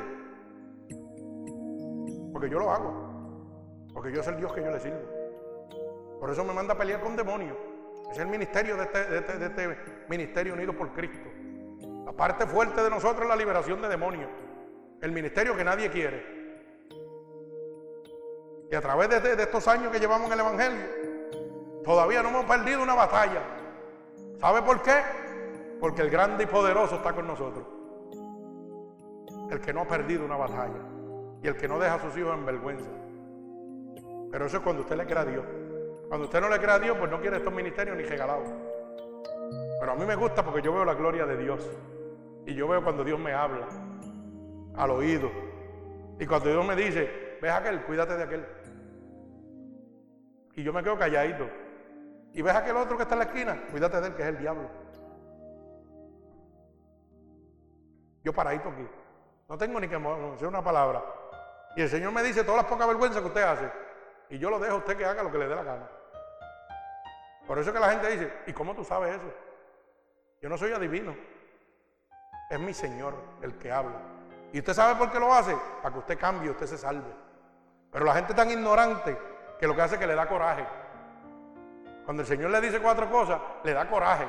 Porque 2.33 2.49
yo 2.49 2.59
lo 2.59 2.71
hago. 2.71 3.89
Porque 3.93 4.13
yo 4.13 4.23
soy 4.23 4.35
el 4.35 4.41
Dios 4.41 4.53
que 4.53 4.63
yo 4.63 4.71
le 4.71 4.81
sirvo. 4.81 5.01
Por 6.19 6.31
eso 6.31 6.45
me 6.45 6.55
manda 6.55 6.75
a 6.75 6.79
pelear 6.79 7.01
con 7.01 7.17
demonios. 7.17 7.57
Es 8.11 8.19
el 8.19 8.29
ministerio 8.29 8.77
de 8.77 8.83
este, 8.85 9.05
de 9.07 9.19
este, 9.19 9.39
de 9.39 9.47
este 9.47 9.79
ministerio 10.09 10.55
unido 10.55 10.77
por 10.77 10.93
Cristo. 10.93 11.29
La 12.05 12.13
parte 12.13 12.47
fuerte 12.47 12.83
de 12.83 12.91
nosotros 12.91 13.23
es 13.23 13.29
la 13.29 13.37
liberación 13.37 13.81
de 13.81 13.89
demonios. 13.89 14.31
El 15.01 15.13
ministerio 15.13 15.57
que 15.57 15.65
nadie 15.65 15.91
quiere. 15.91 16.43
Y 18.71 18.75
a 18.75 18.81
través 18.81 19.09
de, 19.09 19.43
estos 19.43 19.69
años 19.69 19.93
que 19.93 20.01
llevamos 20.01 20.29
en 20.29 20.33
el 20.33 20.41
Evangelio, 20.41 20.81
todavía 21.85 22.23
no 22.23 22.31
hemos 22.31 22.45
perdido 22.47 22.83
una 22.83 22.95
batalla. 22.95 23.43
¿Sabe 24.41 24.63
por 24.63 24.83
qué? 24.83 24.95
Porque 25.79 26.03
el 26.03 26.11
grande 26.11 26.45
y 26.45 26.47
poderoso 26.47 26.97
está 26.97 27.13
con 27.13 27.27
nosotros. 27.27 27.65
El 29.51 29.61
que 29.61 29.73
no 29.73 29.83
ha 29.83 29.89
perdido 29.89 30.25
una 30.25 30.37
batalla. 30.37 30.81
Y 31.43 31.49
el 31.49 31.57
que 31.57 31.69
no 31.69 31.79
deja 31.79 31.95
a 31.95 32.01
sus 32.01 32.17
hijos 32.17 32.35
en 32.35 32.47
vergüenza. 32.47 32.89
Pero 34.31 34.47
eso 34.47 34.57
es 34.57 34.63
cuando 34.63 34.83
usted 34.83 34.97
le 34.97 35.07
crea 35.07 35.21
a 35.21 35.27
Dios. 35.27 35.45
Cuando 36.09 36.27
usted 36.27 36.41
no 36.41 36.49
le 36.49 36.59
crea 36.59 36.75
a 36.75 36.79
Dios, 36.79 36.97
pues 36.99 37.11
no 37.11 37.21
quiere 37.21 37.37
estos 37.37 37.53
ministerios 37.53 37.97
ni 37.97 38.05
regalados. 38.05 38.49
Pero 39.83 39.95
a 39.95 39.97
mí 39.97 40.07
me 40.07 40.15
gusta 40.15 40.45
porque 40.45 40.63
yo 40.63 40.73
veo 40.73 40.85
la 40.85 40.95
gloria 40.95 41.27
de 41.27 41.37
Dios. 41.37 41.69
Y 42.47 42.55
yo 42.55 42.69
veo 42.69 42.85
cuando 42.85 43.03
Dios 43.03 43.19
me 43.19 43.33
habla 43.33 43.67
al 44.77 44.91
oído. 44.93 45.29
Y 46.21 46.25
cuando 46.25 46.51
Dios 46.51 46.65
me 46.65 46.77
dice, 46.77 47.39
ves 47.43 47.51
aquel, 47.51 47.83
cuídate 47.83 48.17
de 48.17 48.23
aquel. 48.23 48.47
Y 50.55 50.63
yo 50.63 50.73
me 50.73 50.85
quedo 50.85 50.97
calladito. 50.97 51.51
Y 52.33 52.43
ves 52.43 52.55
aquel 52.55 52.77
otro 52.77 52.97
que 52.97 53.03
está 53.03 53.17
en 53.17 53.19
la 53.19 53.25
esquina, 53.25 53.61
cuídate 53.73 54.01
de 54.01 54.07
él, 54.07 54.15
que 54.15 54.23
es 54.23 54.29
el 54.29 54.39
diablo. 54.39 54.71
Yo 58.23 58.33
paradito 58.33 58.69
aquí. 58.69 58.87
No 59.49 59.59
tengo 59.59 59.81
ni 59.81 59.89
que 59.89 59.99
decir 59.99 60.47
una 60.47 60.63
palabra. 60.63 61.03
Y 61.75 61.83
el 61.83 61.89
Señor 61.89 62.13
me 62.13 62.23
dice 62.23 62.45
todas 62.45 62.63
las 62.63 62.71
pocas 62.71 62.87
vergüenzas 62.87 63.21
que 63.21 63.27
usted 63.27 63.43
hace. 63.43 63.69
Y 64.31 64.39
yo 64.39 64.49
lo 64.49 64.61
dejo 64.61 64.75
a 64.75 64.79
usted 64.79 64.97
que 64.97 65.05
haga 65.05 65.25
lo 65.25 65.33
que 65.33 65.39
le 65.39 65.49
dé 65.49 65.57
la 65.57 65.65
gana. 65.65 65.89
Por 67.49 67.59
eso 67.59 67.73
que 67.73 67.81
la 67.81 67.91
gente 67.91 68.13
dice, 68.13 68.33
¿y 68.47 68.53
cómo 68.53 68.77
tú 68.77 68.85
sabes 68.85 69.17
eso? 69.17 69.52
Yo 70.43 70.49
no 70.49 70.59
soy 70.59 70.73
adivino. 70.73 71.15
Es 72.51 72.59
mi 72.59 72.75
Señor 72.75 73.15
el 73.41 73.55
que 73.55 73.71
habla. 73.71 74.01
¿Y 74.53 74.59
usted 74.59 74.75
sabe 74.75 74.97
por 74.97 75.11
qué 75.13 75.21
lo 75.21 75.33
hace? 75.33 75.57
Para 75.81 75.93
que 75.95 76.01
usted 76.01 76.19
cambie, 76.19 76.51
usted 76.51 76.67
se 76.67 76.77
salve. 76.77 77.09
Pero 77.93 78.05
la 78.05 78.15
gente 78.15 78.33
es 78.33 78.37
tan 78.37 78.51
ignorante 78.51 79.17
que 79.59 79.67
lo 79.69 79.75
que 79.75 79.83
hace 79.83 79.95
es 79.95 80.01
que 80.01 80.07
le 80.07 80.17
da 80.17 80.27
coraje. 80.27 80.67
Cuando 82.05 82.23
el 82.23 82.29
Señor 82.29 82.51
le 82.51 82.61
dice 82.61 82.81
cuatro 82.81 83.09
cosas, 83.09 83.41
le 83.63 83.73
da 83.73 83.89
coraje. 83.89 84.27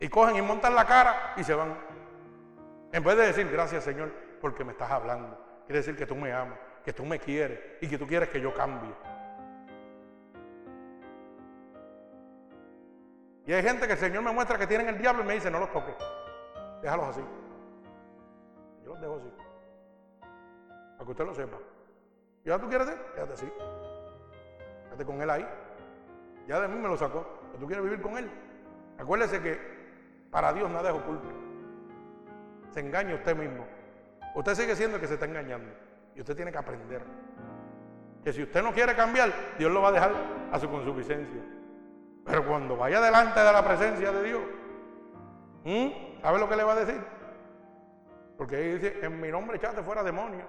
Y 0.00 0.08
cogen 0.08 0.36
y 0.36 0.42
montan 0.42 0.74
la 0.74 0.86
cara 0.86 1.34
y 1.36 1.44
se 1.44 1.54
van. 1.54 1.76
En 2.90 3.04
vez 3.04 3.16
de 3.18 3.26
decir, 3.26 3.50
gracias 3.50 3.84
Señor, 3.84 4.10
porque 4.40 4.64
me 4.64 4.72
estás 4.72 4.90
hablando. 4.90 5.38
Quiere 5.66 5.80
decir 5.80 5.94
que 5.94 6.06
tú 6.06 6.16
me 6.16 6.32
amas, 6.32 6.58
que 6.82 6.94
tú 6.94 7.04
me 7.04 7.18
quieres 7.18 7.60
y 7.82 7.88
que 7.88 7.98
tú 7.98 8.06
quieres 8.06 8.30
que 8.30 8.40
yo 8.40 8.54
cambie. 8.54 8.90
Y 13.48 13.52
hay 13.54 13.62
gente 13.62 13.86
que 13.86 13.94
el 13.94 13.98
Señor 13.98 14.22
me 14.22 14.30
muestra 14.30 14.58
que 14.58 14.66
tienen 14.66 14.88
el 14.90 14.98
diablo 14.98 15.22
y 15.22 15.26
me 15.26 15.32
dice, 15.32 15.50
no 15.50 15.58
los 15.58 15.72
toques. 15.72 15.94
Déjalos 16.82 17.08
así. 17.08 17.22
Yo 18.84 18.90
los 18.90 19.00
dejo 19.00 19.16
así. 19.16 19.32
Para 20.20 21.04
que 21.06 21.10
usted 21.10 21.24
lo 21.24 21.34
sepa. 21.34 21.56
¿Y 22.44 22.50
ahora 22.50 22.62
tú 22.62 22.68
quieres 22.68 22.88
ir? 22.88 22.98
Quédate 23.14 23.32
así. 23.32 23.50
Quédate 24.84 25.06
con 25.06 25.22
él 25.22 25.30
ahí. 25.30 25.48
Ya 26.46 26.60
de 26.60 26.68
mí 26.68 26.78
me 26.78 26.88
lo 26.88 26.96
sacó. 26.98 27.26
Pero 27.46 27.60
tú 27.60 27.66
quieres 27.66 27.84
vivir 27.86 28.02
con 28.02 28.18
él. 28.18 28.30
Acuérdese 28.98 29.40
que 29.40 29.58
para 30.30 30.52
Dios 30.52 30.70
nada 30.70 30.90
es 30.90 30.96
oculto. 30.96 31.28
Se 32.74 32.80
engaña 32.80 33.14
usted 33.14 33.34
mismo. 33.34 33.66
Usted 34.34 34.56
sigue 34.56 34.76
siendo 34.76 34.96
el 34.96 35.00
que 35.00 35.08
se 35.08 35.14
está 35.14 35.24
engañando. 35.24 35.70
Y 36.14 36.20
usted 36.20 36.36
tiene 36.36 36.52
que 36.52 36.58
aprender. 36.58 37.00
Que 38.22 38.30
si 38.30 38.42
usted 38.42 38.62
no 38.62 38.74
quiere 38.74 38.94
cambiar, 38.94 39.32
Dios 39.58 39.72
lo 39.72 39.80
va 39.80 39.88
a 39.88 39.92
dejar 39.92 40.12
a 40.52 40.58
su 40.58 40.68
consuficiencia. 40.68 41.57
Pero 42.28 42.46
cuando 42.46 42.76
vaya 42.76 43.00
delante 43.00 43.40
de 43.40 43.52
la 43.52 43.64
presencia 43.64 44.12
de 44.12 44.22
Dios, 44.22 44.42
¿sabe 46.22 46.38
lo 46.38 46.48
que 46.48 46.56
le 46.56 46.62
va 46.64 46.72
a 46.72 46.84
decir? 46.84 47.00
Porque 48.36 48.56
ahí 48.56 48.74
dice, 48.74 48.98
en 49.02 49.20
mi 49.20 49.28
nombre 49.30 49.56
echaste 49.56 49.82
fuera 49.82 50.02
demonio. 50.02 50.44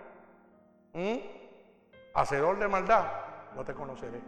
Hacedor 2.14 2.60
de 2.60 2.68
maldad, 2.68 3.06
no 3.56 3.64
te 3.64 3.74
conoceré. 3.74 4.20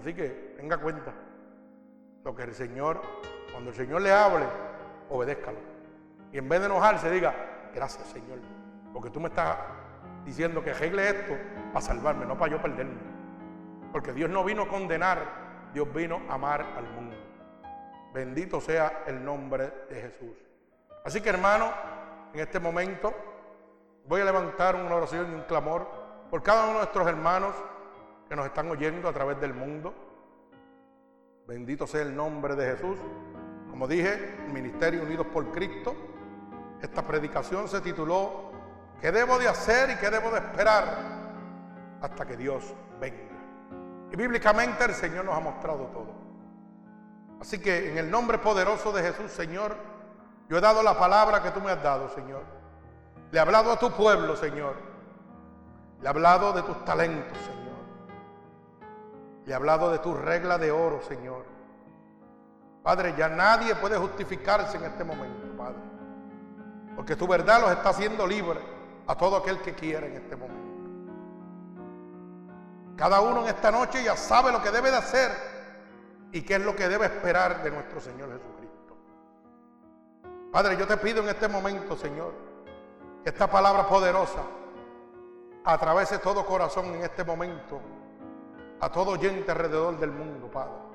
Así 0.00 0.14
que 0.14 0.54
tenga 0.56 0.78
cuenta 0.78 1.12
lo 2.24 2.34
que 2.34 2.42
el 2.42 2.54
Señor, 2.54 3.00
cuando 3.52 3.70
el 3.70 3.76
Señor 3.76 4.02
le 4.02 4.12
hable, 4.12 4.46
obedézcalo. 5.10 5.58
Y 6.32 6.38
en 6.38 6.48
vez 6.48 6.60
de 6.60 6.66
enojarse, 6.66 7.10
diga, 7.10 7.34
gracias 7.74 8.06
Señor, 8.08 8.38
porque 8.92 9.10
tú 9.10 9.20
me 9.20 9.28
estás 9.28 9.56
diciendo 10.24 10.62
que 10.62 10.70
arregle 10.70 11.08
esto 11.08 11.36
para 11.72 11.80
salvarme, 11.80 12.26
no 12.26 12.36
para 12.36 12.52
yo 12.52 12.60
perderme. 12.60 12.98
Porque 13.92 14.12
Dios 14.12 14.28
no 14.28 14.42
vino 14.44 14.62
a 14.62 14.68
condenar, 14.68 15.45
Dios 15.72 15.92
vino 15.92 16.22
a 16.28 16.34
amar 16.34 16.62
al 16.76 16.84
mundo. 16.92 17.16
Bendito 18.12 18.60
sea 18.60 19.04
el 19.06 19.24
nombre 19.24 19.72
de 19.90 20.00
Jesús. 20.00 20.36
Así 21.04 21.20
que 21.20 21.28
hermano, 21.28 21.70
en 22.32 22.40
este 22.40 22.58
momento 22.58 23.14
voy 24.06 24.20
a 24.20 24.24
levantar 24.24 24.74
una 24.74 24.94
oración 24.94 25.30
y 25.30 25.34
un 25.34 25.42
clamor 25.42 25.86
por 26.30 26.42
cada 26.42 26.64
uno 26.64 26.72
de 26.72 26.78
nuestros 26.78 27.06
hermanos 27.06 27.54
que 28.28 28.36
nos 28.36 28.46
están 28.46 28.70
oyendo 28.70 29.08
a 29.08 29.12
través 29.12 29.40
del 29.40 29.54
mundo. 29.54 29.94
Bendito 31.46 31.86
sea 31.86 32.02
el 32.02 32.16
nombre 32.16 32.56
de 32.56 32.72
Jesús. 32.72 32.98
Como 33.70 33.86
dije, 33.86 34.34
el 34.46 34.52
Ministerio 34.52 35.02
Unidos 35.02 35.26
por 35.32 35.52
Cristo. 35.52 35.94
Esta 36.80 37.02
predicación 37.02 37.68
se 37.68 37.80
tituló 37.80 38.50
¿Qué 39.00 39.12
debo 39.12 39.38
de 39.38 39.48
hacer 39.48 39.90
y 39.90 39.96
qué 39.96 40.10
debo 40.10 40.30
de 40.30 40.38
esperar 40.38 40.98
hasta 42.00 42.26
que 42.26 42.36
Dios 42.36 42.74
venga? 42.98 43.35
Y 44.12 44.16
bíblicamente 44.16 44.84
el 44.84 44.94
Señor 44.94 45.24
nos 45.24 45.36
ha 45.36 45.40
mostrado 45.40 45.86
todo. 45.86 46.26
Así 47.40 47.58
que 47.60 47.90
en 47.90 47.98
el 47.98 48.10
nombre 48.10 48.38
poderoso 48.38 48.92
de 48.92 49.02
Jesús, 49.02 49.30
Señor, 49.30 49.76
yo 50.48 50.58
he 50.58 50.60
dado 50.60 50.82
la 50.82 50.98
palabra 50.98 51.42
que 51.42 51.50
tú 51.50 51.60
me 51.60 51.70
has 51.70 51.82
dado, 51.82 52.08
Señor. 52.10 52.42
Le 53.30 53.38
he 53.38 53.40
hablado 53.40 53.72
a 53.72 53.78
tu 53.78 53.90
pueblo, 53.90 54.36
Señor. 54.36 54.74
Le 56.00 56.06
he 56.06 56.08
hablado 56.08 56.52
de 56.52 56.62
tus 56.62 56.84
talentos, 56.84 57.36
Señor. 57.38 57.76
Le 59.44 59.52
he 59.52 59.54
hablado 59.54 59.90
de 59.90 59.98
tu 59.98 60.14
regla 60.14 60.58
de 60.58 60.70
oro, 60.70 61.00
Señor. 61.02 61.44
Padre, 62.82 63.14
ya 63.16 63.28
nadie 63.28 63.74
puede 63.74 63.98
justificarse 63.98 64.76
en 64.76 64.84
este 64.84 65.02
momento, 65.02 65.56
Padre. 65.56 65.80
Porque 66.94 67.16
tu 67.16 67.26
verdad 67.26 67.60
los 67.60 67.70
está 67.72 67.88
haciendo 67.88 68.26
libres 68.26 68.62
a 69.06 69.16
todo 69.16 69.36
aquel 69.36 69.60
que 69.60 69.74
quiera 69.74 70.06
en 70.06 70.14
este 70.14 70.36
momento. 70.36 70.65
Cada 72.96 73.20
uno 73.20 73.42
en 73.42 73.48
esta 73.48 73.70
noche 73.70 74.02
ya 74.02 74.16
sabe 74.16 74.50
lo 74.50 74.62
que 74.62 74.70
debe 74.70 74.90
de 74.90 74.96
hacer 74.96 75.30
y 76.32 76.42
qué 76.42 76.54
es 76.54 76.62
lo 76.62 76.74
que 76.74 76.88
debe 76.88 77.04
esperar 77.06 77.62
de 77.62 77.70
nuestro 77.70 78.00
Señor 78.00 78.30
Jesucristo. 78.32 78.96
Padre, 80.50 80.78
yo 80.78 80.86
te 80.86 80.96
pido 80.96 81.22
en 81.22 81.28
este 81.28 81.46
momento, 81.46 81.94
Señor, 81.94 82.32
que 83.22 83.28
esta 83.28 83.50
palabra 83.50 83.86
poderosa 83.86 84.40
atravese 85.64 86.18
todo 86.18 86.46
corazón 86.46 86.86
en 86.86 87.02
este 87.02 87.22
momento, 87.22 87.80
a 88.80 88.88
todo 88.90 89.10
oyente 89.10 89.50
alrededor 89.50 89.98
del 89.98 90.12
mundo, 90.12 90.50
Padre. 90.50 90.86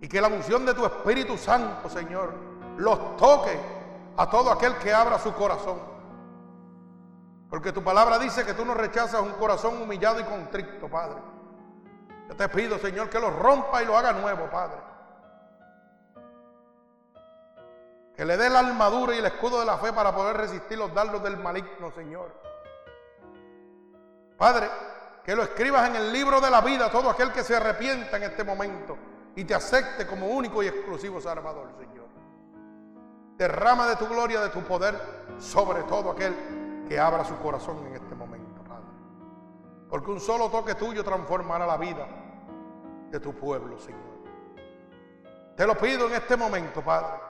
Y 0.00 0.08
que 0.08 0.20
la 0.20 0.28
unción 0.28 0.66
de 0.66 0.74
tu 0.74 0.84
Espíritu 0.84 1.38
Santo, 1.38 1.88
Señor, 1.88 2.34
los 2.78 3.16
toque 3.16 3.56
a 4.16 4.28
todo 4.28 4.50
aquel 4.50 4.76
que 4.78 4.92
abra 4.92 5.18
su 5.20 5.32
corazón 5.34 5.93
porque 7.48 7.72
tu 7.72 7.82
palabra 7.82 8.18
dice 8.18 8.44
que 8.44 8.54
tú 8.54 8.64
no 8.64 8.74
rechazas 8.74 9.20
un 9.20 9.32
corazón 9.32 9.80
humillado 9.80 10.20
y 10.20 10.24
contrito, 10.24 10.88
Padre. 10.88 11.20
Yo 12.28 12.36
te 12.36 12.48
pido, 12.48 12.78
Señor, 12.78 13.10
que 13.10 13.20
lo 13.20 13.30
rompa 13.30 13.82
y 13.82 13.86
lo 13.86 13.96
haga 13.96 14.12
nuevo, 14.12 14.48
Padre. 14.50 14.78
Que 18.16 18.24
le 18.24 18.36
dé 18.36 18.48
la 18.48 18.60
armadura 18.60 19.14
y 19.14 19.18
el 19.18 19.26
escudo 19.26 19.60
de 19.60 19.66
la 19.66 19.78
fe 19.78 19.92
para 19.92 20.14
poder 20.14 20.36
resistir 20.36 20.78
los 20.78 20.94
dardos 20.94 21.22
del 21.22 21.36
maligno, 21.36 21.90
Señor. 21.90 22.32
Padre, 24.38 24.70
que 25.24 25.34
lo 25.34 25.42
escribas 25.42 25.88
en 25.88 25.96
el 25.96 26.12
libro 26.12 26.40
de 26.40 26.50
la 26.50 26.60
vida 26.60 26.90
todo 26.90 27.10
aquel 27.10 27.32
que 27.32 27.42
se 27.42 27.56
arrepienta 27.56 28.16
en 28.16 28.24
este 28.24 28.44
momento 28.44 28.96
y 29.36 29.44
te 29.44 29.54
acepte 29.54 30.06
como 30.06 30.28
único 30.28 30.62
y 30.62 30.68
exclusivo 30.68 31.20
Salvador, 31.20 31.72
Señor. 31.78 32.06
Derrama 33.36 33.88
de 33.88 33.96
tu 33.96 34.06
gloria, 34.06 34.40
de 34.40 34.50
tu 34.50 34.62
poder, 34.62 34.94
sobre 35.38 35.82
todo 35.84 36.12
aquel 36.12 36.63
que 36.88 36.98
abra 36.98 37.24
su 37.24 37.36
corazón 37.38 37.86
en 37.86 37.94
este 37.94 38.14
momento, 38.14 38.62
Padre. 38.62 38.84
Porque 39.88 40.10
un 40.10 40.20
solo 40.20 40.50
toque 40.50 40.74
tuyo 40.74 41.04
transformará 41.04 41.66
la 41.66 41.76
vida 41.76 42.06
de 43.10 43.20
tu 43.20 43.34
pueblo, 43.34 43.78
Señor. 43.78 44.14
Te 45.56 45.66
lo 45.66 45.76
pido 45.76 46.06
en 46.08 46.14
este 46.14 46.36
momento, 46.36 46.82
Padre. 46.82 47.20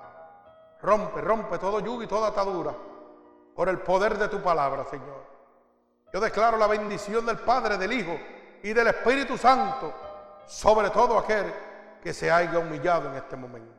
Rompe, 0.81 1.21
rompe 1.21 1.59
todo 1.59 1.81
yugo 1.81 2.03
y 2.03 2.07
toda 2.07 2.29
atadura 2.29 2.75
por 3.55 3.69
el 3.69 3.79
poder 3.79 4.19
de 4.19 4.29
tu 4.29 4.43
palabra, 4.43 4.85
Señor. 4.85 5.25
Yo 6.13 6.21
declaro 6.21 6.57
la 6.57 6.67
bendición 6.67 7.25
del 7.27 7.39
Padre, 7.39 7.77
del 7.77 7.93
Hijo 7.93 8.17
y 8.63 8.73
del 8.73 8.89
Espíritu 8.89 9.37
Santo 9.37 9.93
sobre 10.47 10.91
todo 10.91 11.19
aquel 11.19 11.53
que 12.03 12.13
se 12.13 12.31
haya 12.31 12.59
humillado 12.59 13.09
en 13.11 13.17
este 13.17 13.37
momento. 13.37 13.73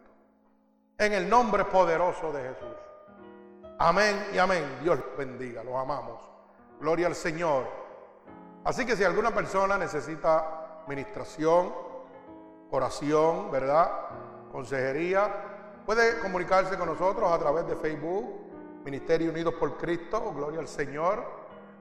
En 0.97 1.13
el 1.13 1.29
nombre 1.29 1.65
poderoso 1.65 2.31
de 2.31 2.41
Jesús. 2.41 2.75
Amén 3.77 4.27
y 4.33 4.37
amén. 4.37 4.63
Dios 4.81 4.97
bendiga, 5.17 5.61
los 5.61 5.75
amamos. 5.75 6.21
Gloria 6.79 7.07
al 7.07 7.15
Señor. 7.15 7.67
Así 8.63 8.85
que 8.85 8.95
si 8.95 9.03
alguna 9.03 9.31
persona 9.31 9.77
necesita 9.77 10.83
ministración, 10.87 11.73
oración, 12.71 13.51
¿verdad? 13.51 13.91
Consejería, 14.49 15.29
puede 15.85 16.19
comunicarse 16.19 16.77
con 16.77 16.87
nosotros 16.87 17.29
a 17.29 17.37
través 17.37 17.67
de 17.67 17.75
Facebook, 17.75 18.83
Ministerio 18.85 19.29
Unidos 19.29 19.55
por 19.55 19.75
Cristo, 19.75 20.31
Gloria 20.33 20.61
al 20.61 20.69
Señor, 20.69 21.21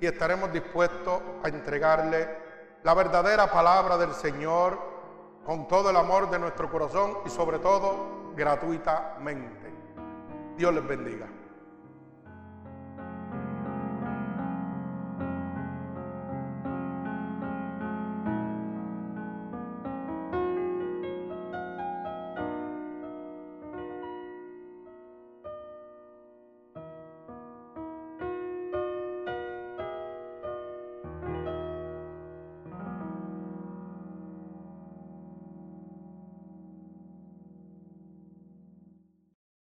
y 0.00 0.06
estaremos 0.06 0.50
dispuestos 0.50 1.20
a 1.42 1.48
entregarle 1.48 2.26
la 2.82 2.94
verdadera 2.94 3.50
palabra 3.50 3.98
del 3.98 4.14
Señor 4.14 4.89
con 5.50 5.66
todo 5.66 5.90
el 5.90 5.96
amor 5.96 6.30
de 6.30 6.38
nuestro 6.38 6.70
corazón 6.70 7.18
y 7.26 7.28
sobre 7.28 7.58
todo 7.58 8.30
gratuitamente. 8.36 9.74
Dios 10.56 10.72
les 10.72 10.86
bendiga. 10.86 11.26